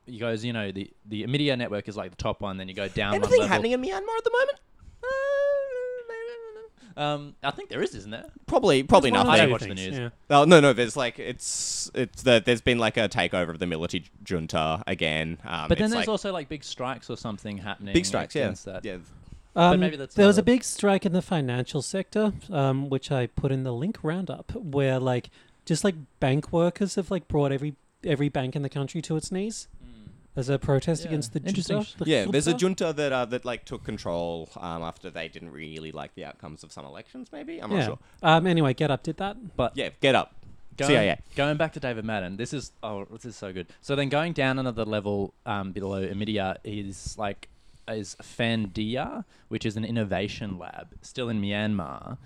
He 0.07 0.19
goes, 0.19 0.45
you 0.45 0.53
know, 0.53 0.71
the 0.71 0.91
the 1.07 1.23
Omidyar 1.23 1.57
network 1.57 1.87
is 1.87 1.97
like 1.97 2.11
the 2.11 2.17
top 2.17 2.39
one. 2.39 2.57
Then 2.57 2.67
you 2.67 2.75
go 2.75 2.87
down 2.87 3.13
one 3.13 3.23
Anything 3.23 3.47
happening 3.47 3.71
in 3.71 3.81
Myanmar 3.81 4.15
at 4.17 4.23
the 4.23 4.31
moment? 4.31 4.59
Um, 6.97 7.35
I 7.43 7.51
think 7.51 7.69
there 7.69 7.81
is, 7.81 7.93
isn't 7.95 8.11
there? 8.11 8.25
Probably, 8.47 8.81
probably 8.83 9.11
One 9.11 9.27
or 9.27 9.29
I 9.31 9.37
nothing. 9.37 9.37
don't 9.37 9.47
two 9.47 9.51
watch 9.51 9.61
the 9.61 9.67
things, 9.67 9.97
news. 9.97 10.11
yeah. 10.29 10.37
Oh 10.37 10.45
no, 10.45 10.59
no. 10.61 10.71
There's 10.73 10.95
like 10.95 11.19
it's 11.19 11.91
it's 11.93 12.23
the, 12.23 12.41
there's 12.45 12.61
been 12.61 12.77
like 12.79 12.95
a 12.97 13.09
takeover 13.09 13.49
of 13.49 13.59
the 13.59 13.67
military 13.67 14.05
junta 14.23 14.81
again. 14.87 15.37
Um, 15.45 15.67
But 15.67 15.77
then 15.77 15.85
it's 15.85 15.93
there's 15.93 16.07
like 16.07 16.09
also 16.09 16.31
like 16.31 16.47
big 16.47 16.63
strikes 16.63 17.09
or 17.09 17.17
something 17.17 17.57
happening. 17.57 17.93
big 17.93 18.05
strikes. 18.05 18.33
Yeah, 18.35 18.43
against 18.45 18.65
that. 18.65 18.85
yeah. 18.85 18.97
Um, 19.57 19.79
maybe 19.79 19.95
that's 19.97 20.15
there 20.15 20.27
was 20.27 20.37
a 20.37 20.39
another- 20.41 20.45
big 20.53 20.63
strike 20.63 21.05
in 21.05 21.13
the 21.13 21.21
financial 21.21 21.81
sector, 21.81 22.33
um, 22.51 22.89
which 22.89 23.11
I 23.11 23.27
put 23.27 23.51
in 23.51 23.63
the 23.63 23.71
link 23.73 23.97
roundup, 24.03 24.53
where 24.55 24.99
like 24.99 25.29
just 25.65 25.83
like 25.83 25.95
bank 26.19 26.51
workers 26.51 26.95
have 26.95 27.09
like 27.11 27.27
brought 27.27 27.51
every 27.51 27.75
every 28.03 28.29
bank 28.29 28.55
in 28.55 28.61
the 28.61 28.69
country 28.69 29.01
to 29.01 29.15
its 29.17 29.31
knees 29.31 29.67
as 30.35 30.49
a 30.49 30.59
protest 30.59 31.01
Yeah. 31.03 31.09
against 31.09 31.33
the 31.33 31.39
Interesting. 31.41 31.77
junta. 31.77 31.97
the 31.99 32.05
Yeah, 32.09 32.25
there's 32.29 32.47
a 32.47 32.51
junta. 32.53 32.85
junta 32.85 32.93
that 32.93 33.11
uh, 33.13 33.25
that 33.25 33.45
like 33.45 33.65
took 33.65 33.83
control 33.83 34.49
um, 34.57 34.83
after 34.83 35.09
they 35.09 35.27
didn't 35.27 35.51
really 35.51 35.91
like 35.91 36.13
the 36.15 36.25
outcomes 36.25 36.63
of 36.63 36.71
some 36.71 36.85
elections. 36.85 37.29
Maybe 37.31 37.59
I'm 37.61 37.69
not 37.69 37.77
Yeah. 37.79 37.85
sure. 37.85 37.99
Um. 38.23 38.47
Anyway, 38.47 38.73
Get 38.73 38.91
Up 38.91 39.03
did 39.03 39.17
that. 39.17 39.55
But 39.55 39.75
Yeah, 39.75 39.89
get 40.01 40.15
up. 40.15 40.33
going, 40.77 40.89
CIA. 40.89 41.19
going 41.35 41.55
back 41.57 41.71
to 41.73 41.79
David 41.79 42.03
Madden, 42.05 42.35
this 42.37 42.53
is 42.53 42.71
oh, 42.83 43.05
this 43.05 43.23
is 43.25 43.35
so 43.35 43.53
good. 43.53 43.67
So 43.81 43.95
then 43.95 44.09
going 44.09 44.33
down 44.33 44.59
another 44.59 44.83
level 44.83 45.33
um, 45.45 45.71
below 45.71 46.05
Omidyar 46.05 46.57
is 46.63 47.15
like 47.17 47.47
is 47.87 48.15
Phandeeyar, 48.21 49.23
which 49.47 49.65
is 49.65 49.77
an 49.77 49.85
innovation 49.85 50.57
lab 50.57 50.87
still 51.01 51.29
in 51.29 51.39
Myanmar, 51.41 52.17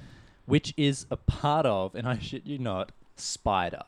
which 0.46 0.74
is 0.78 1.06
a 1.12 1.18
part 1.18 1.66
of, 1.66 1.94
and 1.96 2.08
I 2.08 2.18
shit 2.18 2.46
you 2.48 2.58
not, 2.58 2.92
Spider. 3.18 3.84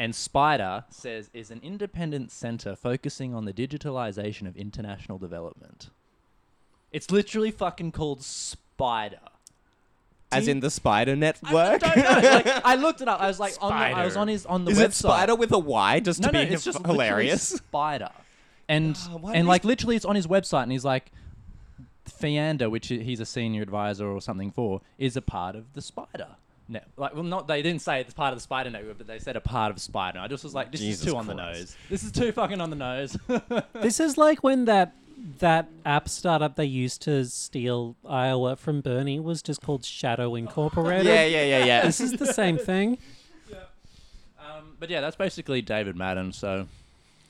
And 0.00 0.14
Spider 0.14 0.84
says 0.88 1.28
is 1.34 1.50
an 1.50 1.60
independent 1.62 2.32
center 2.32 2.74
focusing 2.74 3.34
on 3.34 3.44
the 3.44 3.52
digitalization 3.52 4.48
of 4.48 4.56
international 4.56 5.18
development. 5.18 5.90
It's 6.90 7.10
literally 7.10 7.50
fucking 7.50 7.92
called 7.92 8.22
Spider. 8.22 9.18
As 10.32 10.48
in 10.48 10.60
the 10.60 10.70
Spider 10.70 11.12
I 11.12 11.16
Network. 11.16 11.80
don't 11.82 11.96
know. 11.98 12.02
Like, 12.30 12.64
I 12.64 12.74
looked 12.76 13.02
it 13.02 13.08
up. 13.08 13.20
I 13.20 13.26
was 13.26 13.38
like, 13.38 13.52
on 13.60 13.70
the, 13.72 13.76
I 13.76 14.04
was 14.06 14.16
on 14.16 14.28
his 14.28 14.46
on 14.46 14.64
the 14.64 14.70
Is 14.70 14.78
website. 14.78 14.84
it 14.86 14.94
Spider 14.94 15.34
with 15.34 15.52
a 15.52 15.58
Y 15.58 16.00
just 16.00 16.20
no, 16.22 16.28
to 16.28 16.32
no, 16.32 16.46
be 16.46 16.54
it's 16.54 16.64
just 16.70 16.78
literally 16.78 16.94
hilarious? 17.04 17.42
Spider, 17.48 18.08
and 18.70 18.96
Ah, 19.10 19.16
why 19.18 19.34
and 19.34 19.44
do 19.44 19.48
like 19.48 19.64
literally, 19.64 19.96
it's 19.96 20.06
on 20.06 20.16
his 20.16 20.26
website, 20.26 20.62
and 20.62 20.72
he's 20.72 20.84
like, 20.84 21.12
Phandeeyar, 22.08 22.70
which 22.70 22.88
he's 22.88 23.20
a 23.20 23.26
senior 23.26 23.60
advisor 23.60 24.08
or 24.08 24.22
something 24.22 24.50
for, 24.50 24.80
is 24.98 25.14
a 25.14 25.22
part 25.22 25.56
of 25.56 25.74
the 25.74 25.82
Spider. 25.82 26.28
No, 26.72 26.78
like, 26.96 27.14
well, 27.14 27.24
not 27.24 27.48
they 27.48 27.62
didn't 27.62 27.82
say 27.82 28.00
it's 28.00 28.14
part 28.14 28.32
of 28.32 28.36
the 28.38 28.42
Spider 28.42 28.70
Network, 28.70 28.96
but 28.98 29.08
they 29.08 29.18
said 29.18 29.34
a 29.34 29.40
part 29.40 29.72
of 29.72 29.80
Spider. 29.80 30.20
I 30.20 30.28
just 30.28 30.44
was 30.44 30.54
like, 30.54 30.70
this 30.70 30.80
Jesus 30.80 31.00
is 31.04 31.12
too 31.12 31.18
on 31.18 31.26
the 31.26 31.34
Christ. 31.34 31.58
nose. 31.58 31.76
This 31.88 32.04
is 32.04 32.12
too 32.12 32.30
fucking 32.30 32.60
on 32.60 32.70
the 32.70 32.76
nose. 32.76 33.16
this 33.74 33.98
is 33.98 34.16
like 34.16 34.44
when 34.44 34.66
that 34.66 34.92
that 35.40 35.68
app 35.84 36.08
startup 36.08 36.54
they 36.54 36.64
used 36.64 37.02
to 37.02 37.24
steal 37.26 37.96
Iowa 38.08 38.54
from 38.56 38.80
Bernie 38.82 39.18
was 39.18 39.42
just 39.42 39.60
called 39.62 39.84
Shadow 39.84 40.34
Incorporated. 40.36 41.06
Yeah, 41.06 41.24
yeah, 41.26 41.44
yeah, 41.44 41.64
yeah. 41.64 41.82
This 41.82 42.00
is 42.00 42.12
the 42.12 42.32
same 42.32 42.56
thing. 42.70 42.98
um, 44.38 44.76
but 44.78 44.90
yeah, 44.90 45.00
that's 45.00 45.16
basically 45.16 45.62
David 45.62 45.96
Madden. 45.96 46.32
So 46.32 46.66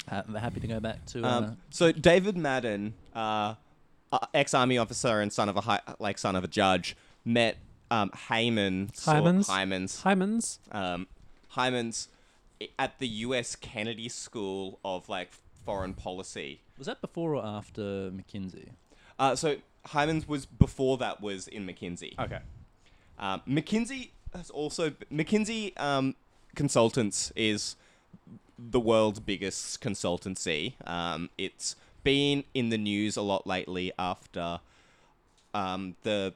ha- 0.09 0.25
happy 0.39 0.61
to 0.61 0.67
go 0.67 0.81
back 0.81 1.05
to. 1.07 1.25
Uh, 1.25 1.29
Um, 1.39 1.57
so 1.71 1.93
David 1.93 2.37
Madden, 2.37 2.95
uh, 3.15 3.55
uh, 4.13 4.19
ex-army 4.35 4.79
officer 4.79 5.21
and 5.21 5.33
son 5.33 5.49
of 5.49 5.57
a 5.57 5.63
high, 5.63 5.81
like 5.99 6.19
son 6.19 6.37
of 6.37 6.45
a 6.45 6.49
judge, 6.49 6.97
met 7.25 7.57
um, 7.91 8.11
Hyman. 8.15 8.91
Heimans. 8.95 9.49
Heimans. 9.49 10.03
Heimans. 10.03 10.59
um, 10.73 11.07
Heimans 11.55 12.09
at 12.79 12.99
the 12.99 13.09
U.S. 13.09 13.57
Kennedy 13.57 14.09
School 14.09 14.79
of 14.85 15.09
like 15.09 15.31
Foreign 15.65 15.95
Policy. 15.95 16.61
was 16.79 16.87
that 16.87 17.01
before 17.01 17.35
or 17.35 17.45
after 17.45 18.11
McKinsey? 18.11 18.69
Uh, 19.19 19.35
so 19.37 19.57
Heimans 19.89 20.29
was 20.29 20.47
before 20.47 20.99
that 20.99 21.21
was 21.21 21.49
in 21.49 21.67
McKinsey. 21.67 22.19
Okay. 22.19 22.41
Um, 23.19 23.43
McKinsey 23.49 24.11
has 24.35 24.51
also 24.51 24.91
McKinsey 25.13 25.79
um, 25.81 26.15
Consultants 26.55 27.33
is 27.37 27.77
the 28.59 28.81
world's 28.81 29.21
biggest 29.21 29.81
consultancy. 29.81 30.75
Um, 30.87 31.31
it's 31.39 31.77
been 32.03 32.45
in 32.55 32.71
the 32.71 32.79
news 32.79 33.17
a 33.17 33.23
lot 33.23 33.47
lately 33.47 33.93
after 33.99 34.61
um, 35.55 35.97
the 36.03 36.35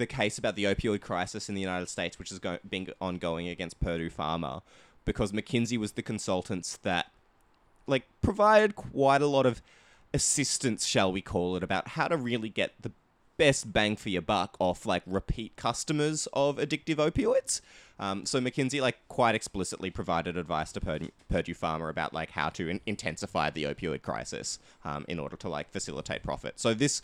the 0.00 0.06
case 0.06 0.38
about 0.38 0.56
the 0.56 0.64
opioid 0.64 1.00
crisis 1.00 1.48
in 1.48 1.54
the 1.54 1.60
United 1.60 1.88
States, 1.88 2.18
which 2.18 2.30
has 2.30 2.40
go- 2.40 2.58
been 2.68 2.92
ongoing 3.00 3.46
against 3.46 3.78
Purdue 3.78 4.10
Pharma, 4.10 4.62
because 5.04 5.30
McKinsey 5.30 5.78
was 5.78 5.92
the 5.92 6.02
consultants 6.02 6.76
that 6.78 7.12
like 7.86 8.04
provided 8.22 8.74
quite 8.74 9.22
a 9.22 9.26
lot 9.26 9.46
of 9.46 9.62
assistance, 10.12 10.86
shall 10.86 11.12
we 11.12 11.20
call 11.20 11.56
it, 11.56 11.62
about 11.62 11.88
how 11.88 12.08
to 12.08 12.16
really 12.16 12.48
get 12.48 12.72
the 12.80 12.90
best 13.36 13.72
bang 13.72 13.96
for 13.96 14.10
your 14.10 14.20
buck 14.20 14.54
off 14.58 14.84
like 14.84 15.02
repeat 15.06 15.56
customers 15.56 16.28
of 16.34 16.58
addictive 16.58 16.96
opioids. 16.96 17.62
Um, 17.98 18.26
so 18.26 18.38
McKinsey 18.40 18.80
like 18.82 18.98
quite 19.08 19.34
explicitly 19.34 19.90
provided 19.90 20.36
advice 20.36 20.72
to 20.72 20.80
Purdue, 20.80 21.10
Purdue 21.28 21.54
Pharma 21.54 21.88
about 21.88 22.12
like 22.12 22.32
how 22.32 22.50
to 22.50 22.68
in- 22.68 22.80
intensify 22.86 23.48
the 23.50 23.64
opioid 23.64 24.02
crisis 24.02 24.58
um, 24.84 25.04
in 25.08 25.18
order 25.18 25.36
to 25.36 25.48
like 25.48 25.70
facilitate 25.70 26.22
profit. 26.22 26.60
So 26.60 26.74
this 26.74 27.00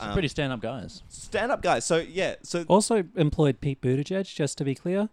um, 0.00 0.12
Pretty 0.12 0.28
stand-up 0.28 0.60
guys. 0.60 1.02
stand 1.08 1.50
up 1.52 1.62
guys. 1.62 1.84
So 1.84 1.96
yeah, 1.98 2.36
so 2.42 2.64
Also 2.68 3.04
employed 3.16 3.60
Pete 3.60 3.80
Buttigieg, 3.80 4.32
just 4.34 4.58
to 4.58 4.64
be 4.64 4.74
clear. 4.74 5.08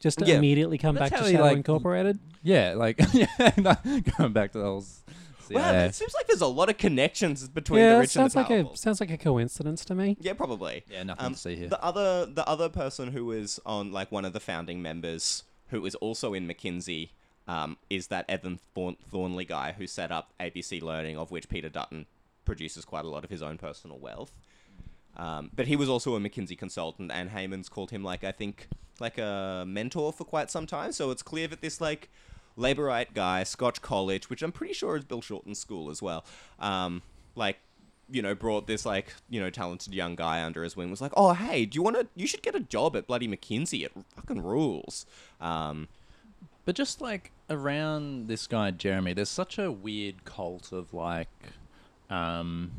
just 0.00 0.18
to 0.20 0.26
Yeah. 0.26 0.36
immediately 0.36 0.78
come 0.78 0.94
That's 0.94 1.10
back 1.10 1.18
how 1.18 1.24
to 1.24 1.30
he, 1.30 1.34
Shadow 1.36 1.44
like, 1.46 1.56
Incorporated. 1.56 2.18
Yeah, 2.42 2.74
like 2.76 3.00
yeah, 3.12 3.26
no, 3.56 3.74
going 4.18 4.32
back 4.32 4.52
to 4.52 4.58
the 4.58 4.64
whole. 4.64 4.78
s- 4.78 5.02
Wow, 5.50 5.62
CIA. 5.62 5.86
it 5.86 5.94
seems 5.94 6.12
like 6.12 6.26
there's 6.26 6.42
a 6.42 6.46
lot 6.46 6.68
of 6.68 6.76
connections 6.76 7.48
between 7.48 7.80
Yeah, 7.80 7.92
the 7.92 7.96
it 7.96 7.98
rich 8.00 8.16
and 8.16 8.26
the 8.26 8.30
sounds 8.30 8.36
like 8.36 8.48
powerful. 8.48 8.72
a 8.74 8.76
sounds 8.76 9.00
like 9.00 9.10
a 9.10 9.16
coincidence 9.16 9.82
to 9.86 9.94
me. 9.94 10.18
Yeah, 10.20 10.34
probably. 10.34 10.84
Yeah, 10.90 11.04
nothing 11.04 11.24
Um, 11.24 11.32
to 11.32 11.38
see 11.38 11.56
here. 11.56 11.68
The 11.68 11.82
other, 11.82 12.26
the 12.26 12.46
other 12.46 12.68
person 12.68 13.12
who 13.12 13.24
was 13.24 13.58
on 13.64 13.90
like 13.90 14.12
one 14.12 14.26
of 14.26 14.34
the 14.34 14.40
founding 14.40 14.82
members, 14.82 15.44
who 15.68 15.80
was 15.80 15.94
also 15.96 16.34
in 16.34 16.46
McKinsey, 16.46 17.08
um, 17.48 17.78
is 17.88 18.08
that 18.08 18.26
Evan 18.28 18.58
Thorn- 18.74 18.98
Thornley 19.10 19.46
guy 19.46 19.72
who 19.72 19.86
set 19.86 20.12
up 20.12 20.34
ABC 20.38 20.82
Learning, 20.82 21.16
of 21.16 21.30
which 21.30 21.48
Peter 21.48 21.70
Dutton 21.70 22.04
produces 22.48 22.84
quite 22.92 23.04
a 23.04 23.08
lot 23.14 23.22
of 23.24 23.30
his 23.30 23.42
own 23.48 23.56
personal 23.58 23.98
wealth. 23.98 24.32
Um, 25.16 25.50
but 25.54 25.66
he 25.66 25.76
was 25.76 25.88
also 25.88 26.14
a 26.16 26.20
McKinsey 26.20 26.56
consultant, 26.64 27.10
and 27.12 27.30
Heimans 27.30 27.68
called 27.70 27.90
him 27.90 28.02
like 28.02 28.22
I 28.24 28.32
think 28.32 28.54
like 29.00 29.18
a 29.18 29.64
mentor 29.66 30.12
for 30.12 30.24
quite 30.24 30.50
some 30.50 30.66
time. 30.66 30.90
So 30.92 31.10
it's 31.12 31.22
clear 31.22 31.46
that 31.48 31.60
this 31.60 31.80
like 31.80 32.08
Labourite 32.56 33.12
guy, 33.14 33.44
Scotch 33.44 33.80
College, 33.82 34.30
which 34.30 34.42
I'm 34.42 34.52
pretty 34.52 34.74
sure 34.74 34.96
is 34.96 35.04
Bill 35.04 35.22
Shorten's 35.22 35.60
school 35.60 35.90
as 35.90 36.00
well, 36.02 36.24
um, 36.58 37.02
like 37.34 37.58
you 38.10 38.22
know 38.22 38.34
brought 38.34 38.66
this 38.66 38.86
like 38.86 39.08
you 39.28 39.40
know 39.40 39.50
talented 39.50 39.92
young 39.94 40.14
guy 40.16 40.42
under 40.42 40.62
his 40.62 40.76
wing. 40.76 40.90
Was 40.90 41.00
like, 41.00 41.12
oh 41.16 41.32
hey, 41.34 41.64
do 41.66 41.76
you 41.76 41.82
want 41.82 41.96
to? 41.96 42.06
You 42.14 42.26
should 42.26 42.42
get 42.42 42.54
a 42.54 42.60
job 42.60 42.96
at 42.96 43.06
bloody 43.06 43.28
McKinsey. 43.28 43.84
It 43.84 43.92
fucking 44.16 44.42
rules. 44.42 45.06
Um, 45.40 45.88
But 46.64 46.76
just 46.76 47.00
like 47.00 47.32
around 47.50 48.28
this 48.28 48.46
guy 48.46 48.70
Jeremy, 48.70 49.14
there's 49.14 49.30
such 49.42 49.58
a 49.58 49.72
weird 49.72 50.24
cult 50.24 50.70
of 50.72 50.92
like, 50.92 51.28
um, 52.10 52.70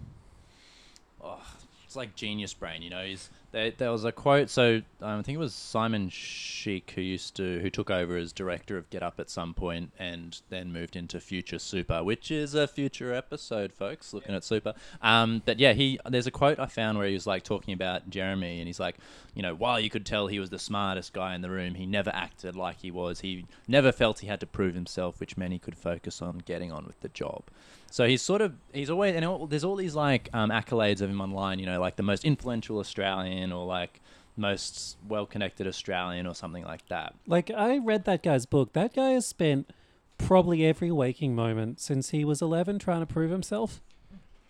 oh, 1.23 1.41
it's 1.89 1.95
like 1.95 2.15
genius 2.15 2.53
brain. 2.53 2.83
You 2.83 2.91
know, 2.91 3.03
he's 3.03 3.31
there. 3.51 3.71
There 3.71 3.91
was 3.91 4.05
a 4.05 4.11
quote. 4.11 4.51
So 4.51 4.81
um, 5.01 5.19
I 5.19 5.21
think 5.23 5.35
it 5.35 5.39
was 5.39 5.55
Simon 5.55 6.09
Sheikh 6.09 6.91
who 6.91 7.01
used 7.01 7.35
to 7.37 7.59
who 7.61 7.71
took 7.71 7.89
over 7.89 8.15
as 8.15 8.31
director 8.31 8.77
of 8.77 8.87
Get 8.91 9.01
Up 9.01 9.19
at 9.19 9.29
some 9.29 9.55
point, 9.55 9.91
and 9.97 10.39
then 10.49 10.71
moved 10.71 10.95
into 10.95 11.19
Future 11.19 11.57
Super, 11.57 12.03
which 12.03 12.29
is 12.29 12.53
a 12.53 12.67
future 12.67 13.11
episode, 13.11 13.73
folks. 13.73 14.13
Looking 14.13 14.35
at 14.35 14.43
Super. 14.43 14.75
Um, 15.01 15.41
but 15.45 15.59
yeah, 15.59 15.73
he 15.73 15.99
there's 16.07 16.27
a 16.27 16.31
quote 16.31 16.59
I 16.59 16.67
found 16.67 16.99
where 16.99 17.07
he 17.07 17.13
was 17.13 17.25
like 17.25 17.41
talking 17.41 17.73
about 17.73 18.09
Jeremy, 18.09 18.59
and 18.59 18.67
he's 18.67 18.79
like, 18.79 18.97
you 19.33 19.41
know, 19.41 19.55
while 19.55 19.79
you 19.79 19.89
could 19.89 20.05
tell 20.05 20.27
he 20.27 20.39
was 20.39 20.51
the 20.51 20.59
smartest 20.59 21.13
guy 21.13 21.33
in 21.33 21.41
the 21.41 21.49
room, 21.49 21.73
he 21.73 21.87
never 21.87 22.11
acted 22.13 22.55
like 22.55 22.81
he 22.81 22.91
was. 22.91 23.21
He 23.21 23.45
never 23.67 23.91
felt 23.91 24.19
he 24.19 24.27
had 24.27 24.41
to 24.41 24.45
prove 24.45 24.75
himself, 24.75 25.19
which 25.19 25.37
meant 25.37 25.53
he 25.53 25.59
could 25.59 25.75
focus 25.75 26.21
on 26.21 26.43
getting 26.45 26.71
on 26.71 26.85
with 26.85 26.99
the 27.01 27.09
job. 27.09 27.45
So 27.91 28.07
he's 28.07 28.21
sort 28.21 28.41
of 28.41 28.53
he's 28.71 28.89
always 28.89 29.15
and 29.15 29.25
all, 29.25 29.47
there's 29.47 29.63
all 29.63 29.75
these 29.75 29.95
like 29.95 30.29
um, 30.33 30.49
accolades 30.51 31.01
of 31.01 31.09
him 31.09 31.21
online, 31.21 31.59
you 31.59 31.65
know, 31.65 31.79
like 31.79 31.95
the 31.95 32.03
most 32.03 32.23
influential 32.23 32.79
Australian 32.79 33.51
or 33.51 33.65
like 33.65 33.99
most 34.37 34.97
well-connected 35.07 35.67
Australian 35.67 36.25
or 36.25 36.33
something 36.33 36.63
like 36.63 36.87
that. 36.87 37.13
Like 37.27 37.51
I 37.51 37.77
read 37.77 38.05
that 38.05 38.23
guy's 38.23 38.45
book. 38.45 38.73
That 38.73 38.93
guy 38.93 39.11
has 39.11 39.25
spent 39.25 39.71
probably 40.17 40.65
every 40.65 40.91
waking 40.91 41.35
moment 41.35 41.79
since 41.79 42.09
he 42.09 42.23
was 42.23 42.41
11 42.41 42.79
trying 42.79 42.99
to 42.99 43.05
prove 43.05 43.31
himself, 43.31 43.81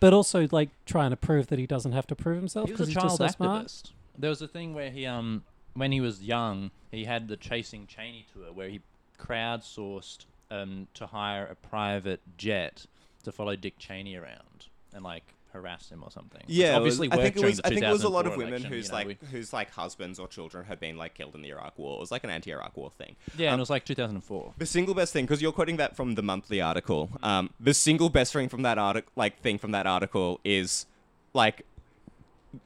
but 0.00 0.12
also 0.12 0.46
like 0.50 0.70
trying 0.84 1.10
to 1.10 1.16
prove 1.16 1.48
that 1.48 1.58
he 1.58 1.66
doesn't 1.66 1.92
have 1.92 2.06
to 2.08 2.14
prove 2.16 2.36
himself 2.36 2.66
because 2.66 2.80
was 2.80 2.88
he's 2.88 2.96
just 2.96 3.16
so 3.16 3.26
smart. 3.28 3.66
activist. 3.66 3.92
There 4.18 4.30
was 4.30 4.42
a 4.42 4.48
thing 4.48 4.74
where 4.74 4.90
he 4.90 5.06
um 5.06 5.44
when 5.74 5.92
he 5.92 6.00
was 6.00 6.22
young, 6.22 6.70
he 6.90 7.04
had 7.04 7.28
the 7.28 7.36
Chasing 7.36 7.86
Cheney 7.86 8.26
tour 8.32 8.52
where 8.52 8.68
he 8.68 8.80
crowdsourced 9.18 10.26
um 10.50 10.88
to 10.94 11.06
hire 11.06 11.46
a 11.46 11.54
private 11.54 12.20
jet 12.36 12.86
to 13.24 13.32
follow 13.32 13.56
Dick 13.56 13.78
Cheney 13.78 14.16
around 14.16 14.66
and 14.92 15.04
like 15.04 15.34
harass 15.52 15.88
him 15.90 16.02
or 16.04 16.10
something. 16.12 16.42
Yeah, 16.46 16.76
it 16.76 16.80
was- 16.80 17.00
obviously 17.00 17.12
I 17.12 17.22
think 17.24 17.36
it 17.36 17.44
was. 17.44 17.60
I 17.64 17.68
think 17.70 17.82
it 17.82 17.90
was 17.90 18.04
a 18.04 18.08
lot 18.08 18.26
of 18.26 18.32
women 18.36 18.48
election, 18.54 18.70
whose 18.72 18.86
you 18.86 18.90
know, 18.92 18.96
like 18.98 19.06
we- 19.08 19.26
whose 19.32 19.52
like 19.52 19.70
husbands 19.72 20.18
or 20.20 20.28
children 20.28 20.64
had 20.64 20.78
been 20.78 20.96
like 20.96 21.14
killed 21.14 21.34
in 21.34 21.42
the 21.42 21.48
Iraq 21.50 21.76
War. 21.78 21.96
It 21.96 22.00
was 22.00 22.10
like 22.12 22.22
an 22.24 22.30
anti-Iraq 22.30 22.76
War 22.76 22.90
thing. 22.96 23.16
yeah, 23.36 23.46
and 23.48 23.54
Um, 23.54 23.60
it 23.60 23.62
was 23.62 23.70
like 23.70 23.84
2004. 23.84 24.54
The 24.58 24.66
single 24.66 24.94
best 24.94 25.12
thing, 25.12 25.24
because 25.24 25.42
you're 25.42 25.50
quoting 25.52 25.76
that 25.78 25.96
from 25.96 26.14
the 26.14 26.22
monthly 26.22 26.60
article. 26.60 27.10
Um, 27.22 27.50
the 27.58 27.74
single 27.74 28.10
best 28.10 28.32
thing 28.32 28.48
from 28.48 28.62
that 28.62 28.78
article, 28.78 29.10
like 29.16 29.40
thing 29.40 29.58
from 29.58 29.72
that 29.72 29.86
article, 29.88 30.40
is 30.44 30.86
like 31.34 31.64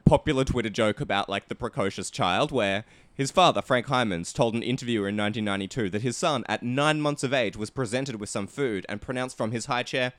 popular 0.04 0.44
Twitter 0.44 0.70
joke 0.70 1.00
about 1.00 1.28
like 1.28 1.48
the 1.48 1.54
precocious 1.54 2.10
child, 2.10 2.50
where 2.52 2.84
his 3.14 3.30
father 3.30 3.62
Frank 3.62 3.86
Heimans 3.86 4.32
told 4.32 4.54
an 4.54 4.62
interviewer 4.62 5.08
in 5.08 5.16
1992 5.16 5.90
that 5.90 6.02
his 6.02 6.16
son, 6.16 6.44
at 6.48 6.62
nine 6.62 7.00
months 7.00 7.22
of 7.22 7.32
age, 7.32 7.56
was 7.56 7.70
presented 7.70 8.16
with 8.16 8.28
some 8.28 8.46
food 8.46 8.84
and 8.88 9.00
pronounced 9.00 9.36
from 9.36 9.52
his 9.52 9.66
high 9.66 9.82
chair, 9.82 10.12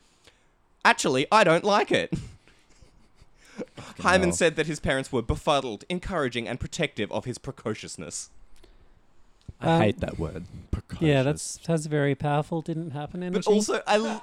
"Actually, 0.86 1.28
I 1.32 1.44
don't 1.44 1.66
like 1.66 1.92
it." 1.92 2.14
Hyman 4.00 4.30
hell. 4.30 4.36
said 4.36 4.56
that 4.58 4.68
his 4.68 4.80
parents 4.80 5.12
were 5.12 5.22
befuddled, 5.22 5.86
encouraging, 5.90 6.48
and 6.48 6.60
protective 6.60 7.12
of 7.12 7.26
his 7.26 7.38
precociousness. 7.38 8.30
I 9.62 9.72
Um, 9.76 9.82
hate 9.82 10.00
that 10.02 10.20
word. 10.20 10.46
Yeah, 11.00 11.24
that's 11.24 11.58
that's 11.66 11.86
very 11.88 12.14
powerful. 12.16 12.62
Didn't 12.62 12.92
happen 12.92 13.24
in 13.24 13.34
But 13.34 13.48
also, 13.48 13.82
I, 13.88 13.96
l- 13.98 14.22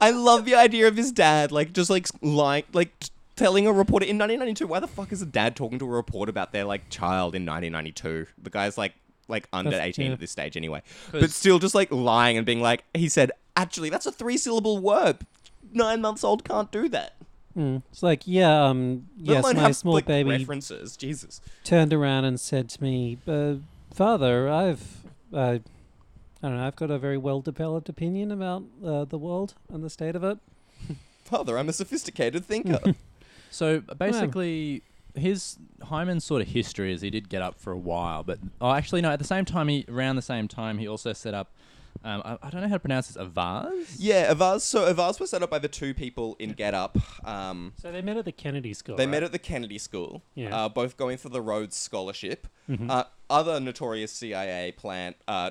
I 0.00 0.10
love 0.10 0.44
the 0.44 0.54
idea 0.54 0.86
of 0.88 0.96
his 0.96 1.12
dad, 1.12 1.50
like 1.52 1.72
just 1.72 1.88
like 1.88 2.08
lying, 2.20 2.64
like 2.72 2.98
t- 3.00 3.08
telling 3.36 3.66
a 3.66 3.72
reporter 3.72 4.04
in 4.04 4.18
1992. 4.18 4.66
Why 4.66 4.80
the 4.80 4.86
fuck 4.88 5.12
is 5.12 5.22
a 5.22 5.26
dad 5.26 5.56
talking 5.56 5.78
to 5.78 5.84
a 5.86 5.88
reporter 5.88 6.30
about 6.30 6.52
their 6.52 6.64
like 6.64 6.90
child 6.90 7.34
in 7.34 7.46
1992? 7.46 8.26
The 8.42 8.50
guy's 8.50 8.76
like 8.76 8.94
like 9.28 9.48
under 9.52 9.70
That's- 9.70 9.88
18 9.88 10.06
yeah. 10.06 10.12
at 10.12 10.20
this 10.20 10.30
stage 10.32 10.56
anyway, 10.56 10.82
But 11.12 11.30
still 11.30 11.58
just 11.58 11.74
like 11.74 11.90
lying 11.90 12.36
and 12.36 12.44
being 12.44 12.60
like, 12.60 12.84
he 12.92 13.08
said, 13.08 13.30
actually, 13.56 13.88
that's 13.88 14.04
a 14.06 14.12
three 14.12 14.36
syllable 14.36 14.78
word. 14.78 15.18
Nine 15.74 16.00
months 16.00 16.24
old 16.24 16.44
can't 16.44 16.70
do 16.70 16.88
that. 16.90 17.14
Mm. 17.56 17.82
It's 17.90 18.02
like, 18.02 18.22
yeah, 18.26 18.66
um, 18.66 19.06
Let 19.18 19.34
yes, 19.34 19.54
my 19.54 19.60
have, 19.60 19.76
small 19.76 19.94
like, 19.94 20.06
baby 20.06 20.30
references. 20.30 20.96
Jesus. 20.96 21.40
turned 21.62 21.92
around 21.92 22.24
and 22.24 22.40
said 22.40 22.68
to 22.70 22.82
me, 22.82 23.18
uh, 23.28 23.56
"Father, 23.92 24.48
I've, 24.48 25.04
uh, 25.32 25.36
I 25.36 25.60
don't 26.42 26.56
know, 26.56 26.66
I've 26.66 26.76
got 26.76 26.90
a 26.90 26.98
very 26.98 27.18
well 27.18 27.40
developed 27.40 27.88
opinion 27.88 28.32
about 28.32 28.64
uh, 28.84 29.04
the 29.04 29.18
world 29.18 29.54
and 29.72 29.84
the 29.84 29.90
state 29.90 30.16
of 30.16 30.24
it." 30.24 30.38
Father, 31.24 31.58
I'm 31.58 31.68
a 31.68 31.72
sophisticated 31.72 32.44
thinker. 32.44 32.80
So 33.54 33.82
basically, 33.82 34.82
his 35.14 35.58
Heimans 35.82 36.22
sort 36.22 36.42
of 36.42 36.48
history 36.48 36.92
is 36.92 37.02
he 37.02 37.10
did 37.10 37.28
get 37.28 37.40
up 37.40 37.60
for 37.60 37.72
a 37.72 37.78
while, 37.78 38.24
but 38.24 38.40
oh, 38.60 38.72
actually 38.72 39.00
no. 39.00 39.10
At 39.10 39.20
the 39.20 39.24
same 39.24 39.44
time, 39.44 39.68
he 39.68 39.84
around 39.88 40.16
the 40.16 40.22
same 40.22 40.48
time 40.48 40.78
he 40.78 40.88
also 40.88 41.12
set 41.12 41.34
up. 41.34 41.52
Um, 42.04 42.20
I, 42.24 42.38
I 42.42 42.50
don't 42.50 42.60
know 42.60 42.68
how 42.68 42.74
to 42.74 42.80
pronounce 42.80 43.08
this. 43.08 43.16
Avaaz. 43.16 43.96
yeah, 43.98 44.32
Avaaz. 44.32 44.60
So 44.60 44.92
Avaaz 44.92 45.18
was 45.18 45.30
set 45.30 45.42
up 45.42 45.48
by 45.50 45.58
the 45.58 45.68
two 45.68 45.94
people 45.94 46.36
in 46.38 46.52
Get 46.52 46.74
Up. 46.74 46.98
Um, 47.26 47.72
So 47.80 47.90
they 47.90 48.02
met 48.02 48.16
at 48.18 48.26
the 48.26 48.32
Kennedy 48.32 48.74
School. 48.74 48.96
They 48.96 49.06
right? 49.06 49.10
met 49.10 49.22
at 49.22 49.32
the 49.32 49.38
Kennedy 49.38 49.78
School, 49.78 50.22
Yeah. 50.34 50.54
uh, 50.54 50.68
both 50.68 50.96
going 50.98 51.16
for 51.16 51.30
the 51.30 51.40
Rhodes 51.40 51.76
Scholarship. 51.76 52.46
Mhm. 52.68 52.90
Uh, 52.90 53.04
other 53.30 53.58
notorious 53.58 54.12
CIA 54.12 54.72
plant, 54.72 55.16
uh, 55.26 55.50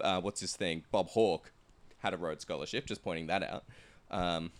uh, 0.00 0.20
what's 0.22 0.40
his 0.40 0.56
thing? 0.56 0.84
Bob 0.90 1.08
Hawke 1.08 1.52
had 1.98 2.14
a 2.14 2.16
Rhodes 2.16 2.42
Scholarship, 2.42 2.86
just 2.86 3.02
pointing 3.02 3.26
that 3.26 3.42
out. 3.42 3.64
Um, 4.10 4.50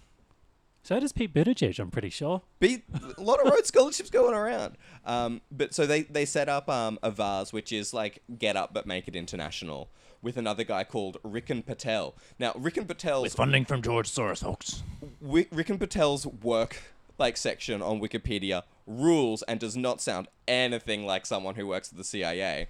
So 0.84 0.98
does 1.00 1.12
Pete 1.12 1.32
Buttigieg. 1.32 1.78
I'm 1.78 1.90
pretty 1.90 2.10
sure. 2.10 2.42
be, 2.60 2.82
a 3.16 3.22
lot 3.22 3.40
of 3.40 3.50
Rhodes 3.52 3.68
Scholarships 3.68 4.10
going 4.18 4.34
around. 4.34 4.76
Um, 5.06 5.40
but 5.50 5.72
so 5.72 5.86
they, 5.86 6.02
they 6.02 6.24
set 6.26 6.48
up 6.48 6.68
um, 6.68 6.98
Avaaz, 7.02 7.52
which 7.52 7.72
is 7.72 7.94
like 7.94 8.22
Get 8.38 8.56
Up 8.56 8.74
but 8.74 8.84
Make 8.86 9.06
It 9.08 9.14
International, 9.16 9.88
with 10.22 10.36
another 10.36 10.64
guy 10.64 10.84
called 10.84 11.18
Ricken 11.22 11.62
Patel. 11.62 12.14
Now, 12.38 12.52
Ricken 12.56 12.86
Patel's 12.86 13.26
It's 13.26 13.34
funding 13.34 13.64
from 13.64 13.82
George 13.82 14.08
Soros, 14.08 14.42
folks. 14.42 14.82
Wi- 15.20 15.48
Ricken 15.50 15.78
Patel's 15.78 16.26
work 16.26 16.82
like 17.18 17.36
section 17.36 17.82
on 17.82 18.00
Wikipedia 18.00 18.62
rules 18.86 19.42
and 19.42 19.60
does 19.60 19.76
not 19.76 20.00
sound 20.00 20.28
anything 20.48 21.04
like 21.06 21.26
someone 21.26 21.54
who 21.56 21.66
works 21.66 21.90
at 21.92 21.98
the 21.98 22.04
CIA. 22.04 22.68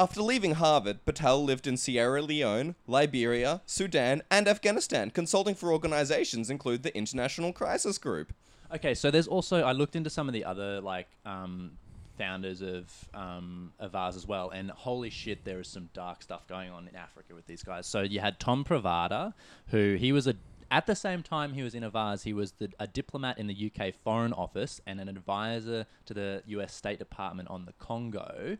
After 0.00 0.22
leaving 0.22 0.54
Harvard, 0.54 1.04
Patel 1.04 1.44
lived 1.44 1.66
in 1.66 1.76
Sierra 1.76 2.22
Leone, 2.22 2.74
Liberia, 2.86 3.60
Sudan, 3.66 4.22
and 4.30 4.48
Afghanistan, 4.48 5.10
consulting 5.10 5.54
for 5.54 5.70
organizations 5.72 6.50
include 6.50 6.82
the 6.82 6.96
International 6.96 7.52
Crisis 7.52 7.98
Group. 7.98 8.32
Okay, 8.74 8.94
so 8.94 9.10
there's 9.10 9.28
also 9.28 9.62
I 9.62 9.72
looked 9.72 9.94
into 9.94 10.08
some 10.08 10.28
of 10.28 10.32
the 10.32 10.44
other 10.46 10.80
like 10.80 11.08
um, 11.26 11.72
founders 12.16 12.62
of 12.62 12.90
um, 13.14 13.72
Avaaz 13.80 14.16
as 14.16 14.26
well, 14.26 14.50
and 14.50 14.70
holy 14.70 15.10
shit, 15.10 15.44
there 15.44 15.60
is 15.60 15.68
some 15.68 15.88
dark 15.94 16.22
stuff 16.22 16.46
going 16.46 16.70
on 16.70 16.88
in 16.88 16.96
Africa 16.96 17.34
with 17.34 17.46
these 17.46 17.62
guys. 17.62 17.86
So 17.86 18.02
you 18.02 18.20
had 18.20 18.38
Tom 18.38 18.64
Pravda, 18.64 19.34
who 19.68 19.94
he 19.94 20.12
was 20.12 20.26
a 20.26 20.34
at 20.72 20.86
the 20.86 20.96
same 20.96 21.22
time 21.22 21.52
he 21.52 21.62
was 21.62 21.74
in 21.74 21.82
Avaaz, 21.82 22.22
he 22.22 22.32
was 22.32 22.52
the, 22.52 22.70
a 22.80 22.86
diplomat 22.86 23.38
in 23.38 23.46
the 23.46 23.70
UK 23.70 23.92
Foreign 24.02 24.32
Office 24.32 24.80
and 24.86 24.98
an 25.00 25.08
advisor 25.08 25.86
to 26.06 26.14
the 26.14 26.42
US 26.46 26.74
State 26.74 26.98
Department 26.98 27.50
on 27.50 27.66
the 27.66 27.72
Congo. 27.74 28.56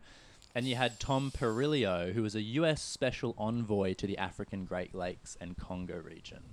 And 0.53 0.67
you 0.67 0.75
had 0.75 0.99
Tom 0.99 1.31
Perriello, 1.35 2.13
who 2.13 2.21
was 2.21 2.35
a 2.35 2.41
US 2.41 2.83
special 2.83 3.33
envoy 3.39 3.95
to 3.95 4.05
the 4.05 4.19
African 4.19 4.63
Great 4.63 4.93
Lakes 4.93 5.35
and 5.41 5.57
Congo 5.57 5.97
region. 5.97 6.43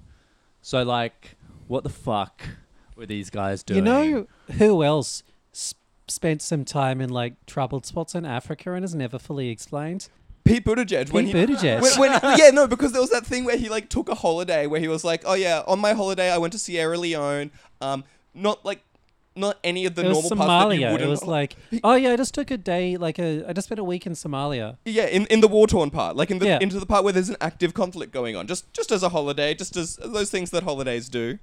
So, 0.62 0.82
like, 0.82 1.36
what 1.68 1.84
the 1.84 1.90
fuck 1.90 2.42
were 2.96 3.04
these 3.04 3.28
guys 3.28 3.62
doing? 3.62 3.76
You 3.76 3.82
know 3.82 4.26
who 4.56 4.82
else 4.82 5.22
spent 6.10 6.42
some 6.42 6.64
time 6.64 7.00
in 7.00 7.10
like 7.10 7.34
troubled 7.46 7.86
spots 7.86 8.14
in 8.14 8.24
Africa 8.24 8.72
and 8.72 8.84
is 8.84 8.94
never 8.94 9.18
fully 9.18 9.48
explained? 9.48 10.08
Pete 10.44 10.64
Buttigieg. 10.64 11.12
when 11.12 11.26
Pete 11.26 11.36
he, 11.36 11.46
Buttigieg. 11.46 11.82
When, 11.98 12.12
when, 12.12 12.38
yeah, 12.38 12.50
no, 12.50 12.66
because 12.66 12.92
there 12.92 13.00
was 13.00 13.10
that 13.10 13.26
thing 13.26 13.44
where 13.44 13.56
he 13.56 13.68
like 13.68 13.88
took 13.88 14.08
a 14.08 14.14
holiday 14.14 14.66
where 14.66 14.80
he 14.80 14.88
was 14.88 15.04
like, 15.04 15.22
"Oh 15.24 15.34
yeah, 15.34 15.62
on 15.66 15.78
my 15.78 15.92
holiday 15.92 16.30
I 16.30 16.38
went 16.38 16.52
to 16.54 16.58
Sierra 16.58 16.96
Leone. 16.98 17.50
Um, 17.80 18.04
not 18.34 18.64
like, 18.64 18.80
not 19.36 19.58
any 19.62 19.86
of 19.86 19.94
the 19.94 20.04
it 20.04 20.08
was 20.08 20.30
normal 20.30 20.46
parts 20.46 20.74
that 20.74 20.80
Somalia. 20.80 21.00
It 21.00 21.06
was 21.06 21.24
like, 21.24 21.56
oh 21.84 21.94
yeah, 21.94 22.12
I 22.12 22.16
just 22.16 22.34
took 22.34 22.50
a 22.50 22.56
day, 22.56 22.96
like 22.96 23.18
a, 23.18 23.44
I 23.48 23.52
just 23.52 23.66
spent 23.68 23.78
a 23.78 23.84
week 23.84 24.06
in 24.06 24.14
Somalia. 24.14 24.76
yeah, 24.84 25.06
in, 25.06 25.26
in 25.26 25.40
the 25.40 25.48
war 25.48 25.66
torn 25.66 25.90
part, 25.90 26.16
like 26.16 26.30
in 26.30 26.38
the 26.38 26.46
Yeah. 26.46 26.58
into 26.60 26.80
the 26.80 26.86
part 26.86 27.04
where 27.04 27.12
there's 27.12 27.28
an 27.28 27.36
active 27.40 27.74
conflict 27.74 28.12
going 28.12 28.34
on, 28.34 28.46
just 28.46 28.72
just 28.72 28.90
as 28.90 29.02
a 29.02 29.10
holiday, 29.10 29.54
just 29.54 29.76
as 29.76 29.96
those 29.96 30.30
things 30.30 30.50
that 30.50 30.62
holidays 30.64 31.08
do. 31.08 31.38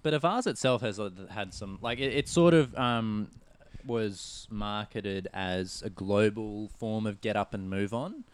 But 0.00 0.14
Avaaz 0.14 0.46
itself 0.46 0.82
has 0.82 0.98
uh, 0.98 1.10
had 1.30 1.52
some 1.52 1.78
like 1.82 1.98
it, 1.98 2.12
it 2.12 2.28
sort 2.28 2.54
of 2.54 2.74
um, 2.76 3.28
was 3.86 4.46
marketed 4.50 5.28
as 5.34 5.82
a 5.84 5.90
global 5.90 6.68
form 6.78 7.06
of 7.06 7.20
get 7.20 7.36
up 7.36 7.54
and 7.54 7.68
move 7.68 7.92
on, 7.92 8.24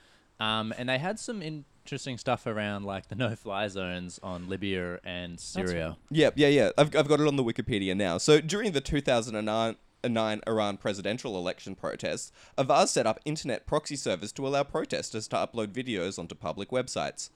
um, 0.40 0.72
and 0.78 0.88
they 0.88 0.98
had 0.98 1.18
some 1.18 1.42
interesting 1.42 2.18
stuff 2.18 2.46
around 2.46 2.84
like 2.84 3.08
the 3.08 3.14
no-fly 3.16 3.68
zones 3.68 4.20
on 4.22 4.48
Libya 4.48 5.00
and 5.04 5.40
Syria. 5.40 5.96
Yeah, 6.10 6.30
yeah, 6.36 6.48
yeah. 6.48 6.70
I've, 6.78 6.94
I've 6.94 7.08
got 7.08 7.20
it 7.20 7.26
on 7.26 7.36
the 7.36 7.44
Wikipedia 7.44 7.96
now. 7.96 8.18
So 8.18 8.40
during 8.40 8.72
the 8.72 8.80
2009 8.80 9.76
nine 10.04 10.40
Iran 10.46 10.76
presidential 10.76 11.36
election 11.36 11.74
protests, 11.74 12.30
Avaaz 12.56 12.88
set 12.88 13.06
up 13.06 13.18
internet 13.24 13.66
proxy 13.66 13.96
servers 13.96 14.32
to 14.32 14.46
allow 14.46 14.62
protesters 14.62 15.26
to 15.28 15.36
upload 15.36 15.68
videos 15.68 16.18
onto 16.18 16.34
public 16.34 16.70
websites. 16.70 17.30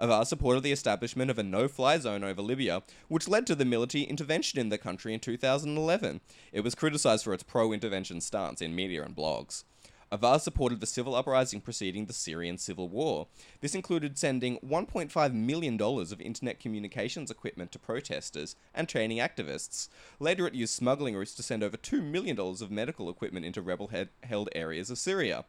Avaaz 0.00 0.26
supported 0.26 0.62
the 0.62 0.72
establishment 0.72 1.30
of 1.30 1.38
a 1.38 1.42
no-fly 1.42 1.98
zone 1.98 2.22
over 2.22 2.42
Libya, 2.42 2.82
which 3.08 3.28
led 3.28 3.46
to 3.46 3.54
the 3.54 3.64
military 3.64 4.04
intervention 4.04 4.60
in 4.60 4.68
the 4.68 4.78
country 4.78 5.14
in 5.14 5.20
2011. 5.20 6.20
It 6.52 6.60
was 6.60 6.74
criticized 6.74 7.24
for 7.24 7.32
its 7.32 7.42
pro-intervention 7.42 8.20
stance 8.20 8.60
in 8.60 8.74
media 8.74 9.02
and 9.02 9.16
blogs. 9.16 9.64
Avaaz 10.12 10.42
supported 10.42 10.80
the 10.80 10.86
civil 10.86 11.16
uprising 11.16 11.60
preceding 11.60 12.06
the 12.06 12.12
Syrian 12.12 12.58
civil 12.58 12.88
war. 12.88 13.26
This 13.60 13.74
included 13.74 14.16
sending 14.16 14.58
$1.5 14.60 15.32
million 15.32 15.80
of 15.80 16.20
internet 16.20 16.60
communications 16.60 17.30
equipment 17.30 17.72
to 17.72 17.78
protesters 17.78 18.54
and 18.72 18.88
training 18.88 19.18
activists. 19.18 19.88
Later, 20.20 20.46
it 20.46 20.54
used 20.54 20.74
smuggling 20.74 21.16
routes 21.16 21.34
to 21.34 21.42
send 21.42 21.64
over 21.64 21.76
$2 21.76 22.04
million 22.04 22.38
of 22.38 22.70
medical 22.70 23.10
equipment 23.10 23.46
into 23.46 23.62
rebel 23.62 23.90
held 24.22 24.48
areas 24.54 24.90
of 24.90 24.98
Syria. 24.98 25.44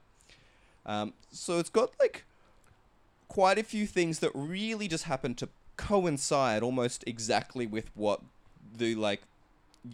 Um, 0.85 1.13
so 1.31 1.59
it's 1.59 1.69
got 1.69 1.91
like 1.99 2.25
quite 3.28 3.57
a 3.57 3.63
few 3.63 3.86
things 3.86 4.19
that 4.19 4.32
really 4.34 4.88
just 4.88 5.05
happen 5.05 5.36
to 5.36 5.49
coincide 5.75 6.63
almost 6.63 7.03
exactly 7.05 7.67
with 7.67 7.89
what 7.95 8.21
the 8.75 8.95
like 8.95 9.21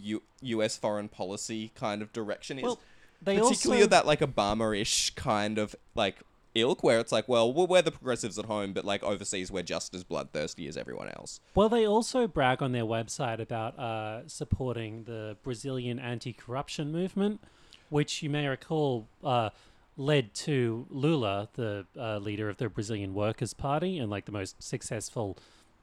U- 0.02 0.24
U.S. 0.42 0.78
foreign 0.78 1.10
policy 1.10 1.72
kind 1.76 2.02
of 2.02 2.12
direction 2.14 2.58
is. 2.58 2.64
Well, 2.64 2.80
they 3.22 3.38
Particularly 3.38 3.84
also 3.84 3.90
that 3.90 4.06
like 4.06 4.20
Obama-ish 4.20 5.12
kind 5.12 5.58
of 5.58 5.76
like 5.96 6.18
ilk, 6.56 6.84
where 6.84 7.00
it's 7.00 7.12
like, 7.12 7.28
well, 7.28 7.52
we're 7.52 7.66
we're 7.66 7.82
the 7.82 7.92
progressives 7.92 8.38
at 8.38 8.46
home, 8.46 8.74
but 8.74 8.86
like 8.86 9.04
overseas, 9.04 9.52
we're 9.52 9.64
just 9.64 9.94
as 9.96 10.04
bloodthirsty 10.04 10.68
as 10.68 10.78
everyone 10.78 11.10
else. 11.10 11.40
Well, 11.56 11.70
they 11.70 11.86
also 11.86 12.28
brag 12.28 12.62
on 12.62 12.72
their 12.72 12.84
website 12.84 13.40
about 13.40 13.78
uh, 13.80 14.28
supporting 14.28 15.04
the 15.06 15.38
Brazilian 15.44 16.00
anti-corruption 16.00 16.92
movement, 16.92 17.42
which 17.90 18.22
you 18.22 18.30
may 18.30 18.48
recall 18.48 19.08
uh, 19.24 19.50
led 19.98 20.34
to 20.34 20.86
Lula, 20.90 21.50
the 21.54 21.86
uh, 21.98 22.18
leader 22.18 22.50
of 22.50 22.58
the 22.58 22.70
Brazilian 22.70 23.14
Workers' 23.14 23.54
Party 23.54 23.98
and 23.98 24.10
like 24.10 24.26
the 24.26 24.32
most 24.32 24.62
successful 24.62 25.38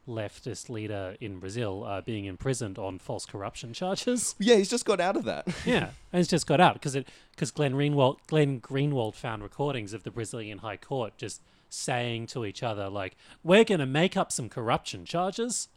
leftist 0.09 0.69
leader 0.69 1.17
in 1.21 1.39
Brazil, 1.39 1.85
uh, 1.85 2.01
being 2.01 2.25
imprisoned 2.25 2.79
on 2.79 2.99
false 2.99 3.25
corruption 3.25 3.73
charges. 3.73 4.35
Yeah, 4.39 4.57
he's 4.57 4.71
just 4.71 4.85
got 4.85 5.01
out 5.01 5.17
of 5.17 5.25
that. 5.25 5.47
yeah, 5.65 5.91
and 6.13 6.21
it's 6.21 6.29
just 6.29 6.47
got 6.47 6.61
out 6.61 6.75
because 6.75 6.95
it 6.95 7.09
because 7.33 7.51
Glenn 7.51 7.73
Greenwald 7.75 8.19
Glenn 8.27 8.61
Greenwald 8.61 9.15
found 9.15 9.43
recordings 9.43 9.93
of 9.93 10.03
the 10.03 10.11
Brazilian 10.11 10.59
High 10.59 10.77
Court 10.77 11.17
just 11.17 11.43
saying 11.69 12.27
to 12.29 12.45
each 12.45 12.63
other 12.63 12.89
like, 12.89 13.17
"We're 13.45 13.65
gonna 13.65 13.87
make 13.87 14.17
up 14.17 14.33
some 14.33 14.49
corruption 14.49 15.05
charges." 15.05 15.69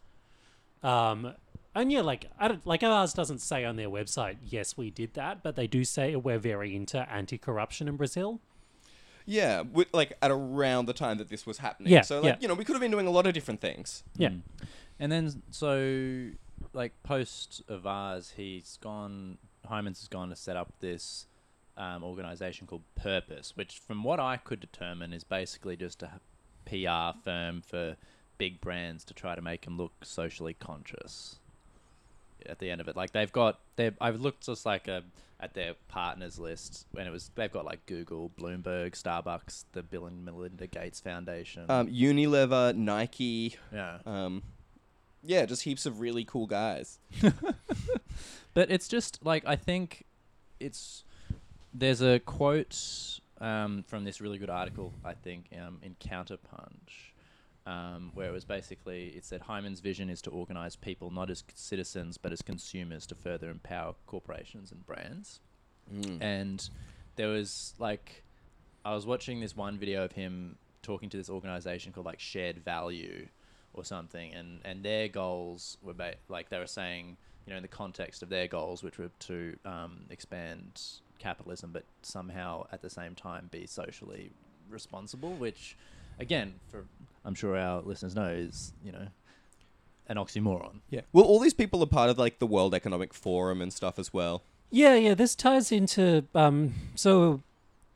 Um, 0.82 1.34
and 1.74 1.90
yeah, 1.92 2.00
like 2.02 2.30
I 2.38 2.48
don't 2.48 2.66
like 2.66 2.82
ours 2.82 3.12
doesn't 3.14 3.40
say 3.40 3.64
on 3.64 3.76
their 3.76 3.88
website, 3.88 4.36
"Yes, 4.44 4.76
we 4.76 4.90
did 4.90 5.14
that," 5.14 5.42
but 5.42 5.56
they 5.56 5.66
do 5.66 5.84
say 5.84 6.14
we're 6.16 6.38
very 6.38 6.74
into 6.74 6.98
anti-corruption 7.10 7.88
in 7.88 7.96
Brazil. 7.96 8.40
yeah, 9.26 9.58
wi- 9.58 9.88
like 9.92 10.12
at 10.22 10.30
around 10.30 10.86
the 10.86 10.92
time 10.92 11.18
that 11.18 11.28
this 11.28 11.46
was 11.46 11.58
happening. 11.58 11.92
Yeah, 11.92 12.02
so 12.02 12.16
like 12.20 12.24
yeah. 12.24 12.36
you 12.40 12.48
know, 12.48 12.54
we 12.54 12.64
could 12.64 12.74
have 12.74 12.80
been 12.82 12.90
doing 12.90 13.06
a 13.06 13.10
lot 13.10 13.26
of 13.26 13.34
different 13.34 13.60
things. 13.60 14.02
Yeah, 14.16 14.30
And 14.98 15.10
then 15.10 15.42
so 15.50 16.30
like 16.72 16.92
post 17.02 17.62
Avaaz, 17.68 18.34
he's 18.34 18.78
gone. 18.82 19.38
Heimans 19.70 19.98
has 20.00 20.08
gone 20.08 20.28
to 20.28 20.36
set 20.36 20.56
up 20.56 20.74
this 20.80 21.26
um, 21.78 22.04
organization 22.04 22.66
called 22.66 22.82
Purpose, 22.94 23.52
which, 23.56 23.78
from 23.78 24.04
what 24.04 24.20
I 24.20 24.36
could 24.36 24.60
determine, 24.60 25.12
is 25.14 25.24
basically 25.24 25.76
just 25.76 26.02
a 26.02 26.20
PR 26.66 27.18
firm 27.24 27.62
for 27.62 27.96
big 28.36 28.60
brands 28.60 29.04
to 29.04 29.14
try 29.14 29.34
to 29.34 29.40
make 29.42 29.64
them 29.64 29.76
look 29.78 30.04
socially 30.04 30.54
conscious. 30.54 31.36
At 32.48 32.58
the 32.58 32.70
end 32.70 32.80
of 32.80 32.88
it, 32.88 32.96
like 32.96 33.12
they've 33.12 33.32
got, 33.32 33.60
they 33.76 33.92
I've 34.00 34.20
looked 34.20 34.46
just 34.46 34.66
like 34.66 34.88
a 34.88 35.02
at 35.40 35.54
their 35.54 35.74
partners 35.88 36.38
list, 36.38 36.86
and 36.96 37.06
it 37.06 37.10
was 37.10 37.30
they've 37.34 37.52
got 37.52 37.64
like 37.64 37.84
Google, 37.86 38.30
Bloomberg, 38.38 39.00
Starbucks, 39.00 39.64
the 39.72 39.82
Bill 39.82 40.06
and 40.06 40.24
Melinda 40.24 40.66
Gates 40.66 41.00
Foundation. 41.00 41.64
Um, 41.68 41.88
Unilever, 41.88 42.74
Nike, 42.74 43.56
yeah, 43.72 43.98
um, 44.06 44.42
yeah, 45.22 45.44
just 45.46 45.62
heaps 45.62 45.86
of 45.86 46.00
really 46.00 46.24
cool 46.24 46.46
guys. 46.46 46.98
But 48.54 48.70
it's 48.70 48.86
just 48.88 49.24
like 49.24 49.44
I 49.46 49.56
think 49.56 50.04
it's 50.60 51.02
there's 51.74 52.00
a 52.00 52.20
quote 52.20 53.20
um, 53.40 53.84
from 53.86 54.04
this 54.04 54.20
really 54.20 54.38
good 54.38 54.48
article 54.48 54.94
I 55.04 55.12
think 55.14 55.46
um, 55.60 55.80
in 55.82 55.96
Counterpunch 55.96 57.12
um, 57.66 58.10
where 58.14 58.28
it 58.28 58.32
was 58.32 58.44
basically 58.44 59.08
it 59.16 59.24
said 59.24 59.42
Heimans 59.42 59.80
vision 59.80 60.10
is 60.10 60.20
to 60.22 60.30
organize 60.30 60.76
people 60.76 61.10
not 61.10 61.30
as 61.30 61.42
citizens 61.54 62.18
but 62.18 62.32
as 62.32 62.42
consumers 62.42 63.06
to 63.06 63.14
further 63.14 63.50
empower 63.50 63.94
corporations 64.06 64.70
and 64.72 64.84
brands. 64.86 65.40
And 66.22 66.68
there 67.16 67.28
was 67.28 67.74
like 67.78 68.22
I 68.84 68.94
was 68.94 69.06
watching 69.06 69.40
this 69.40 69.56
one 69.56 69.78
video 69.78 70.04
of 70.04 70.12
him 70.12 70.56
talking 70.82 71.08
to 71.10 71.16
this 71.16 71.30
organization 71.30 71.92
called 71.92 72.06
like 72.06 72.20
Shared 72.20 72.58
Value 72.64 73.28
or 73.72 73.84
something, 73.84 74.32
and 74.34 74.60
and 74.64 74.82
their 74.82 75.08
goals 75.08 75.78
were 75.82 75.94
ba- 75.94 76.16
like 76.28 76.48
they 76.50 76.58
were 76.58 76.66
saying, 76.66 77.16
you 77.46 77.50
know, 77.50 77.56
in 77.56 77.62
the 77.62 77.68
context 77.68 78.22
of 78.22 78.28
their 78.28 78.46
goals, 78.46 78.82
which 78.82 78.98
were 78.98 79.10
to 79.20 79.56
um, 79.64 80.04
expand 80.10 80.80
capitalism, 81.18 81.70
but 81.72 81.84
somehow 82.02 82.66
at 82.72 82.82
the 82.82 82.90
same 82.90 83.14
time 83.14 83.48
be 83.50 83.66
socially 83.66 84.30
responsible, 84.68 85.34
which 85.34 85.76
again, 86.18 86.54
for 86.68 86.84
I'm 87.24 87.34
sure 87.34 87.56
our 87.56 87.80
listeners 87.82 88.14
know 88.14 88.28
is 88.28 88.72
you 88.84 88.92
know 88.92 89.08
an 90.08 90.16
oxymoron. 90.16 90.80
Yeah. 90.90 91.00
Well, 91.12 91.24
all 91.24 91.38
these 91.40 91.54
people 91.54 91.82
are 91.82 91.86
part 91.86 92.10
of 92.10 92.18
like 92.18 92.38
the 92.38 92.46
World 92.46 92.74
Economic 92.74 93.14
Forum 93.14 93.62
and 93.62 93.72
stuff 93.72 93.98
as 93.98 94.12
well. 94.12 94.42
Yeah, 94.70 94.94
yeah. 94.96 95.14
This 95.14 95.34
ties 95.34 95.70
into 95.72 96.24
um. 96.34 96.74
So, 96.94 97.42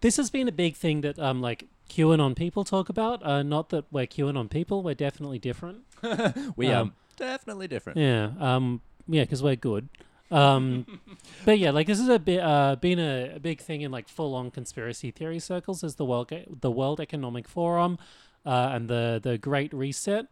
this 0.00 0.16
has 0.16 0.30
been 0.30 0.48
a 0.48 0.52
big 0.52 0.74
thing 0.76 1.00
that 1.02 1.18
um 1.18 1.40
like 1.40 1.64
QAnon 1.90 2.36
people 2.36 2.64
talk 2.64 2.88
about. 2.88 3.24
Uh, 3.24 3.42
not 3.42 3.70
that 3.70 3.84
we're 3.90 4.06
QAnon 4.06 4.48
people. 4.50 4.82
We're 4.82 4.94
definitely 4.94 5.38
different. 5.38 5.78
We 6.56 6.68
are 6.70 6.82
Um, 6.82 6.94
definitely 7.16 7.68
different. 7.68 7.98
Yeah. 7.98 8.30
Um. 8.38 8.80
Yeah, 9.08 9.24
because 9.24 9.42
we're 9.42 9.56
good. 9.56 9.88
Um. 10.30 11.00
but 11.44 11.58
yeah, 11.58 11.70
like 11.70 11.86
this 11.86 12.00
is 12.00 12.08
a 12.08 12.18
bit 12.18 12.40
uh 12.40 12.76
been 12.76 12.98
a, 12.98 13.36
a 13.36 13.40
big 13.40 13.60
thing 13.60 13.80
in 13.82 13.90
like 13.90 14.08
full 14.08 14.34
on 14.34 14.50
conspiracy 14.50 15.10
theory 15.10 15.38
circles. 15.38 15.82
Is 15.82 15.96
the 15.96 16.04
world 16.04 16.32
the 16.60 16.70
World 16.70 17.00
Economic 17.00 17.48
Forum, 17.48 17.98
uh, 18.44 18.70
and 18.72 18.88
the 18.88 19.20
the 19.22 19.38
Great 19.38 19.72
Reset, 19.72 20.26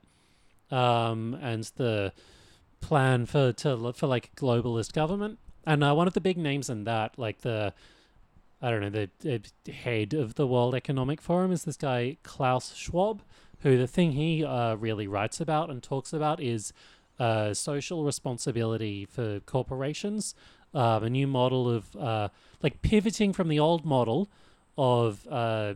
um, 0.71 1.39
and 1.41 1.65
the 1.77 2.13
plan 2.81 3.27
for 3.27 3.53
to 3.53 3.93
for 3.95 4.07
like 4.07 4.35
globalist 4.37 4.93
government. 4.93 5.39
And 5.67 5.83
uh, 5.83 5.95
one 5.95 6.07
of 6.07 6.15
the 6.15 6.21
big 6.21 6.39
names 6.39 6.71
in 6.71 6.85
that, 6.85 7.19
like 7.19 7.41
the, 7.41 7.75
I 8.63 8.71
don't 8.71 8.81
know, 8.81 8.91
the, 8.91 9.11
the 9.65 9.73
head 9.73 10.15
of 10.15 10.37
the 10.37 10.47
World 10.47 10.77
Economic 10.77 11.21
Forum 11.21 11.51
is 11.51 11.65
this 11.65 11.77
guy 11.77 12.19
Klaus 12.23 12.73
Schwab, 12.77 13.23
who 13.61 13.77
the 13.77 13.89
thing 13.89 14.13
he 14.13 14.45
uh, 14.45 14.77
really 14.77 15.09
writes 15.09 15.41
about 15.41 15.69
and 15.69 15.83
talks 15.83 16.13
about 16.13 16.41
is 16.41 16.73
uh, 17.19 17.55
social 17.55 18.05
responsibility 18.05 19.05
for 19.05 19.41
corporations, 19.41 20.35
um, 20.75 21.05
a 21.05 21.11
new 21.11 21.27
model 21.27 21.71
of 21.71 21.97
uh, 21.97 22.29
like 22.63 22.83
pivoting 22.83 23.33
from 23.33 23.49
the 23.49 23.59
old 23.59 23.85
model 23.85 24.29
of 24.77 25.27
uh, 25.29 25.75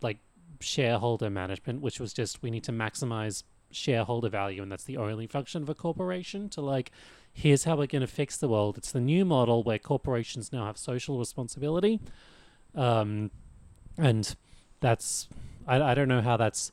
like 0.00 0.18
shareholder 0.60 1.30
management, 1.30 1.80
which 1.80 2.00
was 2.00 2.12
just 2.12 2.42
we 2.42 2.50
need 2.50 2.64
to 2.64 2.72
maximize 2.72 3.42
shareholder 3.70 4.28
value, 4.28 4.62
and 4.62 4.72
that's 4.72 4.84
the 4.84 4.96
only 4.96 5.26
function 5.26 5.62
of 5.62 5.68
a 5.68 5.74
corporation. 5.74 6.48
To 6.50 6.60
like, 6.60 6.90
here's 7.32 7.64
how 7.64 7.76
we're 7.76 7.86
going 7.86 8.00
to 8.00 8.06
fix 8.06 8.36
the 8.36 8.48
world. 8.48 8.78
It's 8.78 8.92
the 8.92 9.00
new 9.00 9.24
model 9.24 9.62
where 9.62 9.78
corporations 9.78 10.52
now 10.52 10.66
have 10.66 10.78
social 10.78 11.18
responsibility, 11.18 12.00
um, 12.74 13.30
and 13.98 14.34
that's 14.80 15.28
I, 15.66 15.80
I 15.80 15.94
don't 15.94 16.08
know 16.08 16.22
how 16.22 16.36
that's 16.36 16.72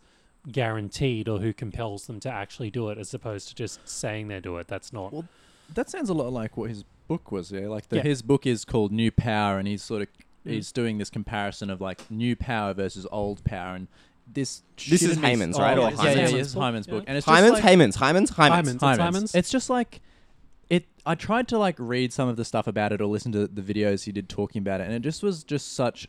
guaranteed 0.52 1.28
or 1.28 1.40
who 1.40 1.54
compels 1.54 2.08
them 2.08 2.20
to 2.22 2.30
actually 2.30 2.70
do 2.70 2.90
it 2.90 2.98
as 2.98 3.14
opposed 3.14 3.50
to 3.50 3.56
just 3.56 3.88
saying 3.88 4.28
they 4.28 4.40
do 4.40 4.58
it 4.58 4.68
that's 4.68 4.94
not 4.94 5.12
Well, 5.14 5.26
That 5.74 5.90
sounds 5.90 6.10
a 6.10 6.14
lot 6.14 6.32
like 6.32 6.56
what 6.56 6.70
his 6.70 6.84
book 7.08 7.32
was. 7.32 7.52
Yeah, 7.52 7.68
like 7.68 7.90
the, 7.90 7.98
Yeah. 7.98 8.04
his 8.04 8.22
book 8.22 8.46
is 8.46 8.64
called 8.66 8.92
New 8.92 9.12
Power, 9.12 9.60
and 9.60 9.68
he's 9.68 9.84
sort 9.84 10.02
of 10.04 10.08
Mm. 10.46 10.52
he's 10.52 10.72
doing 10.72 10.98
this 10.98 11.10
comparison 11.10 11.70
of 11.70 11.82
like 11.82 12.10
new 12.10 12.36
power 12.36 12.74
versus 12.74 13.06
old 13.12 13.44
power, 13.44 13.76
and 13.76 13.88
this 14.34 14.62
This 14.78 15.02
is 15.02 15.10
shouldn't 15.10 15.26
Hyman's, 15.26 15.58
Oh, 15.58 15.62
right? 15.62 15.78
yeah, 15.78 15.84
Or 15.84 15.90
it's 15.90 15.98
yeah, 15.98 16.04
yeah, 16.04 16.16
Hyman's? 16.16 16.32
yeah, 16.32 16.38
Hyman's 16.38 16.46
it's 16.48 16.54
book, 16.54 16.62
Hyman's 16.62 16.88
yeah. 16.88 16.94
book, 16.94 17.04
and 17.08 17.18
it's 17.18 17.26
Hyman's, 17.26 17.52
just 17.52 17.54
like, 17.54 17.64
Hyman's, 17.64 17.96
Hyman's, 17.96 18.30
Hyman's. 18.32 18.68
Hyman's. 18.68 18.74
It's 18.76 18.82
Hyman's. 19.02 19.36
It's 19.36 19.50
just 19.50 19.70
like 19.70 20.02
it 20.70 20.86
I 21.06 21.16
tried 21.16 21.48
to 21.50 21.58
like 21.58 21.76
read 21.78 22.12
some 22.14 22.28
of 22.30 22.36
the 22.38 22.46
stuff 22.46 22.68
about 22.68 22.92
it 22.94 23.02
or 23.02 23.06
listen 23.08 23.32
to 23.34 23.48
the 23.48 23.62
videos 23.62 24.04
he 24.04 24.12
did 24.12 24.28
talking 24.30 24.62
about 24.62 24.80
it, 24.82 24.86
and 24.86 24.94
it 24.94 25.02
just 25.02 25.24
was 25.24 25.44
just 25.44 25.74
such. 25.74 26.08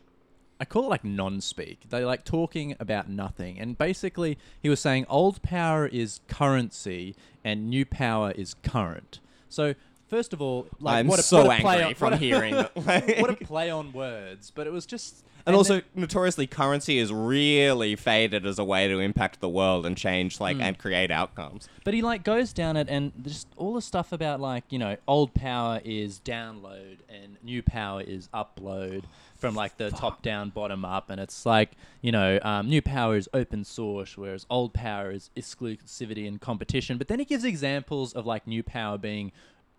I 0.60 0.64
call 0.64 0.84
it 0.84 0.88
like 0.88 1.04
non-speak. 1.04 1.88
They 1.88 2.04
like 2.04 2.24
talking 2.24 2.74
about 2.80 3.08
nothing, 3.08 3.58
and 3.60 3.78
basically 3.78 4.38
he 4.60 4.68
was 4.68 4.80
saying 4.80 5.06
old 5.08 5.40
power 5.42 5.86
is 5.86 6.20
currency 6.28 7.14
and 7.44 7.70
new 7.70 7.86
power 7.86 8.32
is 8.32 8.54
current. 8.62 9.20
So 9.48 9.74
first 10.08 10.32
of 10.32 10.42
all, 10.42 10.66
like 10.80 10.96
I'm 10.96 11.06
what 11.06 11.20
a, 11.20 11.22
so 11.22 11.44
what 11.46 11.58
a 11.58 11.62
play 11.62 11.74
angry 11.74 11.84
on, 11.86 11.94
from 11.94 12.04
what 12.06 12.12
a- 12.14 12.16
hearing 12.16 12.54
that. 12.56 12.76
what 13.20 13.30
a 13.30 13.36
play 13.36 13.70
on 13.70 13.92
words, 13.92 14.50
but 14.54 14.66
it 14.66 14.72
was 14.72 14.84
just 14.84 15.24
And 15.46 15.54
also, 15.54 15.74
then- 15.74 15.84
notoriously, 15.94 16.46
currency 16.48 16.98
is 16.98 17.12
really 17.12 17.94
faded 17.94 18.44
as 18.44 18.58
a 18.58 18.64
way 18.64 18.88
to 18.88 18.98
impact 18.98 19.40
the 19.40 19.48
world 19.48 19.86
and 19.86 19.96
change, 19.96 20.40
like, 20.40 20.56
hmm. 20.56 20.62
and 20.62 20.78
create 20.78 21.10
outcomes. 21.12 21.68
But 21.84 21.94
he 21.94 22.02
like 22.02 22.24
goes 22.24 22.52
down 22.52 22.76
it 22.76 22.88
and 22.90 23.12
just 23.22 23.46
all 23.56 23.74
the 23.74 23.82
stuff 23.82 24.10
about 24.12 24.40
like 24.40 24.64
you 24.70 24.78
know 24.78 24.96
old 25.06 25.34
power 25.34 25.80
is 25.84 26.20
download 26.24 26.98
and 27.08 27.36
new 27.42 27.62
power 27.62 28.00
is 28.02 28.28
upload 28.34 29.04
from 29.38 29.54
like 29.54 29.76
the 29.76 29.90
top 29.90 30.20
down 30.20 30.50
bottom 30.50 30.84
up 30.84 31.10
and 31.10 31.20
it's 31.20 31.46
like 31.46 31.70
you 32.02 32.10
know 32.12 32.38
um, 32.42 32.68
new 32.68 32.82
power 32.82 33.16
is 33.16 33.28
open 33.32 33.64
source 33.64 34.18
whereas 34.18 34.44
old 34.50 34.74
power 34.74 35.10
is 35.12 35.30
exclusivity 35.36 36.26
and 36.26 36.40
competition. 36.40 36.98
But 36.98 37.08
then 37.08 37.18
he 37.18 37.24
gives 37.24 37.44
examples 37.44 38.12
of 38.12 38.26
like 38.26 38.46
new 38.46 38.62
power 38.62 38.98
being 38.98 39.32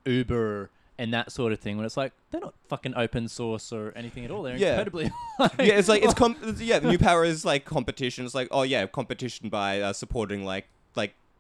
Uber 0.06 0.70
and 0.98 1.14
that 1.14 1.32
sort 1.32 1.54
of 1.54 1.60
thing 1.60 1.78
when 1.78 1.86
it's 1.86 1.96
like 1.98 2.12
they're 2.32 2.42
not 2.42 2.54
fucking 2.68 2.94
open 2.96 3.28
source 3.28 3.72
or 3.72 3.94
anything 3.96 4.26
at 4.26 4.32
all. 4.32 4.44
They're 4.44 4.58
Yeah. 4.58 4.72
incredibly 4.80 5.06
yeah, 5.40 5.78
it's 5.78 5.88
like 5.88 6.04
it's 6.04 6.14
com- 6.14 6.36
yeah. 6.58 6.80
The 6.80 6.90
new 6.90 6.98
power 6.98 7.24
is 7.24 7.46
like 7.46 7.66
competition. 7.66 8.26
It's 8.26 8.36
like 8.36 8.48
oh 8.52 8.64
yeah, 8.64 8.86
competition 8.88 9.50
by 9.50 9.82
uh, 9.82 9.94
supporting 9.94 10.44
like 10.44 10.50
like 10.56 10.68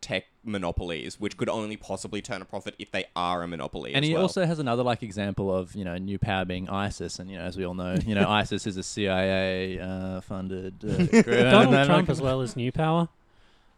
tech 0.01 0.25
monopolies, 0.43 1.19
which 1.19 1.35
could 1.37 1.49
only 1.49 1.75
possibly 1.77 2.21
turn 2.21 2.41
a 2.41 2.45
profit 2.45 2.75
if 2.79 2.91
they 2.91 3.05
are 3.15 3.43
a 3.43 3.47
monopoly. 3.47 3.93
And 3.93 4.03
as 4.03 4.07
he 4.09 4.13
well. 4.13 4.23
also 4.23 4.45
has 4.45 4.59
another 4.59 4.83
like 4.83 5.03
example 5.03 5.53
of 5.53 5.75
you 5.75 5.83
know 5.83 5.97
new 5.97 6.17
power 6.17 6.45
being 6.45 6.69
ISIS, 6.69 7.19
and 7.19 7.29
you 7.29 7.37
know 7.37 7.43
as 7.43 7.57
we 7.57 7.65
all 7.65 7.73
know, 7.73 7.95
you 8.05 8.15
know 8.15 8.27
ISIS 8.41 8.65
is 8.67 8.77
a 8.77 8.83
CIA 8.83 9.79
uh, 9.79 10.21
funded 10.21 10.75
uh, 10.83 11.05
group. 11.23 11.25
Donald 11.25 11.85
Trump 11.85 12.09
as 12.09 12.21
well 12.21 12.41
as 12.41 12.55
New 12.55 12.71
Power. 12.71 13.09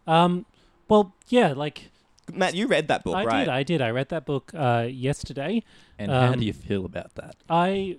Um, 0.06 0.46
well, 0.88 1.14
yeah, 1.28 1.52
like 1.52 1.90
Matt, 2.32 2.54
you 2.54 2.66
read 2.66 2.88
that 2.88 3.04
book, 3.04 3.16
I 3.16 3.24
right? 3.24 3.40
did, 3.44 3.48
I 3.48 3.62
did. 3.62 3.82
I 3.82 3.90
read 3.90 4.08
that 4.10 4.24
book 4.24 4.52
uh, 4.54 4.86
yesterday. 4.90 5.62
And 5.98 6.10
how 6.10 6.32
Um, 6.32 6.40
do 6.40 6.46
you 6.46 6.52
feel 6.52 6.84
about 6.84 7.14
that? 7.16 7.36
I 7.48 7.98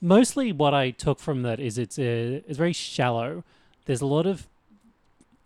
mostly 0.00 0.52
what 0.52 0.74
I 0.74 0.90
took 0.90 1.20
from 1.20 1.42
that 1.42 1.60
is 1.60 1.78
it's 1.78 1.98
a 1.98 2.42
it's 2.48 2.58
very 2.58 2.72
shallow. 2.72 3.44
There's 3.86 4.00
a 4.00 4.06
lot 4.06 4.26
of 4.26 4.46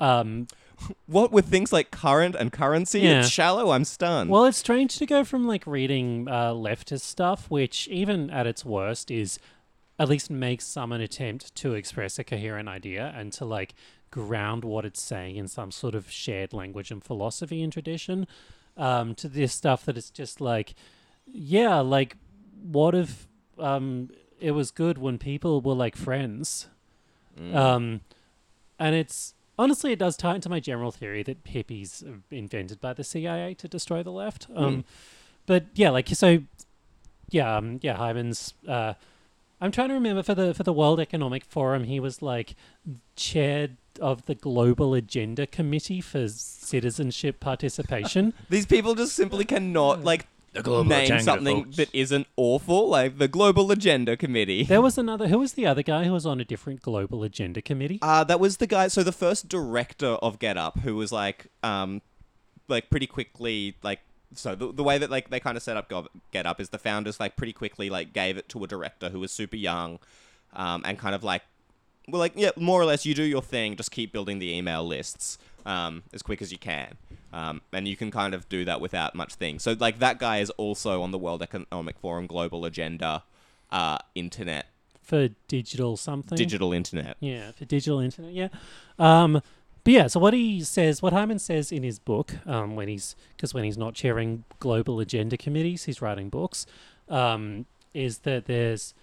um 0.00 0.46
what 1.06 1.32
with 1.32 1.46
things 1.46 1.72
like 1.72 1.90
current 1.90 2.34
and 2.34 2.52
currency? 2.52 3.00
Yeah. 3.00 3.20
It's 3.20 3.28
shallow. 3.28 3.70
I'm 3.70 3.84
stunned. 3.84 4.30
well 4.30 4.44
it's 4.44 4.58
strange 4.58 4.96
to 4.98 5.06
go 5.06 5.24
from 5.24 5.46
like 5.46 5.66
reading 5.66 6.28
uh 6.28 6.52
leftist 6.52 7.02
stuff 7.02 7.50
which 7.50 7.88
even 7.88 8.30
at 8.30 8.46
its 8.46 8.64
worst 8.64 9.10
is 9.10 9.38
at 9.98 10.08
least 10.08 10.30
makes 10.30 10.66
some 10.66 10.92
an 10.92 11.00
attempt 11.00 11.54
to 11.56 11.74
express 11.74 12.18
a 12.18 12.24
coherent 12.24 12.68
idea 12.68 13.12
and 13.16 13.32
to 13.32 13.44
like 13.44 13.74
ground 14.10 14.64
what 14.64 14.84
it's 14.84 15.00
saying 15.02 15.36
in 15.36 15.48
some 15.48 15.70
sort 15.70 15.94
of 15.94 16.10
shared 16.10 16.52
language 16.52 16.90
and 16.90 17.02
philosophy 17.04 17.62
and 17.62 17.72
tradition 17.72 18.26
um 18.76 19.14
to 19.14 19.28
this 19.28 19.52
stuff 19.52 19.84
that 19.86 19.96
it's 19.96 20.10
just 20.10 20.40
like 20.40 20.74
yeah 21.26 21.80
like 21.80 22.16
what 22.62 22.94
if 22.94 23.26
um 23.58 24.10
it 24.38 24.50
was 24.52 24.70
good 24.70 24.98
when 24.98 25.16
people 25.18 25.60
were 25.62 25.74
like 25.74 25.96
friends 25.96 26.68
um 27.52 28.00
and 28.78 28.94
it's 28.94 29.34
honestly 29.58 29.92
it 29.92 29.98
does 29.98 30.16
tie 30.16 30.34
into 30.34 30.48
my 30.48 30.60
general 30.60 30.90
theory 30.90 31.22
that 31.22 31.42
hippies 31.44 32.04
are 32.06 32.20
invented 32.30 32.80
by 32.80 32.92
the 32.92 33.04
cia 33.04 33.54
to 33.54 33.68
destroy 33.68 34.02
the 34.02 34.12
left 34.12 34.46
um 34.54 34.84
but 35.46 35.66
yeah 35.74 35.90
like 35.90 36.08
so 36.08 36.38
yeah 37.30 37.56
um 37.56 37.78
yeah 37.82 37.96
Heimans 37.96 38.52
uh 38.68 38.94
i'm 39.60 39.72
trying 39.72 39.88
to 39.88 39.94
remember 39.94 40.22
for 40.22 40.34
the 40.34 40.54
for 40.54 40.62
the 40.62 40.72
world 40.72 41.00
economic 41.00 41.44
forum 41.44 41.84
he 41.84 41.98
was 42.00 42.22
like 42.22 42.54
chair 43.16 43.70
of 44.00 44.26
the 44.26 44.34
global 44.34 44.94
agenda 44.94 45.46
committee 45.46 46.00
for 46.00 46.28
citizenship 46.28 47.40
participation. 47.40 48.34
These 48.50 48.66
people 48.66 48.94
just 48.94 49.14
simply 49.14 49.44
cannot 49.44 50.04
like 50.04 50.26
name 50.62 50.90
agenda, 50.90 51.22
something 51.22 51.64
folks. 51.64 51.76
that 51.76 51.88
isn't 51.92 52.26
awful, 52.36 52.88
like 52.88 53.18
the 53.18 53.28
Global 53.28 53.70
Agenda 53.70 54.16
Committee. 54.16 54.64
There 54.64 54.82
was 54.82 54.98
another. 54.98 55.28
Who 55.28 55.38
was 55.38 55.54
the 55.54 55.66
other 55.66 55.82
guy 55.82 56.04
who 56.04 56.12
was 56.12 56.26
on 56.26 56.40
a 56.40 56.44
different 56.44 56.82
global 56.82 57.22
agenda 57.22 57.62
committee? 57.62 57.98
Uh, 58.02 58.24
that 58.24 58.40
was 58.40 58.58
the 58.58 58.66
guy. 58.66 58.88
So 58.88 59.02
the 59.02 59.12
first 59.12 59.48
director 59.48 60.06
of 60.06 60.38
Get 60.38 60.56
Up, 60.56 60.80
who 60.80 60.96
was 60.96 61.12
like, 61.12 61.46
um, 61.62 62.02
like 62.68 62.90
pretty 62.90 63.06
quickly, 63.06 63.76
like, 63.82 64.00
so 64.34 64.54
the, 64.54 64.72
the 64.72 64.82
way 64.82 64.98
that 64.98 65.10
like 65.10 65.30
they 65.30 65.40
kind 65.40 65.56
of 65.56 65.62
set 65.62 65.76
up 65.76 65.88
Gov- 65.88 66.08
Get 66.32 66.46
Up 66.46 66.60
is 66.60 66.70
the 66.70 66.78
founders 66.78 67.20
like 67.20 67.36
pretty 67.36 67.52
quickly 67.52 67.90
like 67.90 68.12
gave 68.12 68.36
it 68.36 68.48
to 68.50 68.62
a 68.64 68.66
director 68.66 69.08
who 69.10 69.20
was 69.20 69.32
super 69.32 69.56
young, 69.56 69.98
um, 70.52 70.82
and 70.84 70.98
kind 70.98 71.14
of 71.14 71.22
like, 71.22 71.42
well, 72.08 72.20
like 72.20 72.32
yeah, 72.36 72.50
more 72.56 72.80
or 72.80 72.84
less, 72.84 73.04
you 73.04 73.14
do 73.14 73.22
your 73.22 73.42
thing, 73.42 73.76
just 73.76 73.90
keep 73.90 74.12
building 74.12 74.38
the 74.38 74.54
email 74.54 74.86
lists, 74.86 75.38
um, 75.64 76.02
as 76.12 76.22
quick 76.22 76.40
as 76.40 76.52
you 76.52 76.58
can. 76.58 76.96
Um, 77.32 77.60
and 77.72 77.86
you 77.86 77.96
can 77.96 78.10
kind 78.10 78.34
of 78.34 78.48
do 78.48 78.64
that 78.64 78.80
without 78.80 79.14
much 79.14 79.34
thing. 79.34 79.58
So 79.58 79.76
like 79.78 79.98
that 79.98 80.18
guy 80.18 80.38
is 80.38 80.50
also 80.50 81.02
on 81.02 81.10
the 81.10 81.18
World 81.18 81.42
Economic 81.42 81.98
Forum 81.98 82.26
Global 82.26 82.64
Agenda, 82.64 83.24
uh, 83.70 83.98
internet, 84.14 84.66
for 85.02 85.28
digital 85.48 85.96
something. 85.96 86.36
digital 86.36 86.72
internet. 86.72 87.16
Yeah, 87.20 87.52
for 87.52 87.64
digital 87.64 88.00
internet. 88.00 88.32
Yeah. 88.32 88.48
Um, 88.98 89.42
but 89.84 89.92
yeah, 89.92 90.06
so 90.08 90.18
what 90.18 90.34
he 90.34 90.62
says, 90.62 91.00
what 91.00 91.12
Hyman 91.12 91.38
says 91.38 91.70
in 91.70 91.84
his 91.84 92.00
book, 92.00 92.34
um, 92.44 92.74
when 92.74 92.88
he's 92.88 93.14
because 93.36 93.54
when 93.54 93.62
he's 93.64 93.78
not 93.78 93.94
chairing 93.94 94.44
global 94.58 94.98
agenda 94.98 95.36
committees, 95.36 95.84
he's 95.84 96.02
writing 96.02 96.28
books. 96.28 96.66
Um, 97.08 97.66
is 97.94 98.18
that 98.18 98.46
there's 98.46 98.94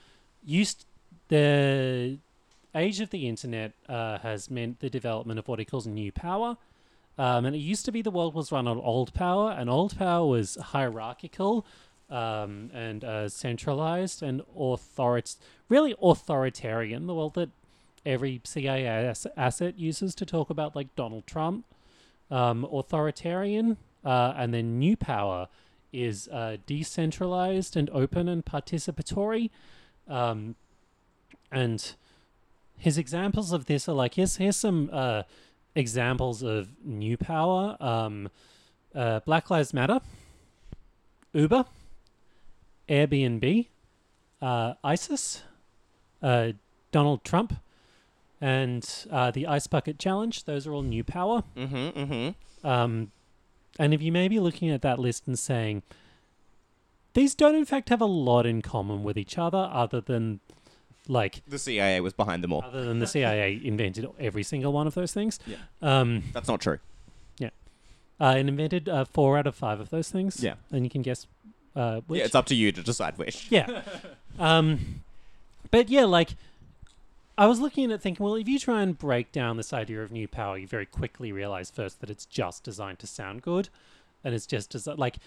used 0.43 0.85
the 1.29 2.17
age 2.75 2.99
of 2.99 3.09
the 3.09 3.27
internet 3.27 3.73
uh, 3.87 4.19
has 4.19 4.49
meant 4.49 4.79
the 4.79 4.89
development 4.89 5.39
of 5.39 5.47
what 5.47 5.59
he 5.59 5.65
calls 5.65 5.87
new 5.87 6.11
power. 6.11 6.57
Um, 7.17 7.45
and 7.45 7.55
it 7.55 7.59
used 7.59 7.85
to 7.85 7.91
be 7.91 8.01
the 8.01 8.11
world 8.11 8.33
was 8.33 8.51
run 8.51 8.67
on 8.67 8.77
old 8.79 9.13
power, 9.13 9.51
and 9.51 9.69
old 9.69 9.97
power 9.97 10.25
was 10.25 10.55
hierarchical 10.55 11.65
um, 12.09 12.71
and 12.73 13.03
uh, 13.03 13.29
centralized 13.29 14.23
and 14.23 14.41
authorit- 14.57 15.37
really 15.69 15.95
authoritarian. 16.01 17.05
The 17.05 17.13
world 17.13 17.35
that 17.35 17.49
every 18.05 18.41
CIA 18.43 18.87
ass- 18.87 19.27
asset 19.37 19.77
uses 19.77 20.15
to 20.15 20.25
talk 20.25 20.49
about, 20.49 20.75
like 20.75 20.95
Donald 20.95 21.27
Trump, 21.27 21.65
um, 22.31 22.65
authoritarian, 22.65 23.77
uh, 24.03 24.33
and 24.35 24.53
then 24.53 24.79
new 24.79 24.97
power 24.97 25.47
is 25.91 26.27
uh, 26.29 26.57
decentralized 26.65 27.77
and 27.77 27.89
open 27.91 28.27
and 28.27 28.43
participatory. 28.43 29.51
Um, 30.07 30.55
and 31.51 31.95
his 32.83 32.97
examples 32.97 33.53
of 33.53 33.65
this 33.65 33.87
are 33.87 33.93
like 33.93 34.15
here's 34.15 34.35
here's 34.35 34.57
some 34.57 34.89
uh, 34.91 35.23
examples 35.73 36.43
of 36.43 36.67
new 36.83 37.15
power. 37.15 37.77
Um, 37.79 38.29
uh, 38.93 39.21
Black 39.21 39.49
Lives 39.49 39.73
Matter, 39.73 40.01
Uber, 41.31 41.63
Airbnb, 42.89 43.67
uh, 44.41 44.73
ISIS, 44.83 45.43
uh, 46.21 46.51
Donald 46.91 47.23
Trump, 47.23 47.55
and 48.41 48.87
uh, 49.09 49.31
the 49.31 49.47
Ice 49.47 49.65
Bucket 49.67 49.97
Challenge. 49.97 50.43
Those 50.43 50.67
are 50.67 50.73
all 50.73 50.83
new 50.83 51.05
power. 51.05 51.43
Mm-hmm. 51.55 51.99
Mm-hmm. 51.99 52.67
Um, 52.67 53.11
and 53.79 53.93
if 53.93 54.01
you 54.01 54.11
may 54.11 54.27
be 54.27 54.41
looking 54.41 54.69
at 54.69 54.81
that 54.81 54.99
list 54.99 55.23
and 55.25 55.39
saying, 55.39 55.83
these 57.13 57.33
don't 57.33 57.55
in 57.55 57.65
fact 57.65 57.87
have 57.87 58.01
a 58.01 58.05
lot 58.05 58.45
in 58.45 58.61
common 58.61 59.03
with 59.03 59.17
each 59.17 59.37
other, 59.37 59.69
other 59.71 60.01
than 60.01 60.41
like 61.07 61.41
The 61.47 61.59
CIA 61.59 61.99
was 62.01 62.13
behind 62.13 62.43
them 62.43 62.53
all. 62.53 62.63
other 62.63 62.85
than 62.85 62.99
the 62.99 63.07
CIA 63.07 63.59
invented 63.63 64.07
every 64.19 64.43
single 64.43 64.71
one 64.73 64.87
of 64.87 64.93
those 64.95 65.13
things. 65.13 65.39
Yeah. 65.45 65.57
Um, 65.81 66.23
That's 66.33 66.47
not 66.47 66.61
true. 66.61 66.79
Yeah. 67.39 67.49
Uh, 68.19 68.35
and 68.37 68.47
invented 68.49 68.87
uh, 68.87 69.05
four 69.05 69.37
out 69.37 69.47
of 69.47 69.55
five 69.55 69.79
of 69.79 69.89
those 69.89 70.09
things. 70.09 70.41
Yeah. 70.41 70.55
And 70.71 70.83
you 70.85 70.89
can 70.89 71.01
guess 71.01 71.27
uh, 71.75 72.01
which. 72.07 72.19
Yeah, 72.19 72.25
it's 72.25 72.35
up 72.35 72.45
to 72.47 72.55
you 72.55 72.71
to 72.71 72.81
decide 72.81 73.17
which. 73.17 73.47
Yeah. 73.51 73.81
um, 74.39 75.01
but 75.71 75.89
yeah, 75.89 76.05
like 76.05 76.35
I 77.37 77.47
was 77.47 77.59
looking 77.59 77.85
at 77.85 77.91
it 77.91 78.01
thinking, 78.01 78.23
well, 78.23 78.35
if 78.35 78.47
you 78.47 78.59
try 78.59 78.81
and 78.83 78.97
break 78.97 79.31
down 79.31 79.57
this 79.57 79.73
idea 79.73 80.03
of 80.03 80.11
new 80.11 80.27
power, 80.27 80.57
you 80.57 80.67
very 80.67 80.85
quickly 80.85 81.31
realize 81.31 81.71
first 81.71 81.99
that 82.01 82.09
it's 82.11 82.25
just 82.27 82.63
designed 82.63 82.99
to 82.99 83.07
sound 83.07 83.41
good, 83.41 83.69
and 84.23 84.35
it's 84.35 84.45
just 84.45 84.71
desi- 84.71 84.97
like 84.97 85.17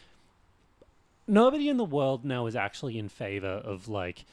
nobody 1.27 1.69
in 1.69 1.77
the 1.77 1.85
world 1.85 2.25
now 2.25 2.47
is 2.47 2.55
actually 2.55 2.99
in 2.99 3.09
favor 3.09 3.49
of 3.65 3.89
like 3.89 4.25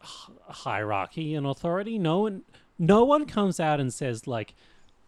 hierarchy 0.00 1.34
and 1.34 1.46
authority. 1.46 1.98
No 1.98 2.20
one, 2.20 2.42
no 2.78 3.04
one 3.04 3.26
comes 3.26 3.60
out 3.60 3.80
and 3.80 3.92
says 3.92 4.26
like. 4.26 4.54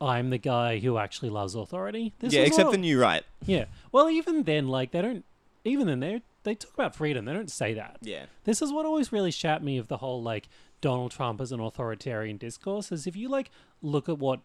I'm 0.01 0.30
the 0.30 0.38
guy 0.38 0.80
who 0.80 0.99
actually 0.99 1.30
loves 1.30 1.55
authority. 1.55 2.12
This 2.18 2.32
yeah, 2.32 2.40
is 2.40 2.49
except 2.49 2.66
what- 2.66 2.72
the 2.72 2.78
new 2.78 3.01
right. 3.01 3.22
yeah. 3.47 3.66
Well, 3.93 4.11
even 4.11 4.43
then, 4.43 4.66
like 4.66 4.90
they 4.90 5.01
don't. 5.01 5.24
Even 5.64 5.86
then, 5.86 6.01
they 6.01 6.22
they 6.43 6.57
talk 6.57 6.74
about 6.74 6.97
freedom. 6.97 7.24
They 7.24 7.32
don't 7.32 7.49
say 7.49 7.72
that. 7.74 7.99
Yeah. 8.01 8.24
This 8.43 8.61
is 8.61 8.72
what 8.72 8.84
always 8.84 9.12
really 9.12 9.30
shat 9.30 9.62
me 9.62 9.78
of 9.78 9.86
the 9.86 9.99
whole 9.99 10.20
like 10.20 10.49
Donald 10.80 11.12
Trump 11.12 11.40
as 11.40 11.53
an 11.53 11.61
authoritarian 11.61 12.36
discourse. 12.36 12.90
Is 12.90 13.07
if 13.07 13.14
you 13.14 13.28
like 13.28 13.53
look 13.80 14.09
at 14.09 14.18
what 14.18 14.40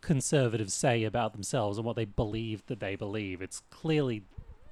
conservatives 0.00 0.72
say 0.72 1.04
about 1.04 1.34
themselves 1.34 1.76
and 1.76 1.86
what 1.86 1.96
they 1.96 2.06
believe 2.06 2.64
that 2.68 2.80
they 2.80 2.96
believe, 2.96 3.42
it's 3.42 3.60
clearly 3.68 4.22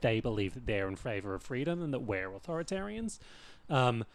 they 0.00 0.20
believe 0.20 0.54
that 0.54 0.64
they're 0.64 0.88
in 0.88 0.96
favor 0.96 1.34
of 1.34 1.42
freedom 1.42 1.82
and 1.82 1.92
that 1.92 2.00
we're 2.00 2.30
authoritarians. 2.30 3.18
Um, 3.68 4.06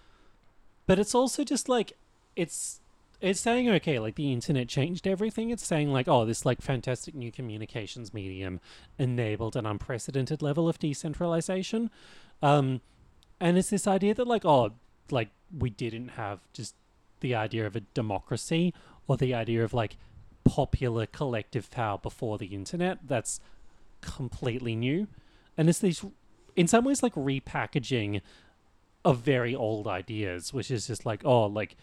but 0.88 1.00
it's 1.00 1.16
also 1.16 1.44
just 1.44 1.70
like 1.70 1.94
it's 2.36 2.82
it's 3.22 3.40
saying 3.40 3.70
okay, 3.70 3.98
like 4.00 4.16
the 4.16 4.32
internet 4.32 4.68
changed 4.68 5.08
everything. 5.08 5.50
It's 5.50 5.66
saying 5.66 5.92
like 5.92 6.08
oh, 6.08 6.26
this 6.26 6.46
like 6.46 6.62
fantastic 6.62 7.16
new 7.16 7.32
communications 7.32 8.14
medium 8.14 8.60
enabled 9.00 9.56
an 9.56 9.66
unprecedented 9.66 10.42
level 10.42 10.68
of 10.70 10.80
decentralization. 10.80 11.90
Um, 12.42 12.82
and 13.40 13.58
it's 13.58 13.70
this 13.70 13.88
idea 13.88 14.14
that 14.14 14.28
like 14.28 14.46
oh, 14.46 14.72
like 15.12 15.30
we 15.58 15.70
didn't 15.70 16.10
have 16.10 16.40
just 16.54 16.76
the 17.22 17.36
idea 17.36 17.66
of 17.66 17.76
a 17.76 17.80
democracy 17.80 18.74
or 19.08 19.18
the 19.18 19.34
idea 19.34 19.64
of 19.64 19.74
like 19.74 19.98
popular 20.44 21.06
collective 21.06 21.72
power 21.72 21.98
before 21.98 22.38
the 22.38 22.48
internet. 22.48 23.00
That's 23.08 23.40
completely 24.02 24.76
new, 24.76 25.08
and 25.58 25.70
it's 25.70 25.80
these 25.80 26.04
in 26.56 26.68
some 26.68 26.86
ways 26.86 27.04
like 27.04 27.16
repackaging 27.16 28.22
of 29.06 29.20
very 29.20 29.56
old 29.56 29.88
ideas, 29.88 30.52
which 30.52 30.72
is 30.72 30.88
just 30.88 31.06
like, 31.06 31.22
oh, 31.24 31.46
like 31.46 31.78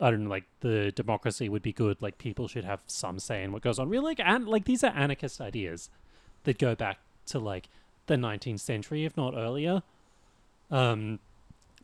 I 0.00 0.10
don't 0.10 0.24
know, 0.24 0.30
like 0.30 0.44
the 0.60 0.90
democracy 0.92 1.48
would 1.48 1.62
be 1.62 1.72
good, 1.72 2.00
like 2.00 2.16
people 2.16 2.48
should 2.48 2.64
have 2.64 2.82
some 2.86 3.18
say 3.18 3.44
in 3.44 3.52
what 3.52 3.62
goes 3.62 3.78
on. 3.78 3.90
Really, 3.90 4.06
like, 4.16 4.20
and 4.20 4.48
like 4.48 4.64
these 4.64 4.82
are 4.82 4.92
anarchist 4.96 5.40
ideas 5.40 5.90
that 6.44 6.58
go 6.58 6.74
back 6.74 6.98
to 7.26 7.38
like 7.38 7.68
the 8.06 8.16
19th 8.16 8.60
century, 8.60 9.04
if 9.04 9.16
not 9.16 9.34
earlier. 9.36 9.82
Um, 10.70 11.18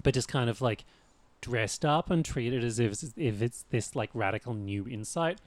but 0.03 0.15
just 0.15 0.29
kind 0.29 0.49
of 0.49 0.63
like 0.63 0.85
dressed 1.43 1.85
up 1.85 2.11
and 2.11 2.25
treated 2.25 2.65
as 2.65 2.79
if 2.79 3.03
if 3.17 3.43
it's 3.43 3.65
this 3.71 3.95
like 3.95 4.11
radical 4.15 4.55
new 4.55 4.89
insight. 4.89 5.39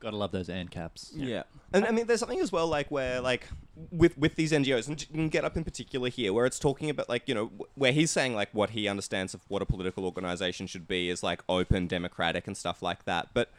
Gotta 0.00 0.16
love 0.16 0.32
those 0.32 0.48
and 0.48 0.70
caps. 0.70 1.12
Yeah. 1.14 1.42
And 1.72 1.84
I 1.84 1.90
mean, 1.90 2.06
there's 2.06 2.20
something 2.20 2.40
as 2.40 2.52
well, 2.52 2.66
like 2.68 2.90
where, 2.90 3.20
like, 3.20 3.48
with 3.90 4.16
with 4.16 4.36
these 4.36 4.52
NGOs, 4.52 4.86
and 4.88 5.00
you 5.00 5.06
can 5.08 5.28
get 5.28 5.44
up 5.44 5.56
in 5.56 5.64
particular 5.64 6.08
here, 6.08 6.32
where 6.32 6.46
it's 6.46 6.58
talking 6.58 6.88
about, 6.88 7.08
like, 7.08 7.28
you 7.28 7.34
know, 7.34 7.46
wh- 7.58 7.78
where 7.78 7.92
he's 7.92 8.10
saying, 8.10 8.34
like, 8.34 8.48
what 8.52 8.70
he 8.70 8.86
understands 8.86 9.34
of 9.34 9.40
what 9.48 9.60
a 9.60 9.66
political 9.66 10.04
organization 10.04 10.66
should 10.66 10.86
be 10.86 11.10
is 11.10 11.22
like 11.22 11.42
open, 11.48 11.86
democratic, 11.88 12.46
and 12.46 12.56
stuff 12.56 12.80
like 12.80 13.04
that. 13.06 13.28
But 13.34 13.50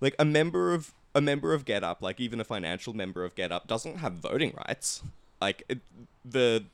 like 0.00 0.14
a 0.18 0.24
member 0.24 0.72
of 0.72 0.92
a 1.14 1.20
member 1.20 1.52
of 1.52 1.64
Get 1.64 1.82
Up, 1.82 2.02
like 2.02 2.20
even 2.20 2.40
a 2.40 2.44
financial 2.44 2.94
member 2.94 3.24
of 3.24 3.34
Get 3.34 3.52
Up, 3.52 3.66
doesn't 3.66 3.96
have 3.98 4.14
voting 4.14 4.54
rights. 4.66 5.02
Like 5.40 5.64
it, 5.68 5.78
the 6.24 6.64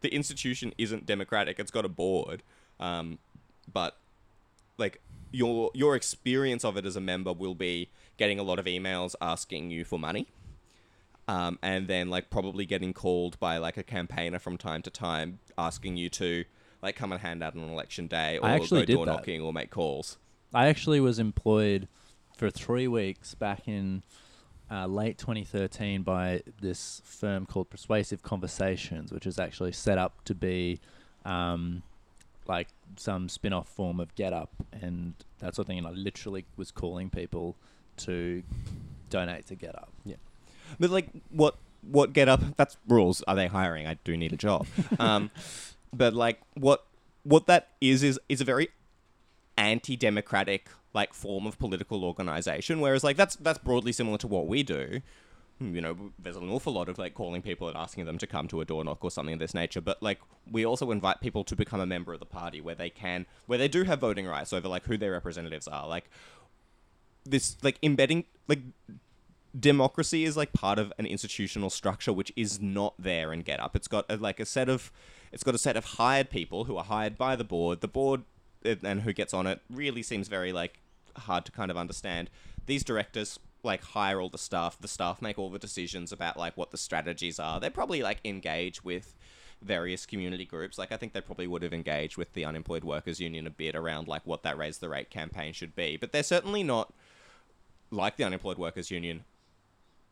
the 0.00 0.14
institution 0.14 0.72
isn't 0.78 1.06
democratic. 1.06 1.58
It's 1.58 1.70
got 1.70 1.84
a 1.84 1.88
board, 1.88 2.42
um, 2.78 3.18
but 3.72 3.96
like 4.76 5.00
your 5.30 5.70
your 5.74 5.96
experience 5.96 6.64
of 6.64 6.76
it 6.76 6.84
as 6.84 6.96
a 6.96 7.00
member 7.00 7.32
will 7.32 7.54
be 7.54 7.88
getting 8.18 8.38
a 8.38 8.42
lot 8.42 8.58
of 8.58 8.66
emails 8.66 9.14
asking 9.20 9.70
you 9.70 9.84
for 9.84 9.98
money 9.98 10.28
um, 11.26 11.58
and 11.62 11.88
then 11.88 12.10
like 12.10 12.30
probably 12.30 12.66
getting 12.66 12.92
called 12.92 13.38
by 13.40 13.56
like 13.56 13.76
a 13.76 13.82
campaigner 13.82 14.38
from 14.38 14.58
time 14.58 14.82
to 14.82 14.90
time 14.90 15.38
asking 15.56 15.96
you 15.96 16.10
to 16.10 16.44
like 16.82 16.94
come 16.96 17.12
and 17.12 17.20
hand 17.20 17.42
out 17.42 17.56
on 17.56 17.62
election 17.62 18.06
day 18.06 18.38
or 18.38 18.46
I 18.46 18.52
actually 18.52 18.82
go 18.82 18.86
did 18.86 18.94
door 18.94 19.06
that. 19.06 19.12
knocking 19.12 19.40
or 19.40 19.52
make 19.52 19.70
calls 19.70 20.18
I 20.52 20.68
actually 20.68 21.00
was 21.00 21.18
employed 21.18 21.88
for 22.36 22.50
three 22.50 22.88
weeks 22.88 23.34
back 23.34 23.66
in 23.66 24.02
uh, 24.70 24.86
late 24.86 25.18
2013 25.18 26.02
by 26.02 26.42
this 26.60 27.02
firm 27.04 27.46
called 27.46 27.70
Persuasive 27.70 28.22
Conversations, 28.22 29.12
which 29.12 29.26
is 29.26 29.38
actually 29.38 29.72
set 29.72 29.98
up 29.98 30.24
to 30.24 30.34
be 30.34 30.80
um, 31.24 31.82
like 32.46 32.68
some 32.96 33.28
spin 33.28 33.52
off 33.52 33.68
form 33.68 34.00
of 34.00 34.14
Get 34.14 34.32
Up 34.32 34.50
and 34.72 35.14
that 35.40 35.54
sort 35.54 35.64
of 35.64 35.66
thing. 35.68 35.78
And 35.78 35.86
I 35.86 35.90
literally 35.90 36.44
was 36.56 36.70
calling 36.70 37.10
people 37.10 37.56
to 37.98 38.42
donate 39.10 39.46
to 39.46 39.54
Get 39.54 39.74
Up. 39.74 39.90
Yeah. 40.04 40.16
But 40.78 40.90
like, 40.90 41.08
what 41.30 41.56
what 41.82 42.12
get 42.12 42.28
up? 42.28 42.40
That's 42.56 42.76
rules. 42.88 43.22
Are 43.28 43.36
they 43.36 43.46
hiring? 43.46 43.86
I 43.86 43.94
do 44.04 44.16
need 44.16 44.32
a 44.32 44.36
job. 44.36 44.66
um, 44.98 45.30
but 45.92 46.14
like, 46.14 46.40
what 46.54 46.84
what 47.22 47.46
that 47.46 47.68
is 47.80 48.02
is 48.02 48.18
is 48.28 48.40
a 48.40 48.44
very 48.44 48.68
anti-democratic 49.56 50.68
like 50.94 51.12
form 51.12 51.46
of 51.46 51.58
political 51.58 52.04
organization. 52.04 52.80
Whereas 52.80 53.04
like 53.04 53.16
that's 53.16 53.36
that's 53.36 53.58
broadly 53.58 53.92
similar 53.92 54.18
to 54.18 54.26
what 54.26 54.46
we 54.46 54.62
do. 54.62 55.00
Hmm, 55.58 55.74
You 55.74 55.80
know, 55.80 55.96
there's 56.18 56.36
an 56.36 56.48
awful 56.48 56.72
lot 56.72 56.88
of 56.88 56.98
like 56.98 57.14
calling 57.14 57.42
people 57.42 57.68
and 57.68 57.76
asking 57.76 58.06
them 58.06 58.18
to 58.18 58.26
come 58.26 58.46
to 58.48 58.60
a 58.60 58.64
door 58.64 58.84
knock 58.84 59.02
or 59.04 59.10
something 59.10 59.32
of 59.34 59.40
this 59.40 59.54
nature. 59.54 59.80
But 59.80 60.02
like, 60.02 60.20
we 60.50 60.64
also 60.64 60.90
invite 60.92 61.20
people 61.20 61.42
to 61.44 61.56
become 61.56 61.80
a 61.80 61.86
member 61.86 62.12
of 62.12 62.20
the 62.20 62.26
party 62.26 62.60
where 62.60 62.76
they 62.76 62.90
can, 62.90 63.26
where 63.46 63.58
they 63.58 63.68
do 63.68 63.82
have 63.82 63.98
voting 63.98 64.26
rights 64.26 64.52
over 64.52 64.68
like 64.68 64.84
who 64.84 64.96
their 64.96 65.12
representatives 65.12 65.66
are. 65.66 65.88
Like 65.88 66.08
this, 67.30 67.56
like 67.62 67.78
embedding 67.82 68.24
like 68.46 68.60
democracy 69.58 70.24
is 70.24 70.36
like 70.36 70.52
part 70.52 70.78
of 70.78 70.92
an 70.98 71.06
institutional 71.06 71.70
structure 71.70 72.12
which 72.12 72.32
is 72.36 72.60
not 72.60 72.94
there 72.98 73.32
in 73.32 73.42
Get 73.42 73.60
Up. 73.60 73.74
It's 73.76 73.88
got 73.88 74.04
a, 74.08 74.16
like 74.16 74.40
a 74.40 74.46
set 74.46 74.68
of 74.68 74.92
it's 75.32 75.42
got 75.42 75.54
a 75.54 75.58
set 75.58 75.76
of 75.76 75.84
hired 75.84 76.30
people 76.30 76.64
who 76.64 76.76
are 76.76 76.84
hired 76.84 77.18
by 77.18 77.36
the 77.36 77.44
board. 77.44 77.80
The 77.80 77.88
board 77.88 78.22
uh, 78.64 78.76
and 78.82 79.02
who 79.02 79.12
gets 79.12 79.34
on 79.34 79.46
it 79.46 79.60
really 79.70 80.02
seems 80.02 80.28
very 80.28 80.52
like 80.52 80.80
hard 81.16 81.44
to 81.46 81.52
kind 81.52 81.70
of 81.70 81.76
understand. 81.76 82.30
These 82.66 82.84
directors 82.84 83.38
like 83.62 83.82
hire 83.82 84.20
all 84.20 84.28
the 84.28 84.38
staff. 84.38 84.78
The 84.80 84.88
staff 84.88 85.20
make 85.20 85.38
all 85.38 85.50
the 85.50 85.58
decisions 85.58 86.12
about 86.12 86.36
like 86.36 86.56
what 86.56 86.70
the 86.70 86.78
strategies 86.78 87.38
are. 87.38 87.60
They 87.60 87.70
probably 87.70 88.02
like 88.02 88.20
engage 88.24 88.84
with 88.84 89.14
various 89.60 90.06
community 90.06 90.44
groups. 90.44 90.78
Like 90.78 90.92
I 90.92 90.96
think 90.96 91.12
they 91.12 91.20
probably 91.20 91.46
would 91.46 91.62
have 91.62 91.74
engaged 91.74 92.16
with 92.16 92.32
the 92.34 92.44
unemployed 92.44 92.84
workers 92.84 93.20
union 93.20 93.46
a 93.46 93.50
bit 93.50 93.74
around 93.74 94.08
like 94.08 94.22
what 94.24 94.42
that 94.44 94.56
raise 94.56 94.78
the 94.78 94.88
rate 94.88 95.10
campaign 95.10 95.52
should 95.52 95.74
be. 95.74 95.96
But 95.96 96.12
they're 96.12 96.22
certainly 96.22 96.62
not 96.62 96.92
like 97.90 98.16
the 98.16 98.24
unemployed 98.24 98.58
workers 98.58 98.90
union 98.90 99.24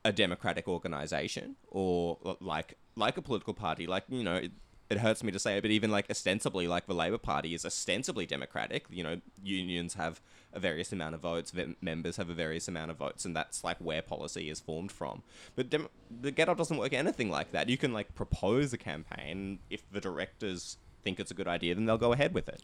a 0.05 0.13
democratic 0.13 0.69
organization 0.69 1.57
or 1.69 2.19
like 2.41 2.79
like 2.95 3.17
a 3.17 3.23
political 3.23 3.53
party 3.53 3.87
like 3.87 4.05
you 4.09 4.23
know 4.23 4.37
it, 4.37 4.53
it 4.89 4.99
hurts 4.99 5.25
me 5.25 5.33
to 5.33 5.39
say 5.39 5.57
it 5.57 5.63
but 5.63 5.71
even 5.71 5.91
like 5.91 6.09
ostensibly 6.09 6.69
like 6.69 6.87
the 6.87 6.95
labor 6.95 7.19
party 7.19 7.55
is 7.55 7.65
ostensibly 7.65 8.25
democratic. 8.25 8.87
You 8.89 9.03
know 9.03 9.21
unions 9.43 9.95
have 9.95 10.21
a 10.53 10.61
various 10.61 10.93
amount 10.93 11.15
of 11.15 11.21
votes 11.21 11.53
members 11.81 12.17
have 12.17 12.31
a 12.31 12.35
various 12.35 12.69
amount 12.69 12.91
of 12.91 12.97
votes 12.97 13.25
and 13.25 13.35
that's 13.35 13.65
like 13.65 13.79
where 13.79 14.01
policy 14.01 14.49
is 14.49 14.61
formed 14.61 14.93
from. 14.93 15.23
But 15.57 15.71
dem- 15.71 15.89
the 16.09 16.31
get 16.31 16.49
up 16.49 16.59
doesn't 16.59 16.77
work 16.77 16.93
anything 16.93 17.31
like 17.31 17.53
that. 17.53 17.69
You 17.69 17.77
can 17.77 17.93
like 17.93 18.15
propose 18.15 18.73
a 18.73 18.79
campaign. 18.79 19.59
If 19.71 19.91
the 19.91 20.01
directors 20.01 20.79
think 21.03 21.19
it's 21.19 21.31
a 21.31 21.35
good 21.35 21.49
idea 21.49 21.75
then 21.75 21.87
they'll 21.87 21.99
go 21.99 22.13
ahead 22.13 22.33
with 22.33 22.49
it. 22.49 22.63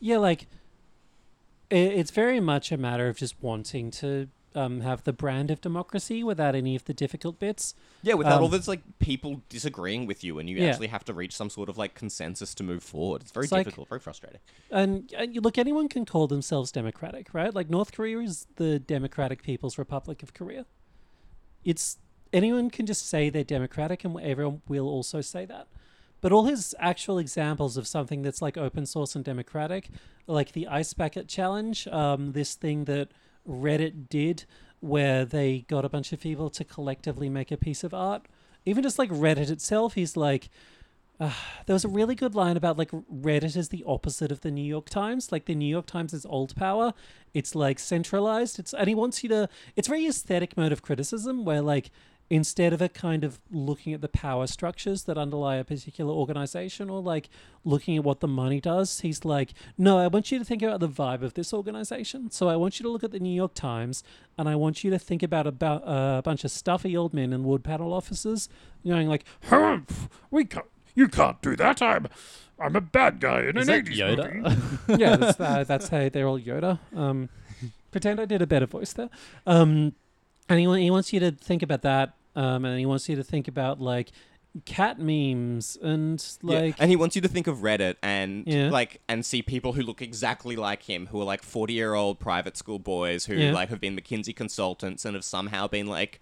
Yeah, 0.00 0.18
like 0.18 0.46
it's 1.70 2.10
very 2.10 2.40
much 2.40 2.70
a 2.72 2.76
matter 2.76 3.08
of 3.08 3.16
just 3.16 3.42
wanting 3.42 3.90
to 3.90 4.28
um, 4.54 4.80
have 4.80 5.02
the 5.04 5.12
brand 5.12 5.50
of 5.50 5.60
democracy 5.60 6.22
without 6.22 6.54
any 6.54 6.74
of 6.76 6.84
the 6.84 6.94
difficult 6.94 7.38
bits. 7.38 7.74
yeah 8.02 8.14
without 8.14 8.40
all 8.40 8.46
Um, 8.46 8.50
this 8.52 8.68
like 8.68 8.82
people 8.98 9.42
disagreeing 9.48 10.06
with 10.06 10.22
you 10.24 10.38
and 10.38 10.48
you 10.48 10.56
Yeah. 10.56 10.68
actually 10.70 10.88
have 10.88 11.04
to 11.06 11.14
reach 11.14 11.34
some 11.34 11.50
sort 11.50 11.68
of 11.68 11.76
like 11.78 11.94
consensus 11.94 12.54
to 12.54 12.62
move 12.62 12.82
forward 12.82 13.22
it's 13.22 13.32
very 13.32 13.44
It's 13.44 13.52
like- 13.52 13.64
difficult 13.66 13.88
very 13.88 14.00
frustrating 14.00 14.40
And, 14.70 15.12
and 15.16 15.34
you 15.34 15.40
look, 15.40 15.58
anyone 15.58 15.88
can 15.88 16.04
call 16.04 16.26
themselves 16.26 16.70
democratic, 16.72 17.32
right? 17.34 17.54
Like 17.54 17.68
North 17.70 17.92
Korea 17.92 18.18
is 18.20 18.46
the 18.56 18.78
Democratic 18.78 19.42
People's 19.42 19.78
Republic 19.78 20.22
of 20.22 20.32
Korea. 20.34 20.66
It's 21.64 21.98
anyone 22.32 22.70
can 22.70 22.86
just 22.86 23.06
say 23.08 23.30
they're 23.30 23.44
democratic, 23.44 24.04
and 24.04 24.18
everyone 24.20 24.62
will 24.68 24.88
also 24.88 25.20
say 25.20 25.46
that. 25.46 25.68
But 26.20 26.32
all 26.32 26.44
his 26.46 26.74
actual 26.78 27.18
examples 27.18 27.76
of 27.76 27.86
something 27.86 28.22
that's 28.22 28.40
like 28.42 28.56
open 28.56 28.86
source 28.86 29.14
and 29.14 29.24
democratic, 29.24 29.90
like 30.26 30.52
the 30.52 30.66
Ice 30.66 30.92
Bucket 30.94 31.28
Challenge, 31.28 31.86
um, 31.88 32.32
this 32.32 32.54
thing 32.54 32.84
that 32.86 33.08
Reddit 33.48 34.08
did, 34.08 34.44
where 34.80 35.24
they 35.24 35.64
got 35.68 35.84
a 35.84 35.88
bunch 35.88 36.12
of 36.12 36.20
people 36.20 36.50
to 36.50 36.64
collectively 36.64 37.28
make 37.28 37.50
a 37.50 37.56
piece 37.56 37.84
of 37.84 37.94
art. 37.94 38.26
Even 38.66 38.82
just 38.82 38.98
like 38.98 39.10
Reddit 39.10 39.50
itself, 39.50 39.94
he's 39.94 40.16
like, 40.16 40.50
uh, 41.20 41.32
there 41.66 41.74
was 41.74 41.84
a 41.84 41.88
really 41.88 42.14
good 42.14 42.34
line 42.34 42.56
about 42.56 42.76
like 42.76 42.90
Reddit 42.90 43.56
is 43.56 43.68
the 43.68 43.84
opposite 43.86 44.32
of 44.32 44.40
the 44.40 44.50
New 44.50 44.64
York 44.64 44.88
Times. 44.90 45.30
Like 45.30 45.44
the 45.44 45.54
New 45.54 45.68
York 45.68 45.86
Times 45.86 46.12
is 46.12 46.26
old 46.26 46.56
power. 46.56 46.92
It's 47.32 47.54
like 47.54 47.78
centralized. 47.78 48.58
It's 48.58 48.74
and 48.74 48.88
he 48.88 48.94
wants 48.94 49.22
you 49.22 49.28
to. 49.28 49.48
It's 49.76 49.88
very 49.88 50.06
aesthetic 50.06 50.56
mode 50.56 50.72
of 50.72 50.82
criticism 50.82 51.44
where 51.44 51.60
like 51.60 51.90
instead 52.30 52.72
of 52.72 52.80
a 52.80 52.88
kind 52.88 53.22
of 53.22 53.38
looking 53.50 53.92
at 53.92 54.00
the 54.00 54.08
power 54.08 54.46
structures 54.46 55.04
that 55.04 55.18
underlie 55.18 55.56
a 55.56 55.64
particular 55.64 56.12
organization 56.12 56.88
or 56.88 57.00
like 57.00 57.28
looking 57.64 57.96
at 57.96 58.04
what 58.04 58.20
the 58.20 58.28
money 58.28 58.60
does, 58.60 59.00
he's 59.00 59.24
like, 59.24 59.52
no, 59.76 59.98
I 59.98 60.06
want 60.06 60.32
you 60.32 60.38
to 60.38 60.44
think 60.44 60.62
about 60.62 60.80
the 60.80 60.88
vibe 60.88 61.22
of 61.22 61.34
this 61.34 61.52
organization. 61.52 62.30
So 62.30 62.48
I 62.48 62.56
want 62.56 62.78
you 62.80 62.84
to 62.84 62.90
look 62.90 63.04
at 63.04 63.12
the 63.12 63.20
New 63.20 63.34
York 63.34 63.54
Times 63.54 64.02
and 64.38 64.48
I 64.48 64.56
want 64.56 64.82
you 64.82 64.90
to 64.90 64.98
think 64.98 65.22
about 65.22 65.46
about 65.46 65.86
uh, 65.86 66.18
a 66.18 66.22
bunch 66.22 66.44
of 66.44 66.50
stuffy 66.50 66.96
old 66.96 67.12
men 67.12 67.32
in 67.32 67.44
wood 67.44 67.62
panel 67.62 67.92
offices 67.92 68.48
going 68.86 69.08
like, 69.08 69.24
Humph! 69.44 70.08
We 70.30 70.44
can't. 70.44 70.66
You 70.96 71.08
can't 71.08 71.42
do 71.42 71.56
that. 71.56 71.82
I'm. 71.82 72.06
I'm 72.58 72.76
a 72.76 72.80
bad 72.80 73.18
guy 73.18 73.42
in 73.42 73.58
Is 73.58 73.68
an 73.68 73.84
that 73.84 73.92
80s 73.92 74.86
movie. 74.86 74.98
Yeah, 75.02 75.16
that's, 75.16 75.40
uh, 75.40 75.64
that's 75.66 75.88
how 75.88 76.08
they're 76.08 76.28
all 76.28 76.38
Yoda. 76.38 76.78
Um, 76.94 77.28
pretend 77.90 78.20
I 78.20 78.26
did 78.26 78.42
a 78.42 78.46
better 78.46 78.66
voice 78.66 78.92
there. 78.92 79.10
Um, 79.44 79.94
and 80.48 80.58
he, 80.60 80.82
he 80.82 80.90
wants 80.90 81.12
you 81.12 81.20
to 81.20 81.30
think 81.30 81.62
about 81.62 81.82
that. 81.82 82.14
Um, 82.36 82.64
and 82.64 82.78
he 82.78 82.86
wants 82.86 83.08
you 83.08 83.14
to 83.16 83.22
think 83.24 83.46
about 83.48 83.80
like 83.80 84.10
cat 84.64 84.98
memes 85.00 85.76
and 85.82 86.24
Yeah, 86.42 86.58
like 86.58 86.76
and 86.78 86.90
he 86.90 86.96
wants 86.96 87.14
you 87.16 87.22
to 87.22 87.28
think 87.28 87.46
of 87.46 87.58
Reddit 87.58 87.96
and 88.02 88.44
Yeah. 88.46 88.70
like 88.70 89.00
and 89.08 89.24
see 89.24 89.40
people 89.42 89.72
who 89.72 89.82
look 89.82 90.02
exactly 90.02 90.56
like 90.56 90.82
him, 90.84 91.06
who 91.06 91.20
are 91.20 91.24
like 91.24 91.42
forty 91.42 91.74
year 91.74 91.94
old 91.94 92.18
private 92.20 92.56
school 92.56 92.78
boys 92.78 93.26
who 93.26 93.34
Yeah. 93.34 93.52
like 93.52 93.68
have 93.70 93.80
been 93.80 93.96
McKinsey 93.96 94.34
consultants 94.34 95.04
and 95.04 95.14
have 95.14 95.24
somehow 95.24 95.66
been 95.68 95.86
like 95.86 96.20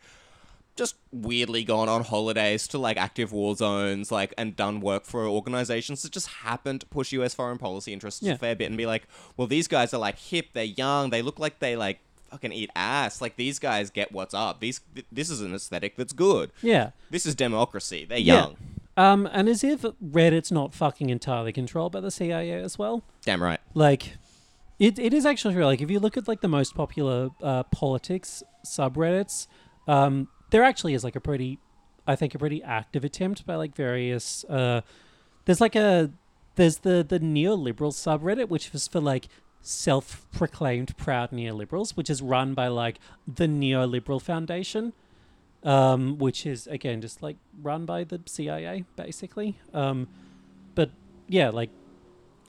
just 0.75 0.95
weirdly 1.11 1.65
gone 1.65 1.89
on 1.91 2.03
holidays 2.05 2.67
to 2.69 2.79
like 2.79 2.97
active 2.97 3.33
war 3.33 3.55
zones, 3.55 4.11
like 4.11 4.33
and 4.39 4.57
done 4.57 4.81
work 4.81 5.05
for 5.05 5.27
organizations 5.27 6.01
that 6.03 6.13
just 6.13 6.29
happen 6.29 6.79
to 6.79 6.87
push 6.87 7.13
US 7.13 7.35
foreign 7.35 7.59
policy 7.59 7.93
interests 7.93 8.23
Yeah. 8.23 8.33
a 8.33 8.39
fair 8.39 8.55
bit 8.55 8.67
and 8.67 8.77
be 8.79 8.87
like, 8.87 9.07
well, 9.37 9.47
these 9.47 9.69
guys 9.69 9.93
are 9.93 9.99
like 9.99 10.19
hip, 10.19 10.49
they're 10.55 10.65
young, 10.65 11.11
they 11.11 11.21
look 11.23 11.39
like 11.39 11.59
they 11.59 11.77
like 11.77 12.01
fucking 12.33 12.53
eat 12.53 12.71
ass. 12.75 13.21
Like 13.21 13.37
these 13.37 13.59
guys 13.59 13.91
get 13.91 14.11
what's 14.11 14.35
up. 14.35 14.59
These 14.61 14.81
th- 14.95 15.07
this 15.13 15.31
is 15.31 15.41
an 15.41 15.55
aesthetic 15.55 15.97
that's 15.97 16.13
good. 16.13 16.51
Yeah. 16.63 16.91
This 17.11 17.27
is 17.27 17.35
democracy. 17.35 18.05
They're 18.09 18.19
Yeah. 18.19 18.35
young. 18.35 18.57
Um, 18.97 19.29
and 19.33 19.49
as 19.49 19.63
if 19.65 19.83
Reddit's 19.83 20.51
not 20.53 20.75
fucking 20.75 21.09
entirely 21.11 21.53
controlled 21.53 21.93
by 21.93 22.01
the 22.01 22.11
CIA 22.11 22.53
as 22.53 22.79
well. 22.79 23.03
Damn 23.25 23.43
right. 23.43 23.61
Like, 23.73 24.17
it, 24.79 24.99
it 24.99 25.15
is 25.15 25.25
actually 25.25 25.55
real. 25.55 25.67
Like, 25.67 25.81
if 25.81 25.91
you 25.91 25.99
look 25.99 26.17
at 26.19 26.29
like 26.29 26.41
the 26.43 26.49
most 26.49 26.75
popular 26.75 27.31
uh, 27.43 27.63
politics 27.65 28.43
subreddits, 28.67 29.47
um, 29.89 30.29
there 30.51 30.63
actually 30.63 30.93
is 30.95 31.05
like 31.05 31.17
a 31.17 31.21
pretty, 31.21 31.59
I 32.07 32.17
think, 32.17 32.35
a 32.35 32.39
pretty 32.39 32.63
active 32.63 33.03
attempt 33.05 33.47
by 33.47 33.55
like 33.55 33.75
various. 33.75 34.45
Uh, 34.45 34.83
there's 35.47 35.61
like 35.61 35.75
a 35.77 36.11
there's 36.57 36.79
the 36.79 37.03
the 37.09 37.19
neoliberal 37.19 37.93
subreddit, 37.93 38.49
which 38.51 38.75
is 38.75 38.87
for 38.89 39.01
like 39.01 39.29
self-proclaimed 39.63 40.97
proud 40.97 41.31
neoliberals, 41.31 41.97
which 41.97 42.11
is 42.11 42.21
run 42.21 42.55
by 42.55 42.69
like 42.69 42.99
the 43.27 43.47
Neoliberal 43.47 44.21
Foundation, 44.21 44.93
um, 45.63 46.19
which 46.19 46.45
is 46.45 46.67
again 46.67 47.01
just 47.01 47.23
like 47.23 47.37
run 47.63 47.87
by 47.87 48.05
the 48.05 48.21
CIA 48.27 48.85
basically. 48.97 49.59
Um, 49.73 50.09
but 50.75 50.91
yeah, 51.29 51.51
like 51.51 51.71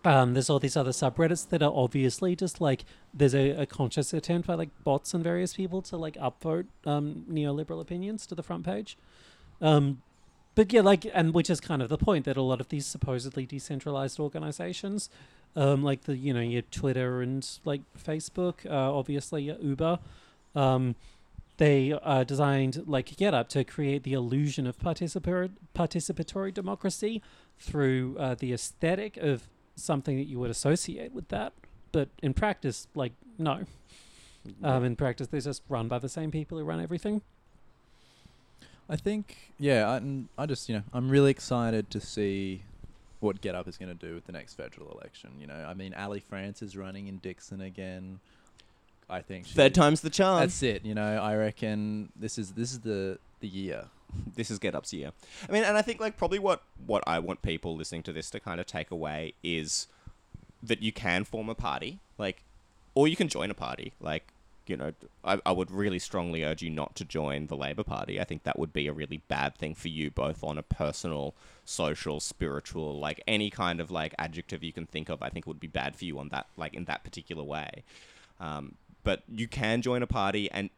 um, 0.06 0.34
there's 0.34 0.50
all 0.50 0.60
these 0.60 0.76
other 0.76 0.92
subreddits 0.92 1.48
that 1.50 1.64
are 1.64 1.72
obviously 1.74 2.36
just 2.36 2.60
like 2.60 2.84
there's 3.14 3.36
a, 3.36 3.52
a 3.52 3.66
conscious 3.66 4.14
attempt 4.14 4.48
by 4.48 4.56
like 4.56 4.70
bots 4.84 5.14
and 5.14 5.24
various 5.24 5.54
people 5.54 5.82
to 5.84 5.98
like 5.98 6.16
upvote 6.16 6.66
um, 6.86 7.26
neoliberal 7.32 7.80
opinions 7.80 8.26
to 8.28 8.36
the 8.36 8.44
front 8.44 8.66
page. 8.66 8.98
Um, 9.62 10.02
but 10.56 10.72
yeah, 10.72 10.82
like, 10.82 11.06
and 11.14 11.34
which 11.34 11.50
is 11.50 11.60
kind 11.60 11.82
of 11.82 11.90
the 11.90 11.98
point 11.98 12.26
that 12.26 12.38
a 12.38 12.42
lot 12.42 12.62
of 12.62 12.70
these 12.70 12.86
supposedly 12.86 13.46
decentralized 13.46 14.20
organizations, 14.20 15.10
um, 15.56 15.84
like 15.84 16.04
the 16.04 16.18
you 16.18 16.34
know 16.34 16.42
your 16.42 16.64
Twitter 16.64 17.22
and 17.22 17.48
like 17.66 17.82
Facebook, 17.98 18.66
uh, 18.70 18.94
obviously 18.94 19.44
your 19.44 19.58
Uber, 19.60 20.00
um, 20.56 20.96
they 21.58 21.92
are 21.92 22.26
designed 22.26 22.84
like 22.88 23.08
GetUp 23.08 23.48
to 23.50 23.64
create 23.64 24.04
the 24.04 24.14
illusion 24.14 24.68
of 24.68 24.78
participatory 24.80 25.52
participatory 25.76 26.54
democracy 26.54 27.22
through 27.60 28.18
uh, 28.20 28.36
the 28.36 28.54
aesthetic 28.54 29.18
of 29.18 29.48
something 29.76 30.18
that 30.18 30.26
you 30.26 30.40
would 30.40 30.52
associate 30.52 31.12
with 31.12 31.28
that. 31.30 31.54
But 31.92 32.10
in 32.22 32.34
practice, 32.34 32.88
like 32.96 33.14
no. 33.38 33.66
Um, 34.62 34.84
in 34.84 34.98
practice, 34.98 35.28
they're 35.28 35.40
just 35.40 35.64
run 35.70 35.88
by 35.88 36.00
the 36.00 36.10
same 36.10 36.30
people 36.30 36.58
who 36.58 36.66
run 36.66 36.82
everything. 36.82 37.22
I 38.90 38.98
think, 38.98 39.54
yeah, 39.58 39.90
I, 39.90 40.24
I 40.38 40.46
just, 40.46 40.68
you 40.68 40.76
know, 40.76 40.84
I'm 40.92 41.10
really 41.10 41.32
excited 41.32 41.90
to 41.92 42.02
see 42.02 42.64
what 43.24 43.42
Get 43.42 43.56
Up 43.56 43.68
is 43.68 43.78
going 43.78 43.96
to 43.96 44.08
do 44.08 44.14
with 44.14 44.26
the 44.26 44.32
next 44.32 44.54
federal 44.56 44.92
election. 44.92 45.32
You 45.40 45.48
know, 45.48 45.66
I 45.68 45.74
mean, 45.74 45.94
Ali 45.94 46.20
France 46.20 46.62
is 46.62 46.78
running 46.78 47.08
in 47.08 47.18
Dickson 47.18 47.62
again. 47.62 48.20
I 49.10 49.22
think 49.22 49.48
she- 49.48 49.54
Third 49.54 49.74
time's 49.74 50.02
the 50.02 50.10
charm. 50.10 50.40
That's 50.42 50.62
it. 50.64 50.86
You 50.86 50.94
know, 50.96 51.18
I 51.22 51.36
reckon 51.36 52.10
this 52.16 52.38
is 52.38 52.52
this 52.54 52.72
is 52.72 52.80
the 52.82 53.20
the 53.40 53.48
year. 53.48 53.86
this 54.36 54.52
is 54.52 54.60
Get 54.60 54.76
Up's 54.76 54.94
year. 54.94 55.12
I 55.48 55.52
mean, 55.52 55.64
and 55.64 55.78
I 55.78 55.82
think 55.82 56.00
like 56.00 56.18
probably 56.18 56.40
what 56.40 56.62
what 56.86 57.04
I 57.08 57.20
want 57.20 57.42
people 57.42 57.76
listening 57.76 58.04
to 58.04 58.14
this 58.14 58.30
to 58.32 58.40
kind 58.40 58.60
of 58.60 58.66
take 58.66 58.92
away 58.92 59.34
is 59.44 59.88
that 60.62 60.82
you 60.82 60.92
can 60.92 61.24
form 61.26 61.50
a 61.50 61.56
party, 61.56 62.00
like, 62.18 62.44
or 62.96 63.08
you 63.08 63.16
can 63.16 63.28
join 63.28 63.52
a 63.52 63.54
party. 63.54 63.92
Like, 64.00 64.33
you 64.68 64.78
know, 64.78 64.94
I, 65.24 65.40
I 65.46 65.52
would 65.52 65.72
really 65.72 66.00
strongly 66.00 66.44
urge 66.44 66.62
you 66.62 66.70
not 66.70 66.96
to 66.96 67.06
join 67.06 67.48
the 67.48 67.58
Labour 67.58 67.84
Party. 67.84 68.20
I 68.20 68.24
think 68.24 68.44
that 68.44 68.58
would 68.58 68.74
be 68.74 68.88
a 68.88 68.94
really 68.94 69.22
bad 69.28 69.56
thing 69.56 69.76
for 69.76 69.90
you, 69.90 70.10
both 70.10 70.44
on 70.44 70.58
a 70.58 70.64
personal, 70.64 71.36
social, 71.66 72.20
spiritual, 72.20 73.00
like 73.00 73.22
any 73.28 73.50
kind 73.50 73.80
of 73.80 73.92
like 73.92 74.16
adjective 74.18 74.64
you 74.64 74.74
can 74.74 74.86
think 74.86 75.10
of. 75.10 75.22
I 75.22 75.30
think 75.30 75.48
would 75.48 75.60
be 75.60 75.68
bad 75.68 75.96
for 75.96 76.06
you 76.06 76.20
on 76.20 76.30
that, 76.30 76.48
like 76.58 76.74
in 76.74 76.86
that 76.86 77.04
particular 77.04 77.44
way. 77.44 77.84
Um, 78.40 78.76
but 79.04 79.24
you 79.28 79.48
can 79.48 79.82
join 79.82 80.02
a 80.02 80.08
party 80.08 80.50
and 80.52 80.70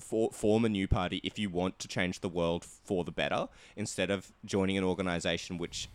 for, 0.00 0.30
form 0.30 0.64
a 0.64 0.68
new 0.68 0.86
party 0.86 1.20
if 1.24 1.38
you 1.38 1.50
want 1.50 1.78
to 1.80 1.88
change 1.88 2.20
the 2.20 2.28
world 2.28 2.64
for 2.64 3.04
the 3.04 3.10
better 3.10 3.48
instead 3.76 4.10
of 4.10 4.32
joining 4.44 4.78
an 4.78 4.84
organization 4.84 5.58
which 5.58 5.88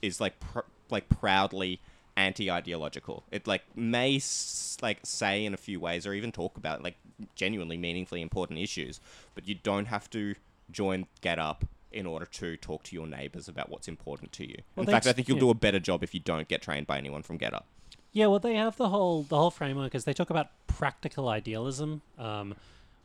is 0.00 0.20
like 0.20 0.38
pr- 0.40 0.60
like 0.90 1.08
proudly 1.08 1.80
anti-ideological. 2.18 3.22
It 3.30 3.46
like 3.46 3.62
may 3.76 4.16
s- 4.16 4.76
like 4.82 4.98
say 5.04 5.44
in 5.44 5.54
a 5.54 5.56
few 5.56 5.78
ways 5.80 6.06
or 6.06 6.12
even 6.12 6.32
talk 6.32 6.56
about 6.56 6.82
like 6.82 6.96
genuinely 7.34 7.76
meaningfully 7.76 8.22
important 8.22 8.58
issues 8.60 9.00
but 9.34 9.48
you 9.48 9.54
don't 9.54 9.86
have 9.86 10.08
to 10.10 10.34
join 10.70 11.06
get 11.20 11.38
up 11.38 11.64
in 11.90 12.06
order 12.06 12.26
to 12.26 12.56
talk 12.56 12.82
to 12.84 12.94
your 12.94 13.06
neighbors 13.06 13.48
about 13.48 13.68
what's 13.70 13.88
important 13.88 14.30
to 14.32 14.44
you. 14.48 14.58
Well, 14.76 14.84
in 14.84 14.90
fact 14.90 15.06
i 15.06 15.12
think 15.12 15.26
you'll 15.28 15.38
yeah. 15.38 15.48
do 15.48 15.50
a 15.50 15.54
better 15.54 15.80
job 15.80 16.02
if 16.02 16.12
you 16.14 16.20
don't 16.20 16.46
get 16.46 16.60
trained 16.62 16.86
by 16.86 16.98
anyone 16.98 17.22
from 17.22 17.38
get 17.38 17.54
up 17.54 17.64
Yeah, 18.12 18.26
well, 18.30 18.40
they 18.40 18.54
have 18.54 18.76
the 18.76 18.88
whole 18.88 19.22
the 19.22 19.36
whole 19.36 19.50
framework 19.50 19.94
is 19.94 20.04
they 20.04 20.14
talk 20.14 20.30
about 20.30 20.48
practical 20.66 21.28
idealism, 21.28 22.02
um, 22.18 22.54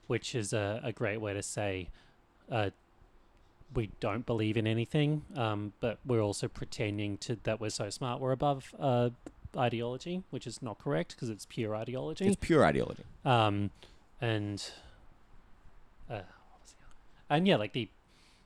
which 0.07 0.33
is 0.35 0.53
a, 0.53 0.79
a 0.83 0.91
great 0.91 1.19
way 1.25 1.33
to 1.33 1.43
say 1.43 1.89
uh, 2.51 2.69
we 3.75 3.89
don't 3.99 4.25
believe 4.25 4.57
in 4.57 4.67
anything, 4.67 5.23
um, 5.35 5.73
but 5.79 5.97
we're 6.05 6.21
also 6.21 6.47
pretending 6.47 7.17
to 7.19 7.37
that 7.43 7.59
we're 7.59 7.69
so 7.69 7.89
smart 7.89 8.19
we're 8.19 8.31
above 8.31 8.73
uh, 8.79 9.09
ideology, 9.57 10.23
which 10.29 10.47
is 10.47 10.61
not 10.61 10.79
correct 10.79 11.15
because 11.15 11.29
it's 11.29 11.45
pure 11.45 11.75
ideology. 11.75 12.25
it's 12.25 12.35
pure 12.35 12.65
ideology 12.65 13.03
um, 13.25 13.69
and 14.21 14.71
uh, 16.09 16.13
what 16.13 16.61
was 16.61 16.71
the 16.71 16.83
other- 16.83 17.37
and 17.37 17.47
yeah, 17.47 17.55
like 17.55 17.73
the 17.73 17.89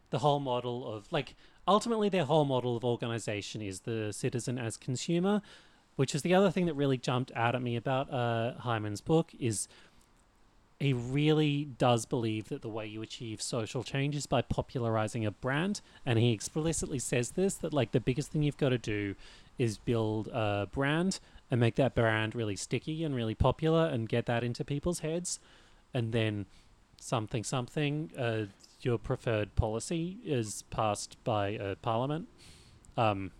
the 0.09 0.19
whole 0.19 0.39
model 0.39 0.87
of 0.87 1.11
like 1.11 1.35
ultimately 1.67 2.09
their 2.09 2.25
whole 2.25 2.45
model 2.45 2.77
of 2.77 2.85
organization 2.85 3.61
is 3.61 3.81
the 3.81 4.13
citizen 4.13 4.57
as 4.57 4.77
consumer, 4.77 5.41
which 5.97 6.15
is 6.15 6.21
the 6.21 6.33
other 6.33 6.49
thing 6.49 6.65
that 6.65 6.73
really 6.75 6.97
jumped 6.97 7.31
out 7.35 7.55
at 7.55 7.61
me 7.61 7.75
about 7.75 8.11
uh, 8.11 8.53
Heimans 8.63 9.03
book 9.03 9.31
is 9.39 9.67
he 10.79 10.93
really 10.93 11.65
does 11.65 12.05
believe 12.05 12.49
that 12.49 12.61
the 12.61 12.69
way 12.69 12.85
you 12.85 13.01
achieve 13.01 13.41
social 13.41 13.83
change 13.83 14.15
is 14.15 14.27
by 14.27 14.41
popularizing 14.43 15.25
a 15.25 15.31
brand. 15.31 15.81
And 16.05 16.19
he 16.19 16.31
explicitly 16.31 16.99
says 16.99 17.31
this 17.31 17.55
that 17.55 17.73
like 17.73 17.91
the 17.91 17.99
biggest 17.99 18.31
thing 18.31 18.43
you've 18.43 18.57
got 18.57 18.69
to 18.69 18.77
do 18.77 19.15
is 19.57 19.79
build 19.79 20.27
a 20.27 20.67
brand 20.71 21.19
and 21.49 21.59
make 21.59 21.75
that 21.75 21.95
brand 21.95 22.35
really 22.35 22.55
sticky 22.55 23.03
and 23.03 23.15
really 23.15 23.33
popular 23.33 23.85
and 23.87 24.07
get 24.07 24.27
that 24.27 24.43
into 24.43 24.63
people's 24.63 24.99
heads. 24.99 25.39
And 25.93 26.11
then 26.11 26.45
something 26.99 27.43
something 27.43 28.11
uh, 28.17 28.45
your 28.81 28.99
preferred 28.99 29.55
policy 29.55 30.19
is 30.23 30.63
passed 30.69 31.17
by 31.23 31.49
a 31.49 31.75
parliament. 31.75 32.27
Um, 32.95 33.31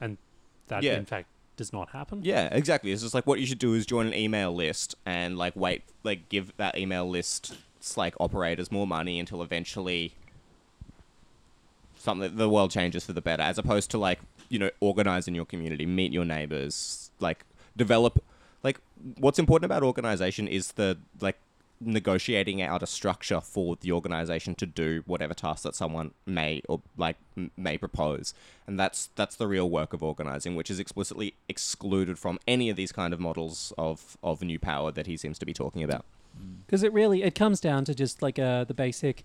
and 0.00 0.18
that 0.66 0.82
Yeah. 0.82 0.96
in 0.96 1.04
fact 1.04 1.28
does 1.60 1.74
not 1.74 1.90
happen 1.90 2.20
Yeah, 2.22 2.48
exactly. 2.52 2.90
It's 2.90 3.02
just 3.02 3.14
like 3.14 3.26
what 3.26 3.38
you 3.38 3.44
should 3.44 3.58
do 3.58 3.74
is 3.74 3.84
join 3.84 4.06
an 4.06 4.14
email 4.14 4.50
list 4.54 4.94
and 5.04 5.36
like 5.36 5.54
wait, 5.54 5.82
like 6.04 6.30
give 6.30 6.56
that 6.56 6.78
email 6.78 7.06
list 7.06 7.54
like 7.98 8.14
operators 8.18 8.72
more 8.72 8.86
money 8.86 9.20
until 9.20 9.42
eventually 9.42 10.14
something 11.98 12.34
the 12.34 12.48
world 12.48 12.70
changes 12.70 13.04
for 13.04 13.12
the 13.12 13.20
better, 13.20 13.42
as 13.42 13.58
opposed 13.58 13.90
to 13.90 13.98
like 13.98 14.20
you 14.48 14.58
know 14.58 14.70
organize 14.80 15.28
in 15.28 15.34
your 15.34 15.44
community, 15.44 15.84
meet 15.84 16.14
your 16.14 16.24
neighbors, 16.24 17.10
like 17.20 17.44
develop. 17.76 18.24
Like 18.62 18.80
what's 19.18 19.38
important 19.38 19.66
about 19.66 19.82
organization 19.82 20.48
is 20.48 20.72
the 20.72 20.96
like 21.20 21.36
negotiating 21.80 22.60
out 22.60 22.82
a 22.82 22.86
structure 22.86 23.40
for 23.40 23.76
the 23.80 23.90
organization 23.90 24.54
to 24.54 24.66
do 24.66 25.02
whatever 25.06 25.32
task 25.32 25.62
that 25.62 25.74
someone 25.74 26.12
may 26.26 26.60
or 26.68 26.80
like 26.98 27.16
may 27.56 27.78
propose 27.78 28.34
and 28.66 28.78
that's 28.78 29.08
that's 29.16 29.34
the 29.36 29.46
real 29.46 29.70
work 29.70 29.94
of 29.94 30.02
organizing 30.02 30.54
which 30.54 30.70
is 30.70 30.78
explicitly 30.78 31.32
excluded 31.48 32.18
from 32.18 32.38
any 32.46 32.68
of 32.68 32.76
these 32.76 32.92
kind 32.92 33.14
of 33.14 33.20
models 33.20 33.72
of 33.78 34.18
of 34.22 34.42
new 34.42 34.58
power 34.58 34.92
that 34.92 35.06
he 35.06 35.16
seems 35.16 35.38
to 35.38 35.46
be 35.46 35.54
talking 35.54 35.82
about 35.82 36.04
because 36.66 36.82
it 36.82 36.92
really 36.92 37.22
it 37.22 37.34
comes 37.34 37.60
down 37.60 37.84
to 37.84 37.94
just 37.94 38.20
like 38.20 38.38
uh, 38.38 38.64
the 38.64 38.74
basic 38.74 39.24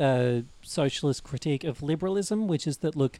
uh, 0.00 0.42
socialist 0.62 1.24
critique 1.24 1.64
of 1.64 1.82
liberalism, 1.82 2.46
which 2.46 2.66
is 2.66 2.78
that 2.78 2.96
look, 2.96 3.18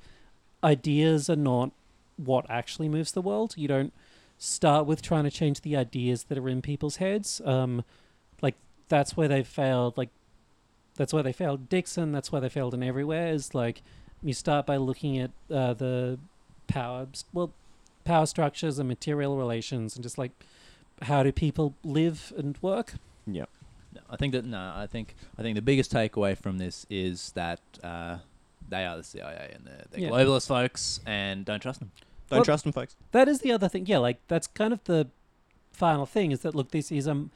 ideas 0.63 1.29
are 1.29 1.37
not 1.37 1.73
what 2.17 2.49
actually 2.49 2.89
moves 2.89 3.13
the 3.13 3.23
world. 3.23 3.55
You 3.57 3.69
don't 3.69 3.93
start 4.39 4.87
with 4.87 5.03
trying 5.03 5.25
to 5.25 5.31
change 5.31 5.63
the 5.63 5.77
ideas 5.77 6.25
that 6.25 6.39
are 6.39 6.49
in 6.49 6.63
people's 6.63 6.97
heads. 6.97 7.41
Um, 7.45 7.85
like 8.41 8.55
that's 8.89 9.17
where 9.17 9.29
they 9.29 9.43
failed. 9.43 9.97
Like 9.97 10.11
that's 10.97 11.13
why 11.13 11.23
they 11.23 11.33
failed 11.33 11.69
Dickson. 11.69 12.13
That's 12.13 12.33
why 12.33 12.41
they 12.41 12.49
failed 12.49 12.75
in 12.75 12.83
everywhere. 12.83 13.29
Is 13.33 13.55
like 13.55 13.83
you 14.23 14.33
start 14.33 14.67
by 14.67 14.77
looking 14.77 15.19
at 15.19 15.31
uh, 15.51 15.75
the 15.75 16.19
power, 16.67 17.07
well, 17.33 17.53
power 18.05 18.27
structures 18.27 18.79
and 18.79 18.89
material 18.89 19.37
relations, 19.37 19.95
and 19.97 20.03
just 20.03 20.19
like 20.19 20.33
how 21.03 21.23
do 21.23 21.31
people 21.33 21.75
live 21.85 22.33
and 22.37 22.59
work. 22.61 22.95
yeah 23.27 23.45
No, 23.95 24.01
I 24.11 24.17
think 24.17 24.33
that 24.33 24.45
no, 24.45 24.73
I 24.75 24.87
think 24.87 25.15
I 25.39 25.43
think 25.43 25.55
the 25.55 25.63
biggest 25.63 25.93
takeaway 25.93 26.37
from 26.37 26.59
this 26.59 26.87
is 26.91 27.31
that 27.33 27.61
uh, 27.85 28.19
they 28.69 28.85
are 28.85 28.97
the 28.97 29.05
CIA 29.05 29.53
and 29.55 29.65
they're, 29.67 29.85
they're 29.91 30.01
Yeah. 30.01 30.11
globalist 30.11 30.49
folks, 30.49 31.01
and 31.07 31.45
don't 31.45 31.61
trust 31.61 31.79
them. 31.81 31.93
don't 32.29 32.39
Well- 32.39 32.45
trust 32.45 32.65
them 32.65 32.73
folks 32.73 32.97
that 33.13 33.29
is 33.29 33.41
the 33.41 33.53
other 33.53 33.69
thing. 33.69 33.87
Yeah, 33.87 33.99
like 33.99 34.19
that's 34.27 34.47
kind 34.49 34.73
of 34.73 34.83
the 34.85 35.07
final 35.73 36.05
thing 36.07 36.33
is 36.33 36.41
that 36.41 36.55
look, 36.57 36.73
this 36.73 36.91
is 36.91 37.07
a 37.07 37.27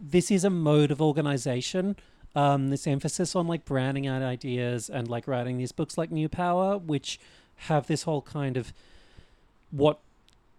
this 0.00 0.30
is 0.30 0.44
a 0.44 0.50
mode 0.50 0.90
of 0.90 1.00
organization 1.00 1.96
um, 2.36 2.68
this 2.68 2.86
emphasis 2.86 3.34
on 3.34 3.46
like 3.46 3.64
branding 3.64 4.06
out 4.06 4.22
ideas 4.22 4.90
and 4.90 5.08
like 5.08 5.26
writing 5.26 5.56
these 5.56 5.72
books 5.72 5.96
like 5.96 6.10
New 6.10 6.28
Power, 6.28 6.76
which 6.76 7.18
have 7.56 7.86
this 7.86 8.02
whole 8.02 8.20
kind 8.20 8.58
of 8.58 8.74
what 9.70 10.00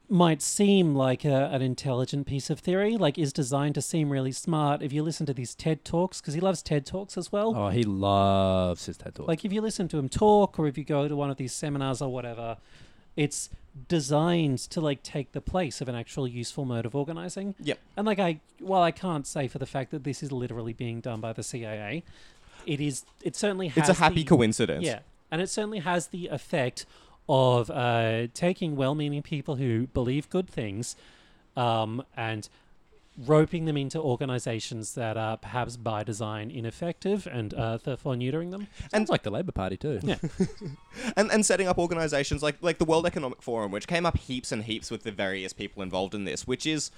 might 0.10 0.42
seem 0.42 0.96
like 0.96 1.24
a, 1.24 1.50
an 1.52 1.62
intelligent 1.62 2.26
piece 2.26 2.50
of 2.50 2.60
theory, 2.60 2.98
like 2.98 3.20
is 3.20 3.32
designed 3.32 3.76
to 3.76 3.82
seem 3.82 4.10
really 4.10 4.32
smart. 4.32 4.82
If 4.82 4.92
you 4.92 5.04
listen 5.04 5.28
to 5.28 5.34
these 5.36 5.54
TED 5.54 5.86
talks, 5.86 6.20
because 6.20 6.34
he 6.34 6.40
loves 6.40 6.64
TED 6.64 6.84
talks 6.84 7.16
as 7.16 7.32
well. 7.32 7.56
Oh, 7.56 7.70
he 7.70 7.84
loves 7.84 8.88
his 8.88 8.98
TED 8.98 9.14
talks. 9.14 9.28
Like 9.28 9.46
if 9.46 9.54
you 9.54 9.62
listen 9.62 9.88
to 9.90 10.00
him 10.00 10.10
talk, 10.10 10.58
or 10.58 10.66
if 10.66 10.80
you 10.80 10.84
go 10.84 11.08
to 11.08 11.16
one 11.16 11.30
of 11.30 11.38
these 11.38 11.54
seminars 11.54 12.02
or 12.02 12.12
whatever, 12.12 12.58
it's 13.18 13.50
designed 13.90 14.60
to 14.60 14.80
like 14.80 15.04
take 15.04 15.34
the 15.34 15.42
place 15.42 15.82
of 15.82 15.90
an 15.90 15.96
actual 15.96 16.28
useful 16.28 16.64
mode 16.64 16.86
of 16.86 16.96
organizing. 16.96 17.56
Yep. 17.60 17.80
And 17.98 18.08
like 18.08 18.20
I, 18.20 18.40
while 18.60 18.82
I 18.82 18.92
can't 18.92 19.28
say 19.28 19.48
for 19.48 19.60
the 19.60 19.66
fact 19.66 19.92
that 19.92 20.04
this 20.04 20.24
is 20.24 20.32
literally 20.32 20.74
being 20.74 21.02
done 21.02 21.20
by 21.20 21.34
the 21.34 21.44
CIA, 21.44 22.04
it 22.66 22.80
is. 22.80 23.04
It 23.24 23.36
certainly 23.36 23.68
has. 23.70 23.90
It's 23.90 24.00
a 24.00 24.02
happy 24.02 24.16
the- 24.16 24.26
coincidence. 24.26 24.86
Yeah, 24.86 25.00
and 25.32 25.42
it 25.42 25.50
certainly 25.50 25.80
has 25.80 26.08
the 26.08 26.28
effect 26.28 26.86
of 27.30 27.70
uh, 27.70 28.28
taking 28.34 28.78
well-meaning 28.78 29.22
people 29.22 29.56
who 29.56 29.88
believe 29.88 30.30
good 30.30 30.50
things, 30.50 30.96
um, 31.58 32.04
and 32.16 32.48
roping 33.26 33.66
them 33.66 33.78
into 33.78 34.00
organizations 34.00 34.94
that 34.94 35.18
are 35.18 35.38
perhaps 35.38 35.76
by 35.76 36.04
design 36.04 36.52
ineffective 36.52 37.28
and 37.32 37.54
uh, 37.54 37.78
therefore 37.78 38.14
neutering 38.14 38.52
them. 38.52 38.68
Sounds 38.92 39.10
like 39.10 39.24
the 39.24 39.32
Labor 39.32 39.52
Party 39.52 39.78
too. 39.78 40.00
Yeah. 40.04 40.18
and 41.18 41.32
and 41.32 41.46
setting 41.46 41.68
up 41.68 41.78
organizations 41.78 42.44
like 42.44 42.58
like 42.62 42.78
the 42.78 42.86
World 42.86 43.06
Economic 43.06 43.42
Forum, 43.42 43.72
which 43.72 43.88
came 43.88 44.06
up 44.06 44.18
heaps 44.18 44.52
and 44.52 44.64
heaps 44.64 44.92
with 44.92 45.04
the 45.04 45.12
various 45.12 45.54
people 45.54 45.82
involved 45.82 46.14
in 46.14 46.26
this, 46.26 46.46
which 46.46 46.66
is 46.66 46.92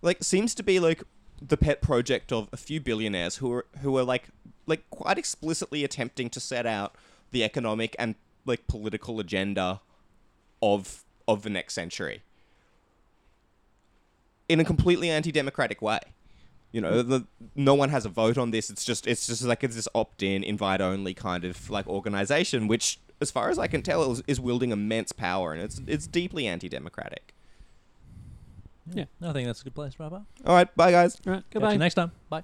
like 0.00 0.24
seems 0.24 0.54
to 0.54 0.62
be 0.62 0.80
like 0.80 1.02
the 1.40 1.56
pet 1.56 1.82
project 1.82 2.32
of 2.32 2.48
a 2.52 2.56
few 2.56 2.80
billionaires 2.80 3.36
who 3.36 3.52
are 3.52 3.66
who 3.82 3.96
are 3.98 4.04
like 4.04 4.28
like 4.66 4.88
quite 4.90 5.18
explicitly 5.18 5.84
attempting 5.84 6.30
to 6.30 6.40
set 6.40 6.66
out 6.66 6.94
the 7.30 7.44
economic 7.44 7.94
and 7.98 8.14
like 8.44 8.66
political 8.66 9.20
agenda 9.20 9.80
of 10.62 11.04
of 11.26 11.42
the 11.42 11.50
next 11.50 11.74
century 11.74 12.22
in 14.48 14.60
a 14.60 14.64
completely 14.64 15.10
anti-democratic 15.10 15.82
way. 15.82 16.00
You 16.72 16.82
know, 16.82 17.02
the, 17.02 17.26
no 17.54 17.74
one 17.74 17.88
has 17.88 18.04
a 18.04 18.10
vote 18.10 18.36
on 18.36 18.50
this. 18.50 18.68
It's 18.68 18.84
just 18.84 19.06
it's 19.06 19.26
just 19.26 19.42
like 19.42 19.64
it's 19.64 19.74
this 19.74 19.88
opt-in, 19.94 20.44
invite-only 20.44 21.14
kind 21.14 21.44
of 21.44 21.70
like 21.70 21.86
organization, 21.86 22.68
which, 22.68 23.00
as 23.20 23.30
far 23.30 23.48
as 23.48 23.58
I 23.58 23.68
can 23.68 23.80
tell, 23.80 24.12
is, 24.12 24.22
is 24.26 24.38
wielding 24.38 24.70
immense 24.70 25.12
power, 25.12 25.52
and 25.54 25.62
it's 25.62 25.80
it's 25.86 26.06
deeply 26.06 26.46
anti-democratic. 26.46 27.34
Yeah, 28.92 29.04
I 29.22 29.32
think 29.32 29.46
that's 29.46 29.62
a 29.62 29.64
good 29.64 29.74
place 29.74 29.94
to 29.94 30.02
wrap 30.02 30.12
up. 30.12 30.26
All 30.44 30.54
right, 30.54 30.74
bye 30.76 30.90
guys. 30.90 31.16
All 31.26 31.32
right, 31.32 31.42
Catch 31.42 31.52
goodbye. 31.52 31.72
you 31.72 31.78
next 31.78 31.94
time. 31.94 32.12
Bye. 32.28 32.42